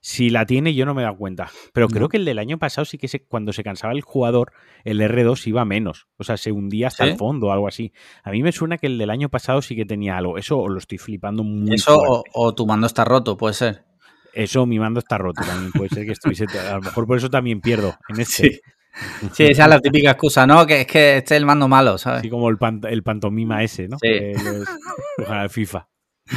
Si 0.02 0.30
la 0.30 0.46
tiene, 0.46 0.74
yo 0.74 0.86
no 0.86 0.94
me 0.94 1.04
he 1.04 1.06
dado 1.06 1.16
cuenta. 1.16 1.50
Pero 1.72 1.88
no. 1.88 1.96
creo 1.96 2.10
que 2.10 2.18
el 2.18 2.26
del 2.26 2.40
año 2.40 2.60
pasado 2.60 2.84
sí 2.84 2.98
que 2.98 3.08
se, 3.08 3.24
cuando 3.24 3.54
se 3.54 3.64
cansaba 3.64 3.94
el 3.94 4.02
jugador, 4.02 4.52
el 4.84 5.00
R2 5.00 5.48
iba 5.48 5.64
menos. 5.64 6.08
O 6.18 6.26
sea, 6.26 6.36
se 6.36 6.52
hundía 6.52 6.88
hasta 6.88 7.06
¿Sí? 7.06 7.12
el 7.12 7.18
fondo 7.18 7.48
o 7.48 7.52
algo 7.54 7.70
así. 7.70 7.94
A 8.24 8.32
mí 8.32 8.44
me 8.44 8.52
suena 8.52 8.78
que 8.78 8.88
el 8.88 8.98
del 8.98 9.10
año 9.10 9.30
pasado 9.30 9.62
sí 9.62 9.74
que 9.74 9.86
tenía 9.86 10.18
algo. 10.18 10.38
Eso 10.38 10.68
lo 10.68 10.80
estoy 10.80 10.98
flipando 10.98 11.46
muy 11.46 11.76
Eso 11.76 11.98
o, 11.98 12.24
o, 12.34 12.54
tu 12.54 12.68
mando 12.68 12.88
está 12.88 13.06
roto, 13.06 13.38
puede 13.38 13.54
ser. 13.54 13.91
Eso, 14.34 14.66
mi 14.66 14.80
mando 14.80 15.00
está 15.00 15.18
roto 15.18 15.42
también. 15.44 15.72
Puede 15.72 15.90
ser 15.90 16.06
que 16.06 16.14
estuviese. 16.14 16.46
A 16.60 16.76
lo 16.76 16.82
mejor 16.82 17.08
por 17.08 17.18
eso 17.18 17.30
también 17.30 17.62
pierdo 17.62 17.96
en 18.10 18.20
este. 18.22 18.54
Sí. 18.54 18.62
Sí, 19.34 19.44
esa 19.46 19.64
es 19.64 19.70
la 19.70 19.80
típica 19.80 20.12
excusa, 20.12 20.46
¿no? 20.46 20.66
Que 20.66 20.82
es 20.82 20.88
que 20.88 21.18
este 21.18 21.36
es 21.36 21.40
el 21.40 21.46
mando 21.46 21.68
malo, 21.68 21.98
¿sabes? 21.98 22.20
Así 22.20 22.30
como 22.30 22.50
el, 22.50 22.58
el 22.90 23.04
pantomima 23.04 23.64
ese, 23.64 23.88
¿no? 23.88 23.98
Sí. 23.98 24.10
el 24.10 25.50
FIFA. 25.50 25.88
Sí, 26.26 26.36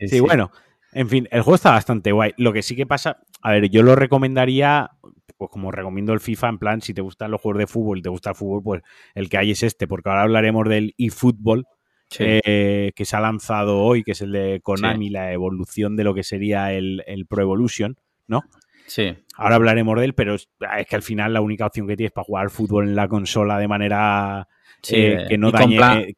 sí, 0.00 0.08
sí, 0.08 0.20
bueno. 0.20 0.50
En 0.92 1.08
fin, 1.08 1.28
el 1.30 1.42
juego 1.42 1.56
está 1.56 1.72
bastante 1.72 2.10
guay. 2.10 2.32
Lo 2.38 2.52
que 2.52 2.62
sí 2.62 2.74
que 2.74 2.86
pasa, 2.86 3.18
a 3.42 3.52
ver, 3.52 3.68
yo 3.68 3.82
lo 3.82 3.94
recomendaría, 3.94 4.90
pues 5.36 5.50
como 5.50 5.70
recomiendo 5.70 6.12
el 6.14 6.20
FIFA, 6.20 6.48
en 6.48 6.58
plan, 6.58 6.80
si 6.80 6.94
te 6.94 7.02
gustan 7.02 7.30
los 7.30 7.40
juegos 7.40 7.58
de 7.58 7.66
fútbol 7.66 7.98
y 7.98 8.02
te 8.02 8.08
gusta 8.08 8.30
el 8.30 8.36
fútbol, 8.36 8.62
pues 8.62 8.82
el 9.14 9.28
que 9.28 9.36
hay 9.36 9.50
es 9.50 9.62
este, 9.62 9.86
porque 9.86 10.08
ahora 10.08 10.22
hablaremos 10.22 10.66
del 10.68 10.94
eFootball, 10.96 11.66
sí. 12.10 12.24
eh, 12.26 12.92
que 12.94 13.04
se 13.04 13.16
ha 13.16 13.20
lanzado 13.20 13.78
hoy, 13.78 14.02
que 14.02 14.12
es 14.12 14.20
el 14.20 14.32
de 14.32 14.60
Konami, 14.62 15.06
sí. 15.06 15.12
la 15.12 15.32
evolución 15.32 15.96
de 15.96 16.04
lo 16.04 16.14
que 16.14 16.22
sería 16.22 16.72
el, 16.72 17.02
el 17.06 17.26
Pro 17.26 17.42
Evolution, 17.42 17.96
¿no? 18.26 18.42
Sí. 18.86 19.14
Ahora 19.36 19.56
hablaremos 19.56 19.98
de 19.98 20.04
él, 20.04 20.14
pero 20.14 20.34
es, 20.34 20.48
es, 20.78 20.86
que 20.86 20.96
al 20.96 21.02
final 21.02 21.32
la 21.32 21.40
única 21.40 21.66
opción 21.66 21.86
que 21.86 21.96
tienes 21.96 22.12
para 22.12 22.24
jugar 22.24 22.50
fútbol 22.50 22.88
en 22.88 22.94
la 22.94 23.08
consola 23.08 23.58
de 23.58 23.68
manera 23.68 24.48
sí, 24.82 24.96
eh, 24.96 25.26
que 25.28 25.38
no 25.38 25.50
dañe 25.50 25.78
eh, 25.78 26.14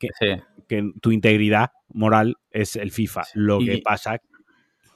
que, 0.68 0.92
tu 1.00 1.10
integridad 1.10 1.70
moral 1.88 2.36
es 2.50 2.76
el 2.76 2.90
FIFA. 2.90 3.22
Lo 3.34 3.60
y, 3.60 3.66
que 3.66 3.78
pasa. 3.78 4.20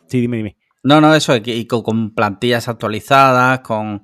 Sí, 0.07 0.20
dime, 0.20 0.37
dime. 0.37 0.57
No, 0.85 1.00
no, 1.00 1.14
eso, 1.14 1.35
y 1.37 1.66
con 1.66 2.12
plantillas 2.14 2.68
actualizadas, 2.68 3.61
con 3.61 4.02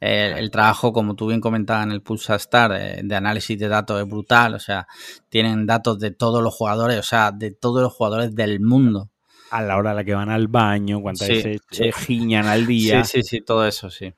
el, 0.00 0.38
el 0.38 0.50
trabajo, 0.50 0.92
como 0.92 1.14
tú 1.14 1.28
bien 1.28 1.40
comentabas 1.40 1.84
en 1.84 1.92
el 1.92 2.02
Pulsar 2.02 2.36
Star, 2.36 2.72
de, 2.72 3.02
de, 3.02 3.14
análisis 3.14 3.58
de 3.58 3.68
datos 3.68 4.00
es 4.00 4.08
brutal, 4.08 4.54
o 4.54 4.58
sea, 4.58 4.86
tienen 5.28 5.66
datos 5.66 5.98
de 5.98 6.10
todos 6.10 6.42
los 6.42 6.54
jugadores, 6.54 6.98
o 6.98 7.02
sea, 7.02 7.32
de 7.32 7.50
todos 7.50 7.82
los 7.82 7.92
jugadores 7.92 8.34
del 8.34 8.60
mundo 8.60 9.10
a 9.50 9.62
la 9.62 9.76
hora 9.76 9.90
a 9.90 9.94
la 9.94 10.04
que 10.04 10.14
van 10.14 10.30
al 10.30 10.48
baño, 10.48 11.00
cuántas 11.00 11.26
sí, 11.26 11.34
veces 11.34 11.60
sí. 11.70 11.92
giñan 11.92 12.46
al 12.46 12.66
día. 12.66 13.04
Sí, 13.04 13.22
sí, 13.22 13.28
sí, 13.28 13.40
todo 13.40 13.66
eso, 13.66 13.90
sí. 13.90 14.14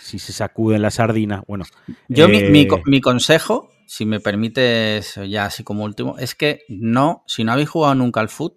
Si 0.00 0.18
se 0.18 0.32
sacuden 0.32 0.80
la 0.80 0.90
sardina, 0.90 1.44
bueno. 1.46 1.64
Yo, 2.08 2.24
eh... 2.26 2.28
mi, 2.28 2.64
mi, 2.64 2.68
mi, 2.86 3.00
consejo, 3.00 3.70
si 3.86 4.06
me 4.06 4.18
permites, 4.18 5.20
ya 5.28 5.44
así 5.44 5.62
como 5.62 5.84
último, 5.84 6.16
es 6.18 6.34
que 6.34 6.60
no, 6.68 7.22
si 7.26 7.44
no 7.44 7.52
habéis 7.52 7.68
jugado 7.68 7.94
nunca 7.94 8.20
al 8.20 8.30
foot, 8.30 8.54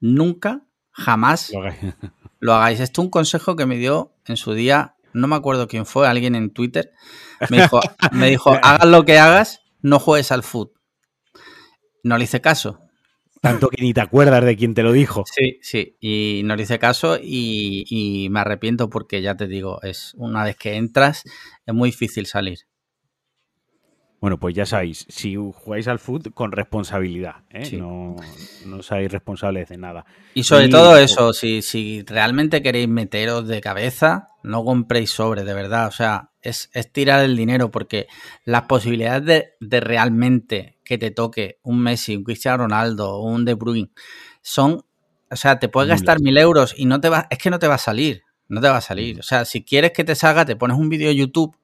nunca, 0.00 0.66
jamás 0.90 1.50
lo 1.52 1.60
hagáis. 1.60 1.78
lo 2.40 2.54
hagáis. 2.54 2.80
Esto 2.80 3.00
es 3.00 3.04
un 3.06 3.10
consejo 3.10 3.56
que 3.56 3.64
me 3.64 3.78
dio 3.78 4.12
en 4.26 4.36
su 4.36 4.52
día, 4.52 4.96
no 5.12 5.28
me 5.28 5.36
acuerdo 5.36 5.68
quién 5.68 5.86
fue, 5.86 6.06
alguien 6.06 6.34
en 6.34 6.50
Twitter, 6.50 6.92
me 7.50 7.56
dijo, 7.62 7.80
me 8.12 8.28
dijo 8.28 8.52
hagas 8.62 8.88
lo 8.88 9.04
que 9.04 9.18
hagas, 9.18 9.60
no 9.80 9.98
juegues 9.98 10.32
al 10.32 10.42
foot. 10.42 10.72
No 12.04 12.16
le 12.16 12.24
hice 12.24 12.40
caso, 12.40 12.88
tanto 13.40 13.68
que 13.68 13.82
ni 13.82 13.94
te 13.94 14.00
acuerdas 14.00 14.44
de 14.44 14.56
quién 14.56 14.74
te 14.74 14.82
lo 14.82 14.92
dijo. 14.92 15.24
Sí, 15.26 15.58
sí, 15.62 15.96
y 16.00 16.42
no 16.44 16.56
le 16.56 16.64
hice 16.64 16.78
caso 16.78 17.18
y, 17.20 17.84
y, 17.88 18.28
me 18.30 18.40
arrepiento 18.40 18.90
porque 18.90 19.22
ya 19.22 19.36
te 19.36 19.46
digo, 19.46 19.80
es 19.82 20.14
una 20.16 20.44
vez 20.44 20.56
que 20.56 20.76
entras 20.76 21.24
es 21.66 21.74
muy 21.74 21.90
difícil 21.90 22.26
salir. 22.26 22.58
Bueno, 24.20 24.40
pues 24.40 24.52
ya 24.56 24.66
sabéis, 24.66 25.06
si 25.08 25.36
jugáis 25.36 25.86
al 25.86 26.00
foot 26.00 26.34
con 26.34 26.50
responsabilidad, 26.50 27.44
¿eh? 27.50 27.64
sí. 27.64 27.76
no, 27.76 28.16
no 28.66 28.82
seáis 28.82 29.12
responsables 29.12 29.68
de 29.68 29.78
nada. 29.78 30.04
Y 30.34 30.42
sobre 30.42 30.66
y, 30.66 30.70
todo 30.70 30.96
eso, 30.96 31.32
si, 31.32 31.62
si 31.62 32.02
realmente 32.02 32.60
queréis 32.60 32.88
meteros 32.88 33.46
de 33.46 33.60
cabeza, 33.60 34.30
no 34.48 34.64
compréis 34.64 35.10
sobre, 35.10 35.44
de 35.44 35.54
verdad. 35.54 35.88
O 35.88 35.92
sea, 35.92 36.30
es, 36.42 36.70
es 36.72 36.92
tirar 36.92 37.24
el 37.24 37.36
dinero 37.36 37.70
porque 37.70 38.06
las 38.44 38.62
posibilidades 38.62 39.24
de, 39.24 39.48
de, 39.60 39.80
realmente 39.80 40.78
que 40.84 40.98
te 40.98 41.10
toque 41.10 41.58
un 41.62 41.80
Messi, 41.80 42.16
un 42.16 42.24
Cristiano 42.24 42.64
Ronaldo 42.64 43.10
o 43.10 43.22
un 43.22 43.44
De 43.44 43.54
Bruyne 43.54 43.90
son, 44.42 44.84
o 45.30 45.36
sea, 45.36 45.58
te 45.58 45.68
puedes 45.68 45.88
gastar 45.88 46.20
mil 46.20 46.36
euros 46.38 46.74
y 46.76 46.86
no 46.86 47.00
te 47.00 47.08
va, 47.08 47.26
es 47.30 47.38
que 47.38 47.50
no 47.50 47.58
te 47.58 47.68
va 47.68 47.74
a 47.74 47.78
salir, 47.78 48.22
no 48.48 48.60
te 48.60 48.68
va 48.68 48.78
a 48.78 48.82
salir. 48.82 49.20
O 49.20 49.22
sea, 49.22 49.44
si 49.44 49.62
quieres 49.62 49.92
que 49.92 50.04
te 50.04 50.14
salga, 50.14 50.44
te 50.44 50.56
pones 50.56 50.76
un 50.76 50.88
vídeo 50.88 51.08
de 51.08 51.16
YouTube 51.16 51.56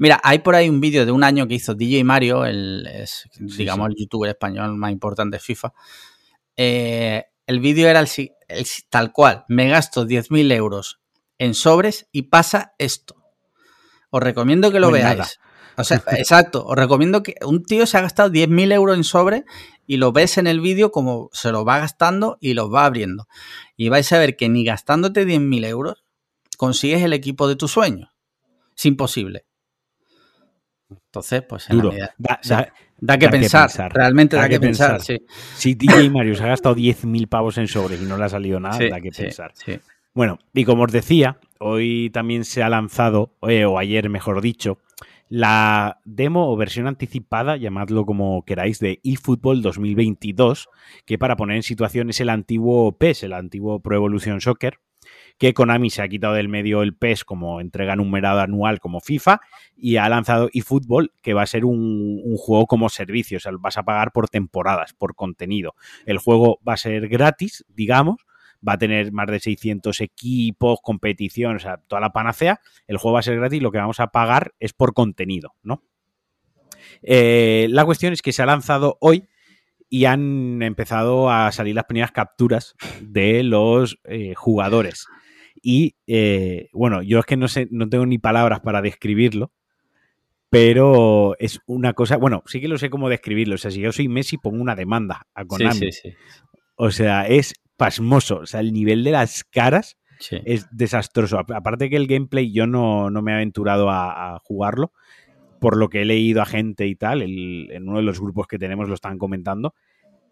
Mira, 0.00 0.18
hay 0.24 0.38
por 0.38 0.54
ahí 0.54 0.66
un 0.70 0.80
vídeo 0.80 1.04
de 1.04 1.12
un 1.12 1.22
año 1.22 1.46
que 1.46 1.56
hizo 1.56 1.74
DJ 1.74 2.04
Mario, 2.04 2.46
el, 2.46 2.86
es, 2.86 3.28
digamos 3.38 3.88
sí. 3.88 3.92
el 3.92 4.00
youtuber 4.00 4.30
español 4.30 4.74
más 4.78 4.92
importante 4.92 5.36
de 5.36 5.40
FIFA. 5.40 5.74
Eh, 6.56 7.24
el 7.46 7.60
vídeo 7.60 7.86
era 7.86 8.00
el, 8.00 8.08
el, 8.48 8.66
tal 8.88 9.12
cual, 9.12 9.44
me 9.48 9.68
gasto 9.68 10.06
10.000 10.06 10.54
euros 10.54 10.99
en 11.40 11.54
sobres 11.54 12.06
y 12.12 12.22
pasa 12.22 12.74
esto. 12.78 13.16
Os 14.10 14.22
recomiendo 14.22 14.70
que 14.70 14.78
lo 14.78 14.88
no 14.88 14.92
veáis. 14.92 15.18
Nada. 15.18 15.30
O 15.76 15.84
sea, 15.84 16.02
exacto, 16.18 16.66
os 16.66 16.76
recomiendo 16.76 17.22
que 17.22 17.34
un 17.44 17.64
tío 17.64 17.86
se 17.86 17.96
ha 17.96 18.02
gastado 18.02 18.30
10.000 18.30 18.72
euros 18.74 18.96
en 18.96 19.04
sobre 19.04 19.44
y 19.86 19.96
lo 19.96 20.12
ves 20.12 20.36
en 20.36 20.46
el 20.46 20.60
vídeo 20.60 20.92
como 20.92 21.30
se 21.32 21.50
lo 21.50 21.64
va 21.64 21.78
gastando 21.78 22.36
y 22.40 22.52
los 22.52 22.72
va 22.72 22.84
abriendo. 22.84 23.26
Y 23.74 23.88
vais 23.88 24.12
a 24.12 24.18
ver 24.18 24.36
que 24.36 24.50
ni 24.50 24.64
gastándote 24.64 25.26
10.000 25.26 25.64
euros 25.66 26.04
consigues 26.58 27.02
el 27.02 27.14
equipo 27.14 27.48
de 27.48 27.56
tu 27.56 27.68
sueño. 27.68 28.12
Es 28.76 28.84
imposible. 28.84 29.46
Entonces, 30.90 31.42
pues 31.48 31.70
en 31.70 31.76
Duro. 31.76 31.88
Medida, 31.88 32.14
da, 32.18 32.38
da, 32.44 32.72
da, 32.98 33.18
que, 33.18 33.26
da 33.26 33.30
pensar, 33.30 33.68
que, 33.68 33.76
pensar, 33.76 33.92
realmente 33.94 34.36
da, 34.36 34.48
que, 34.48 34.60
pensar, 34.60 34.98
pensar, 34.98 35.18
sí. 35.18 35.26
Si 35.56 35.74
DJ 35.74 36.10
Mario 36.10 36.34
se 36.34 36.44
ha 36.44 36.48
gastado 36.48 36.76
10.000 36.76 37.28
pavos 37.28 37.56
en 37.56 37.66
sobres 37.66 38.02
y 38.02 38.04
no 38.04 38.18
le 38.18 38.24
ha 38.24 38.28
salido 38.28 38.60
nada, 38.60 38.76
sí, 38.76 38.90
da 38.90 39.00
que 39.00 39.10
pensar. 39.10 39.54
Bueno, 40.12 40.38
y 40.52 40.64
como 40.64 40.84
os 40.84 40.92
decía, 40.92 41.38
hoy 41.60 42.10
también 42.12 42.44
se 42.44 42.64
ha 42.64 42.68
lanzado, 42.68 43.36
eh, 43.48 43.64
o 43.64 43.78
ayer 43.78 44.08
mejor 44.08 44.40
dicho, 44.40 44.78
la 45.28 46.00
demo 46.04 46.50
o 46.50 46.56
versión 46.56 46.88
anticipada, 46.88 47.56
llamadlo 47.56 48.04
como 48.04 48.44
queráis, 48.44 48.80
de 48.80 48.98
eFootball 49.04 49.62
2022, 49.62 50.68
que 51.06 51.16
para 51.16 51.36
poner 51.36 51.56
en 51.56 51.62
situación 51.62 52.10
es 52.10 52.20
el 52.20 52.28
antiguo 52.28 52.98
PES, 52.98 53.22
el 53.22 53.34
antiguo 53.34 53.80
Pro 53.80 53.94
Evolution 53.94 54.40
Soccer, 54.40 54.80
que 55.38 55.54
Konami 55.54 55.90
se 55.90 56.02
ha 56.02 56.08
quitado 56.08 56.34
del 56.34 56.48
medio 56.48 56.82
el 56.82 56.96
PES 56.96 57.24
como 57.24 57.60
entrega 57.60 57.94
numerada 57.94 58.42
anual 58.42 58.80
como 58.80 59.00
FIFA 59.00 59.40
y 59.76 59.96
ha 59.96 60.08
lanzado 60.08 60.50
eFootball 60.52 61.12
que 61.22 61.34
va 61.34 61.42
a 61.42 61.46
ser 61.46 61.64
un, 61.64 62.20
un, 62.24 62.36
juego 62.36 62.66
como 62.66 62.88
servicio, 62.88 63.36
o 63.36 63.40
sea, 63.40 63.52
vas 63.60 63.78
a 63.78 63.84
pagar 63.84 64.10
por 64.10 64.28
temporadas, 64.28 64.92
por 64.92 65.14
contenido. 65.14 65.76
El 66.04 66.18
juego 66.18 66.58
va 66.66 66.72
a 66.72 66.76
ser 66.76 67.08
gratis, 67.08 67.64
digamos, 67.68 68.16
va 68.66 68.74
a 68.74 68.78
tener 68.78 69.12
más 69.12 69.26
de 69.26 69.40
600 69.40 70.00
equipos, 70.00 70.80
competición, 70.82 71.56
o 71.56 71.58
sea, 71.58 71.78
toda 71.78 72.00
la 72.00 72.12
panacea. 72.12 72.60
El 72.86 72.98
juego 72.98 73.14
va 73.14 73.20
a 73.20 73.24
ser 73.24 73.36
gratis, 73.36 73.62
lo 73.62 73.72
que 73.72 73.78
vamos 73.78 74.00
a 74.00 74.08
pagar 74.08 74.54
es 74.60 74.72
por 74.72 74.94
contenido, 74.94 75.54
¿no? 75.62 75.82
Eh, 77.02 77.66
la 77.70 77.84
cuestión 77.84 78.12
es 78.12 78.22
que 78.22 78.32
se 78.32 78.42
ha 78.42 78.46
lanzado 78.46 78.98
hoy 79.00 79.28
y 79.88 80.04
han 80.04 80.62
empezado 80.62 81.30
a 81.30 81.50
salir 81.52 81.74
las 81.74 81.84
primeras 81.84 82.12
capturas 82.12 82.74
de 83.00 83.42
los 83.42 83.98
eh, 84.04 84.34
jugadores. 84.34 85.06
Y 85.62 85.96
eh, 86.06 86.68
bueno, 86.72 87.02
yo 87.02 87.18
es 87.18 87.26
que 87.26 87.36
no 87.36 87.48
sé, 87.48 87.68
no 87.70 87.88
tengo 87.88 88.06
ni 88.06 88.18
palabras 88.18 88.60
para 88.60 88.82
describirlo, 88.82 89.52
pero 90.48 91.36
es 91.38 91.60
una 91.66 91.92
cosa, 91.92 92.16
bueno, 92.16 92.42
sí 92.46 92.60
que 92.60 92.68
lo 92.68 92.78
sé 92.78 92.90
cómo 92.90 93.08
describirlo. 93.08 93.56
O 93.56 93.58
sea, 93.58 93.70
si 93.70 93.80
yo 93.80 93.92
soy 93.92 94.08
Messi, 94.08 94.38
pongo 94.38 94.60
una 94.60 94.76
demanda 94.76 95.26
a 95.34 95.44
Konami. 95.44 95.78
Sí, 95.78 95.92
sí, 95.92 96.10
sí. 96.10 96.16
O 96.76 96.90
sea, 96.90 97.26
es 97.26 97.54
pasmoso. 97.80 98.40
O 98.40 98.46
sea, 98.46 98.60
el 98.60 98.74
nivel 98.74 99.02
de 99.04 99.12
las 99.12 99.42
caras 99.42 99.96
es 100.44 100.66
desastroso. 100.70 101.38
Aparte 101.38 101.88
que 101.88 101.96
el 101.96 102.06
gameplay 102.06 102.52
yo 102.52 102.66
no, 102.66 103.10
me 103.10 103.32
he 103.32 103.34
aventurado 103.36 103.88
a, 103.90 104.38
jugarlo, 104.44 104.92
por 105.60 105.78
lo 105.78 105.88
que 105.88 106.02
he 106.02 106.04
leído 106.04 106.42
a 106.42 106.46
gente 106.46 106.86
y 106.86 106.94
tal, 106.94 107.22
en 107.22 107.88
uno 107.88 107.96
de 107.96 108.02
los 108.02 108.20
grupos 108.20 108.46
que 108.46 108.58
tenemos 108.58 108.86
lo 108.86 108.94
están 108.94 109.16
comentando, 109.16 109.74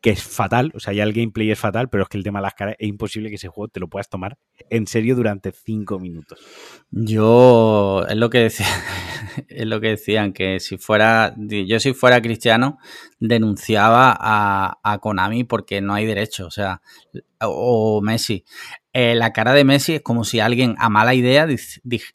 que 0.00 0.10
es 0.10 0.22
fatal, 0.22 0.72
o 0.74 0.80
sea, 0.80 0.92
ya 0.92 1.02
el 1.02 1.12
gameplay 1.12 1.50
es 1.50 1.58
fatal, 1.58 1.88
pero 1.88 2.04
es 2.04 2.08
que 2.08 2.18
el 2.18 2.24
tema 2.24 2.38
de 2.38 2.44
las 2.44 2.54
caras 2.54 2.76
es 2.78 2.88
imposible 2.88 3.28
que 3.28 3.36
ese 3.36 3.48
juego 3.48 3.68
te 3.68 3.80
lo 3.80 3.88
puedas 3.88 4.08
tomar 4.08 4.38
en 4.70 4.86
serio 4.86 5.16
durante 5.16 5.52
cinco 5.52 5.98
minutos. 5.98 6.38
Yo, 6.90 8.04
es 8.08 8.16
lo 8.16 8.30
que 8.30 8.38
decía, 8.38 8.66
es 9.48 9.66
lo 9.66 9.80
que 9.80 9.88
decían, 9.88 10.32
que 10.32 10.60
si 10.60 10.78
fuera, 10.78 11.34
yo 11.36 11.80
si 11.80 11.94
fuera 11.94 12.22
cristiano, 12.22 12.78
denunciaba 13.18 14.16
a, 14.18 14.78
a 14.82 14.98
Konami 14.98 15.44
porque 15.44 15.80
no 15.80 15.94
hay 15.94 16.06
derecho, 16.06 16.46
o 16.46 16.50
sea, 16.50 16.80
o, 17.40 18.00
Messi. 18.02 18.44
Eh, 18.92 19.14
la 19.14 19.32
cara 19.32 19.52
de 19.52 19.64
Messi 19.64 19.96
es 19.96 20.02
como 20.02 20.24
si 20.24 20.40
alguien 20.40 20.74
a 20.78 20.88
mala 20.88 21.14
idea 21.14 21.46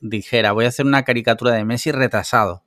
dijera, 0.01 0.51
voy 0.51 0.65
a 0.65 0.69
hacer 0.69 0.85
una 0.85 1.03
caricatura 1.03 1.53
de 1.53 1.63
Messi 1.65 1.91
retrasado 1.91 2.62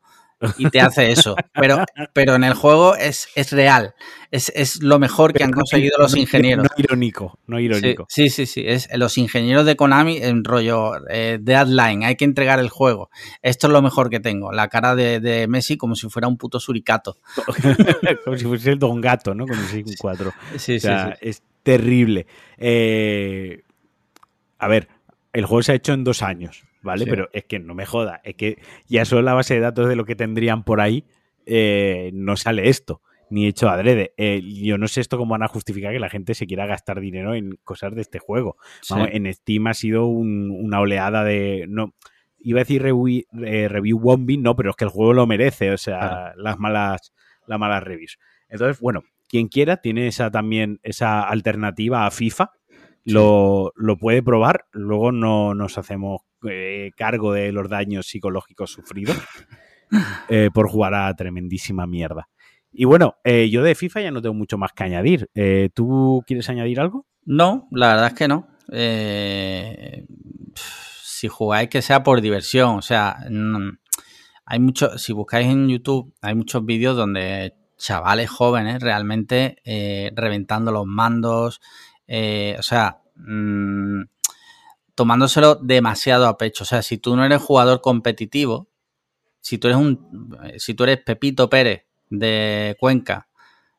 y 0.58 0.68
te 0.70 0.80
hace 0.80 1.10
eso. 1.12 1.34
Pero, 1.54 1.84
pero 2.12 2.34
en 2.34 2.44
el 2.44 2.54
juego 2.54 2.94
es, 2.96 3.28
es 3.34 3.52
real. 3.52 3.94
Es, 4.30 4.52
es, 4.54 4.82
lo 4.82 4.98
mejor 4.98 5.32
que 5.32 5.44
han 5.44 5.52
conseguido 5.52 5.96
los 5.98 6.14
ingenieros. 6.16 6.64
No, 6.64 6.70
irónico, 6.76 7.38
no 7.46 7.58
irónico. 7.58 8.06
Sí, 8.08 8.28
sí, 8.28 8.46
sí. 8.46 8.62
Es, 8.66 8.88
los 8.94 9.16
ingenieros 9.18 9.64
de 9.64 9.76
Konami 9.76 10.18
en 10.18 10.44
rollo 10.44 10.92
eh, 11.08 11.38
deadline, 11.40 12.04
hay 12.04 12.16
que 12.16 12.24
entregar 12.24 12.58
el 12.58 12.68
juego. 12.68 13.10
Esto 13.42 13.66
es 13.66 13.72
lo 13.72 13.82
mejor 13.82 14.10
que 14.10 14.20
tengo. 14.20 14.52
La 14.52 14.68
cara 14.68 14.94
de, 14.94 15.46
Messi 15.48 15.76
como 15.76 15.94
si 15.94 16.08
fuera 16.08 16.28
un 16.28 16.36
puto 16.36 16.60
suricato. 16.60 17.18
como 18.24 18.36
si 18.36 18.44
fuese 18.44 18.72
el 18.72 18.78
Don 18.78 19.00
Gato, 19.00 19.34
¿no? 19.34 19.46
Con 19.46 19.58
el 19.58 19.84
4. 19.98 20.32
Sí, 20.56 20.80
sí, 20.80 20.88
Es 21.20 21.42
terrible. 21.62 22.26
Eh, 22.58 23.62
a 24.58 24.68
ver, 24.68 24.88
el 25.32 25.46
juego 25.46 25.62
se 25.62 25.72
ha 25.72 25.74
hecho 25.74 25.92
en 25.92 26.04
dos 26.04 26.22
años. 26.22 26.64
¿Vale? 26.86 27.06
Pero 27.06 27.28
es 27.32 27.44
que 27.44 27.58
no 27.58 27.74
me 27.74 27.84
joda, 27.84 28.20
es 28.24 28.36
que 28.36 28.58
ya 28.88 29.04
solo 29.04 29.22
la 29.22 29.34
base 29.34 29.54
de 29.54 29.60
datos 29.60 29.88
de 29.88 29.96
lo 29.96 30.06
que 30.06 30.16
tendrían 30.16 30.64
por 30.64 30.80
ahí 30.80 31.04
eh, 31.44 32.10
no 32.14 32.36
sale 32.36 32.68
esto, 32.70 33.02
ni 33.28 33.46
hecho 33.46 33.68
adrede. 33.68 34.14
Eh, 34.16 34.40
yo 34.42 34.78
no 34.78 34.88
sé 34.88 35.02
esto 35.02 35.18
cómo 35.18 35.32
van 35.32 35.42
a 35.42 35.48
justificar 35.48 35.92
que 35.92 36.00
la 36.00 36.08
gente 36.08 36.34
se 36.34 36.46
quiera 36.46 36.66
gastar 36.66 37.00
dinero 37.00 37.34
en 37.34 37.58
cosas 37.62 37.94
de 37.94 38.00
este 38.00 38.18
juego. 38.18 38.56
en 38.90 39.32
Steam 39.32 39.66
ha 39.66 39.74
sido 39.74 40.06
una 40.06 40.80
oleada 40.80 41.24
de... 41.24 41.66
No, 41.68 41.92
iba 42.38 42.60
a 42.60 42.64
decir 42.64 42.82
review, 42.82 43.24
eh, 43.44 43.68
review 43.68 43.98
bombing, 43.98 44.42
no, 44.42 44.56
pero 44.56 44.70
es 44.70 44.76
que 44.76 44.84
el 44.84 44.90
juego 44.90 45.12
lo 45.12 45.26
merece, 45.26 45.72
o 45.72 45.78
sea, 45.78 46.32
las 46.36 46.58
malas 46.58 47.12
las 47.46 47.58
malas 47.58 47.82
reviews. 47.82 48.18
Entonces, 48.48 48.80
bueno, 48.80 49.04
quien 49.28 49.48
quiera 49.48 49.78
tiene 49.78 50.06
esa 50.06 50.30
también 50.30 50.80
esa 50.82 51.22
alternativa 51.22 52.06
a 52.06 52.10
FIFA, 52.10 52.50
lo, 53.06 53.72
lo, 53.76 53.96
puede 53.96 54.22
probar, 54.22 54.66
luego 54.72 55.12
no 55.12 55.54
nos 55.54 55.78
hacemos 55.78 56.22
eh, 56.48 56.90
cargo 56.96 57.32
de 57.32 57.52
los 57.52 57.68
daños 57.68 58.06
psicológicos 58.06 58.70
sufridos 58.70 59.16
eh, 60.28 60.50
por 60.52 60.68
jugar 60.68 60.94
a 60.94 61.14
tremendísima 61.14 61.86
mierda. 61.86 62.28
Y 62.72 62.84
bueno, 62.84 63.16
eh, 63.24 63.48
yo 63.48 63.62
de 63.62 63.74
FIFA 63.74 64.02
ya 64.02 64.10
no 64.10 64.20
tengo 64.20 64.34
mucho 64.34 64.58
más 64.58 64.72
que 64.72 64.84
añadir. 64.84 65.30
¿Tú 65.72 66.22
quieres 66.26 66.50
añadir 66.50 66.78
algo? 66.78 67.06
No, 67.24 67.68
la 67.70 67.88
verdad 67.88 68.08
es 68.08 68.14
que 68.14 68.28
no. 68.28 68.48
si 71.02 71.28
jugáis 71.28 71.70
que 71.70 71.80
sea 71.80 72.02
por 72.02 72.20
diversión, 72.20 72.76
o 72.76 72.82
sea, 72.82 73.16
hay 74.44 74.58
mucho, 74.58 74.98
si 74.98 75.14
buscáis 75.14 75.46
en 75.46 75.70
YouTube, 75.70 76.14
hay 76.20 76.34
muchos 76.34 76.66
vídeos 76.66 76.96
donde 76.96 77.54
chavales 77.78 78.28
jóvenes 78.28 78.82
realmente 78.82 79.56
reventando 80.14 80.70
los 80.70 80.84
mandos, 80.84 81.62
o 82.08 82.62
sea, 82.62 83.00
mmm, 83.16 84.02
tomándoselo 84.94 85.56
demasiado 85.56 86.26
a 86.26 86.38
pecho. 86.38 86.64
O 86.64 86.66
sea, 86.66 86.82
si 86.82 86.98
tú 86.98 87.16
no 87.16 87.24
eres 87.24 87.42
jugador 87.42 87.80
competitivo, 87.80 88.68
si 89.40 89.58
tú 89.58 89.68
eres 89.68 89.78
un, 89.78 90.36
si 90.58 90.74
tú 90.74 90.84
eres 90.84 90.98
Pepito 91.04 91.48
Pérez 91.48 91.86
de 92.10 92.76
Cuenca, 92.80 93.28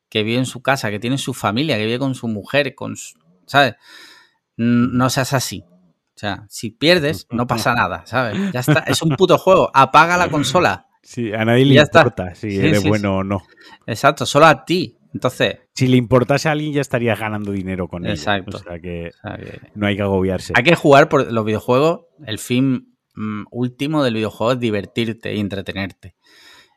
que 0.10 0.24
vive 0.24 0.38
en 0.38 0.46
su 0.46 0.62
casa, 0.62 0.90
que 0.90 1.00
tiene 1.00 1.18
su 1.18 1.34
familia, 1.34 1.78
que 1.78 1.86
vive 1.86 2.00
con 2.00 2.16
su 2.16 2.28
mujer, 2.28 2.74
con 2.76 2.96
¿sabes? 3.46 3.76
No 4.56 5.10
seas 5.10 5.34
así. 5.34 5.64
O 5.70 6.20
sea, 6.20 6.46
si 6.50 6.72
pierdes, 6.72 7.28
no 7.30 7.48
pasa 7.48 7.74
nada, 7.76 8.06
¿sabes? 8.06 8.52
Ya 8.52 8.62
está, 8.62 8.80
es 8.88 9.02
un 9.02 9.16
puto 9.16 9.38
juego. 9.38 9.70
Apaga 9.74 10.18
la 10.18 10.30
consola. 10.30 10.88
Sí, 11.02 11.32
a 11.34 11.46
nadie 11.46 11.66
le 11.66 11.82
importa 11.82 12.36
si 12.36 12.58
eres 12.58 12.84
bueno 12.84 13.18
o 13.18 13.24
no. 13.24 13.42
Exacto, 13.86 14.26
solo 14.26 14.46
a 14.46 14.66
ti. 14.66 14.97
Entonces. 15.14 15.58
Si 15.74 15.88
le 15.88 15.98
importase 15.98 16.50
a 16.50 16.52
alguien, 16.52 16.74
ya 16.74 16.82
estarías 16.82 17.20
ganando 17.20 17.52
dinero 17.52 17.88
con 17.88 18.06
él. 18.06 18.12
Exacto. 18.12 18.58
O 18.58 18.60
sea, 18.60 18.80
que 18.80 19.12
no 19.76 19.88
hay 19.88 19.96
que 19.96 20.02
agobiarse. 20.02 20.54
Hay 20.56 20.64
que 20.64 20.76
jugar 20.76 21.10
por 21.10 21.32
los 21.32 21.46
videojuegos. 21.46 22.02
El 22.26 22.40
fin 22.40 22.96
mm, 23.16 23.46
último 23.52 24.04
del 24.04 24.16
videojuego 24.16 24.54
es 24.54 24.60
divertirte 24.60 25.34
y 25.34 25.40
entretenerte. 25.40 26.16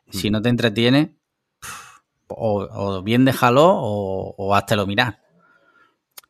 Si 0.09 0.29
mm. 0.29 0.33
no 0.33 0.41
te 0.41 0.49
entretiene, 0.49 1.15
o, 2.27 3.01
bien 3.03 3.25
déjalo 3.25 3.65
o, 3.65 4.35
o 4.37 4.75
lo 4.75 4.87
mirar. 4.87 5.19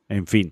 En 0.09 0.27
fin. 0.27 0.51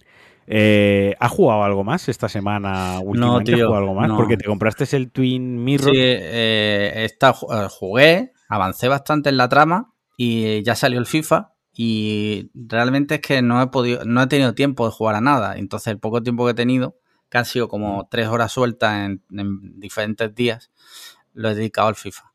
Eh, 0.52 1.16
¿Has 1.20 1.32
jugado 1.32 1.64
algo 1.64 1.84
más 1.84 2.10
esta 2.10 2.28
semana? 2.28 3.00
No, 3.06 3.39
tío, 3.41 3.68
jugado 3.68 3.76
algo 3.76 3.93
más? 3.93 4.10
Porque 4.12 4.38
te 4.38 4.45
compraste 4.45 4.95
el 4.95 5.12
Twin 5.12 5.64
Mirror. 5.64 5.91
Sí, 5.91 6.02
eh, 6.02 7.06
esta, 7.06 7.30
eh, 7.30 7.68
jugué, 7.70 8.34
avancé 8.47 8.88
bastante 8.88 9.30
en 9.30 9.38
la 9.38 9.47
trama 9.47 9.93
y 10.22 10.63
ya 10.63 10.76
salió 10.76 10.99
el 10.99 11.05
FIFA 11.05 11.53
y 11.74 12.51
realmente 12.53 13.15
es 13.15 13.22
que 13.22 13.41
no 13.41 13.61
he 13.61 13.67
podido, 13.67 14.03
no 14.03 14.22
he 14.22 14.28
tenido 14.28 14.53
tiempo 14.53 14.86
de 14.86 14.91
jugar 14.91 15.15
a 15.15 15.22
nada. 15.22 15.55
Entonces 15.57 15.88
el 15.88 15.97
poco 15.97 16.22
tiempo 16.22 16.43
que 16.43 16.51
he 16.51 16.55
tenido, 16.55 16.97
que 17.30 17.38
han 17.38 17.45
sido 17.45 17.70
como 17.70 18.05
tres 18.11 18.28
horas 18.28 18.51
sueltas 18.51 19.11
en, 19.30 19.80
diferentes 19.80 20.36
días, 20.36 20.72
lo 21.34 21.49
he 21.49 21.55
dedicado 21.55 21.88
al 21.88 21.95
FIFA. 21.95 22.34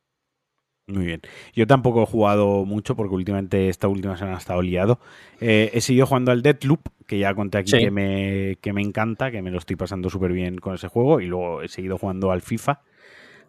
Muy 0.87 1.05
bien. 1.05 1.21
Yo 1.53 1.67
tampoco 1.67 2.05
he 2.05 2.07
jugado 2.07 2.65
mucho 2.65 2.97
porque 2.97 3.17
últimamente 3.17 3.69
esta 3.69 3.87
última 3.87 4.17
semana 4.17 4.37
ha 4.37 4.41
estado 4.41 4.63
liado. 4.63 4.99
Eh, 5.43 5.71
he 5.75 5.83
seguido 5.83 6.07
jugando 6.07 6.33
al 6.33 6.41
Deathloop, 6.41 6.89
que 7.07 7.19
ya 7.19 7.35
conté 7.35 7.59
aquí 7.59 7.73
que, 7.73 7.91
me, 7.91 8.57
que 8.63 8.73
me 8.73 8.81
encanta, 8.81 9.31
que 9.31 9.43
me 9.43 9.51
lo 9.51 9.59
estoy 9.59 9.77
pasando 9.77 10.09
súper 10.09 10.33
bien 10.33 10.57
con 10.57 10.75
ese 10.75 10.89
juego. 10.89 11.21
Y 11.21 11.27
luego 11.27 11.61
he 11.61 11.69
seguido 11.69 11.99
jugando 11.99 12.33
al 12.33 12.41
FIFA. 12.41 12.81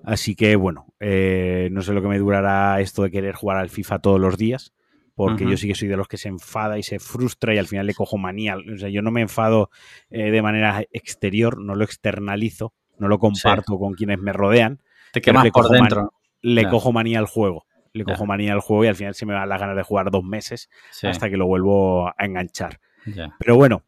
Así 0.03 0.35
que 0.35 0.55
bueno, 0.55 0.87
eh, 0.99 1.69
no 1.71 1.81
sé 1.81 1.93
lo 1.93 2.01
que 2.01 2.07
me 2.07 2.19
durará 2.19 2.79
esto 2.79 3.03
de 3.03 3.11
querer 3.11 3.35
jugar 3.35 3.57
al 3.57 3.69
FIFA 3.69 3.99
todos 3.99 4.19
los 4.19 4.37
días, 4.37 4.73
porque 5.15 5.49
yo 5.49 5.55
sí 5.55 5.67
que 5.67 5.75
soy 5.75 5.87
de 5.87 5.97
los 5.97 6.07
que 6.07 6.17
se 6.17 6.27
enfada 6.27 6.77
y 6.77 6.83
se 6.83 6.99
frustra 6.99 7.55
y 7.55 7.57
al 7.57 7.67
final 7.67 7.87
le 7.87 7.93
cojo 7.93 8.17
manía. 8.17 8.57
O 8.57 8.77
sea, 8.77 8.89
yo 8.89 9.01
no 9.01 9.11
me 9.11 9.21
enfado 9.21 9.69
eh, 10.09 10.29
de 10.29 10.41
manera 10.41 10.83
exterior, 10.91 11.59
no 11.61 11.73
lo 11.75 11.85
externalizo, 11.85 12.73
no 12.99 13.07
lo 13.07 13.17
comparto 13.17 13.79
con 13.79 13.93
quienes 13.93 14.19
me 14.19 14.33
rodean. 14.33 14.81
Te 15.13 15.21
quemas 15.21 15.49
por 15.51 15.69
dentro. 15.69 16.13
le 16.41 16.67
cojo 16.69 16.91
manía 16.91 17.19
al 17.19 17.27
juego. 17.27 17.65
Le 17.93 18.03
cojo 18.03 18.25
manía 18.25 18.51
al 18.51 18.59
juego 18.59 18.83
y 18.83 18.87
al 18.89 18.95
final 18.95 19.15
se 19.15 19.25
me 19.25 19.33
dan 19.33 19.47
las 19.47 19.59
ganas 19.59 19.77
de 19.77 19.83
jugar 19.83 20.11
dos 20.11 20.23
meses 20.23 20.69
hasta 21.01 21.29
que 21.29 21.37
lo 21.37 21.47
vuelvo 21.47 22.09
a 22.09 22.25
enganchar. 22.25 22.79
Pero 23.39 23.55
bueno, 23.55 23.83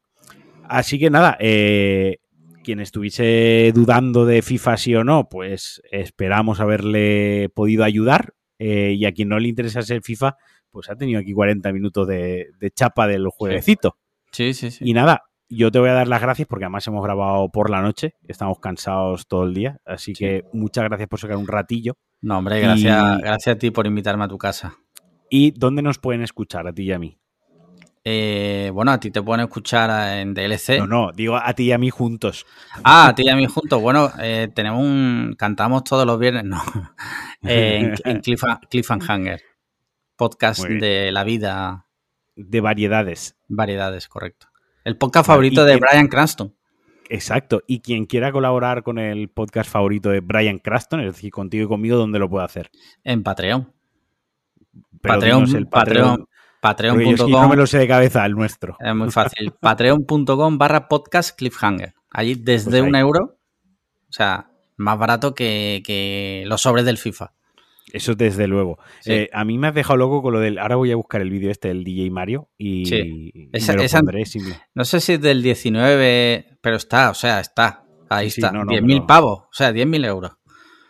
así 0.64 0.97
que 0.97 1.10
nada, 1.10 1.36
eh, 1.41 2.20
quien 2.68 2.82
estuviese 2.82 3.72
dudando 3.74 4.26
de 4.26 4.41
FIFA 4.41 4.76
sí 4.76 4.93
o 4.93 5.05
no, 5.05 5.30
pues 5.30 5.82
esperamos 5.89 6.59
haberle 6.59 7.47
podido 7.55 7.86
ayudar. 7.86 8.34
Eh, 8.59 8.93
y 8.97 9.05
a 9.05 9.13
quien 9.13 9.30
no 9.30 9.39
le 9.39 9.47
interesa 9.47 9.82
ser 9.84 10.01
FIFA, 10.01 10.36
pues 10.70 10.89
ha 10.89 10.97
tenido 10.97 11.22
aquí 11.22 11.32
40 11.32 11.72
minutos 11.72 12.05
de, 12.05 12.49
chapa 12.76 13.07
del 13.07 13.30
jueguecito. 13.30 13.95
Sí. 14.34 14.53
sí, 14.53 14.70
sí, 14.70 14.84
Y 14.84 14.93
nada, 14.93 15.24
yo 15.47 15.72
te 15.72 15.80
voy 15.80 15.88
a 15.88 15.93
dar 15.93 16.09
las 16.09 16.22
gracias 16.22 16.45
porque 16.45 16.65
además 16.65 16.86
hemos 16.88 17.01
grabado 17.05 17.49
por 17.49 17.70
la 17.70 17.82
noche, 17.82 18.15
estamos 18.28 18.59
cansados 18.59 19.28
todo 19.30 19.45
el 19.45 19.53
día, 19.53 19.80
así 19.86 20.11
que 20.11 20.43
muchas 20.51 20.84
gracias 20.84 21.07
por 21.07 21.22
sacar 21.22 21.38
un 21.38 21.47
ratillo. 21.47 21.95
No, 22.20 22.39
hombre, 22.39 22.59
gracias, 22.59 23.20
gracias 23.20 23.55
a 23.55 23.57
ti 23.57 23.72
por 23.72 23.88
invitarme 23.88 24.26
a 24.26 24.28
tu 24.28 24.38
casa. 24.38 24.76
¿Y 25.30 25.51
dónde 25.51 25.82
nos 25.82 25.99
pueden 25.99 26.22
escuchar 26.22 26.68
a 26.68 26.74
ti 26.74 26.84
y 26.84 26.91
a 26.91 26.99
mí? 26.99 27.18
Eh, 28.10 28.72
bueno, 28.74 28.93
a 28.93 29.01
ti 29.01 29.12
te 29.12 29.22
pueden 29.22 29.43
escuchar 29.43 30.18
en 30.20 30.34
DLC. 30.34 30.80
No, 30.80 30.88
no, 30.88 31.12
digo 31.12 31.36
a 31.36 31.53
ti 31.53 31.64
y 31.64 31.72
a 31.74 31.78
mí 31.78 31.89
juntos. 31.89 32.45
Ah, 32.82 33.10
a 33.10 33.16
ti 33.16 33.24
y 33.26 33.30
a 33.30 33.36
mí 33.36 33.47
juntos. 33.47 33.82
Bueno, 33.82 34.10
eh, 34.18 34.47
tenemos 34.55 34.82
un. 34.82 35.36
Cantamos 35.38 35.84
todos 35.84 36.05
los 36.05 36.18
viernes, 36.18 36.45
no. 36.45 36.62
Eh, 37.43 37.93
en, 38.05 38.22
Cliffhanger. 38.22 39.41
Podcast 40.16 40.64
de 40.66 41.12
la 41.12 41.26
vida. 41.26 41.86
De 42.36 42.62
variedades. 42.62 43.36
Variedades, 43.49 44.08
correcto. 44.08 44.47
El 44.86 44.97
podcast 44.97 45.28
favorito 45.28 45.66
de 45.66 45.76
Brian 45.76 46.08
Cranston. 46.08 46.55
Exacto. 47.10 47.62
Y 47.68 47.82
quien 47.82 48.05
quiera 48.05 48.32
colaborar 48.32 48.84
con 48.84 48.99
el 48.99 49.30
podcast 49.30 49.70
favorito 49.70 50.10
de 50.10 50.22
Brian 50.22 50.60
Cranston, 50.60 51.01
es 51.01 51.14
decir, 51.14 51.32
contigo 51.32 51.66
y 51.66 51.68
conmigo, 51.68 51.97
¿dónde 51.97 52.20
lo 52.20 52.30
puede 52.30 52.45
hacer? 52.45 52.72
En 53.03 53.22
Patreon. 53.22 53.74
Patreon, 55.01 55.55
el 55.55 55.68
Patreon. 55.68 56.28
Patreon.com. 56.68 57.32
no 57.32 57.47
me 57.47 57.55
lo 57.55 57.65
sé 57.65 57.78
de 57.78 57.88
cabeza, 57.88 58.26
el 58.26 58.34
nuestro. 58.34 58.76
Es 58.80 58.93
muy 58.93 59.09
fácil. 59.09 59.51
Patreon.com 59.61 60.57
barra 60.57 60.89
podcast 60.89 61.38
cliffhanger. 61.38 61.93
Allí 62.11 62.36
desde 62.36 62.80
pues 62.80 62.82
un 62.82 62.95
euro, 62.95 63.38
o 63.63 64.11
sea, 64.11 64.51
más 64.76 64.99
barato 64.99 65.34
que, 65.34 66.43
los 66.45 66.61
sobres 66.61 66.84
del 66.84 66.97
FIFA. 66.97 67.32
Eso 67.93 68.15
desde 68.15 68.47
luego. 68.47 68.80
Eh, 69.05 69.30
a 69.32 69.45
mí 69.45 69.57
me 69.57 69.68
has 69.68 69.74
dejado 69.74 69.95
loco 69.95 70.22
con 70.22 70.34
lo 70.34 70.41
del. 70.41 70.59
Ahora 70.59 70.76
voy 70.76 70.91
a 70.91 70.97
buscar 70.97 71.22
el 71.22 71.30
vídeo 71.30 71.49
este 71.49 71.70
del 71.70 71.86
DJ 71.86 72.11
Mario 72.11 72.49
y, 72.57 73.49
me 73.53 73.59
lo 73.59 73.88
pondré 73.89 74.24
No 74.74 74.84
sé 74.84 74.99
si 74.99 75.13
es 75.13 75.22
del 75.22 75.41
19, 75.41 76.57
pero 76.59 76.76
está, 76.76 77.09
o 77.09 77.13
sea, 77.13 77.39
está. 77.39 77.86
Ahí 78.09 78.28
está. 78.28 78.51
10.000 78.51 79.05
pavos, 79.05 79.39
o 79.43 79.53
sea, 79.53 79.72
10.000 79.72 80.05
euros. 80.05 80.32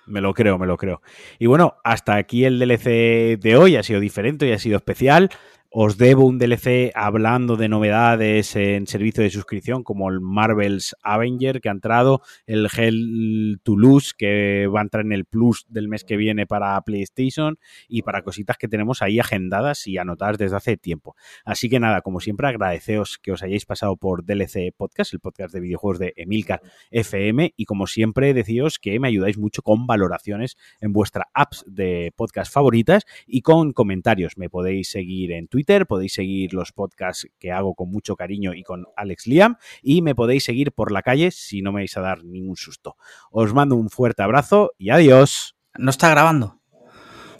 Me 0.07 0.21
lo 0.21 0.33
creo, 0.33 0.57
me 0.57 0.65
lo 0.65 0.77
creo. 0.77 1.01
Y 1.37 1.45
bueno, 1.47 1.75
hasta 1.83 2.15
aquí 2.15 2.45
el 2.45 2.59
DLC 2.59 3.37
de 3.37 3.57
hoy. 3.57 3.75
Ha 3.75 3.83
sido 3.83 3.99
diferente 3.99 4.47
y 4.47 4.53
ha 4.53 4.59
sido 4.59 4.77
especial. 4.77 5.29
Os 5.69 5.97
debo 5.97 6.25
un 6.25 6.39
DLC 6.39 6.93
hablando 6.95 7.57
de 7.57 7.67
novedades 7.67 8.55
en 8.55 8.87
servicio 8.87 9.21
de 9.21 9.29
suscripción, 9.29 9.83
como 9.83 10.09
el 10.09 10.21
Marvel's 10.21 10.95
Avenger 11.03 11.59
que 11.59 11.67
ha 11.67 11.73
entrado, 11.73 12.21
el 12.45 12.69
Hell 12.73 13.59
Toulouse 13.63 14.13
que 14.17 14.67
va 14.67 14.79
a 14.79 14.83
entrar 14.83 15.03
en 15.03 15.11
el 15.11 15.25
Plus 15.25 15.65
del 15.67 15.89
mes 15.89 16.05
que 16.05 16.15
viene 16.15 16.47
para 16.47 16.79
PlayStation 16.83 17.59
y 17.89 18.03
para 18.03 18.21
cositas 18.21 18.57
que 18.57 18.69
tenemos 18.69 19.01
ahí 19.01 19.19
agendadas 19.19 19.87
y 19.87 19.97
anotadas 19.97 20.37
desde 20.37 20.55
hace 20.55 20.77
tiempo. 20.77 21.17
Así 21.43 21.67
que 21.67 21.81
nada, 21.81 21.99
como 21.99 22.21
siempre, 22.21 22.47
agradeceos 22.47 23.17
que 23.17 23.33
os 23.33 23.43
hayáis 23.43 23.65
pasado 23.65 23.97
por 23.97 24.23
DLC 24.23 24.73
Podcast, 24.75 25.13
el 25.13 25.19
podcast 25.19 25.53
de 25.53 25.59
videojuegos 25.59 25.99
de 25.99 26.13
Emilcar 26.15 26.61
FM, 26.91 27.53
y 27.57 27.65
como 27.65 27.87
siempre, 27.87 28.33
deciros 28.33 28.79
que 28.79 29.01
me 29.01 29.09
ayudáis 29.09 29.37
mucho 29.37 29.61
con 29.61 29.85
valoraciones 29.85 30.55
en 30.79 30.93
vuestra 30.93 31.27
apps 31.33 31.65
de 31.67 32.13
podcast 32.15 32.53
favoritas 32.53 33.03
y 33.25 33.41
con 33.41 33.73
comentarios. 33.73 34.37
Me 34.37 34.49
podéis 34.49 34.89
seguir 34.89 35.33
en 35.33 35.49
Twitter 35.49 35.56
Twitter, 35.57 35.87
podéis 35.87 36.13
seguir 36.13 36.53
los 36.53 36.71
podcasts 36.71 37.27
que 37.39 37.51
hago 37.51 37.73
con 37.73 37.89
mucho 37.89 38.15
cariño 38.15 38.53
y 38.53 38.61
con 38.61 38.85
Alex 38.95 39.25
Liam 39.25 39.55
y 39.81 40.03
me 40.03 40.13
podéis 40.13 40.43
seguir 40.43 40.71
por 40.71 40.91
la 40.91 41.01
calle 41.01 41.31
si 41.31 41.63
no 41.63 41.71
me 41.71 41.79
vais 41.79 41.97
a 41.97 42.01
dar 42.01 42.23
ningún 42.23 42.55
susto. 42.55 42.95
Os 43.31 43.55
mando 43.55 43.75
un 43.75 43.89
fuerte 43.89 44.21
abrazo 44.21 44.73
y 44.77 44.91
adiós. 44.91 45.55
No 45.75 45.89
está 45.89 46.11
grabando. 46.11 46.61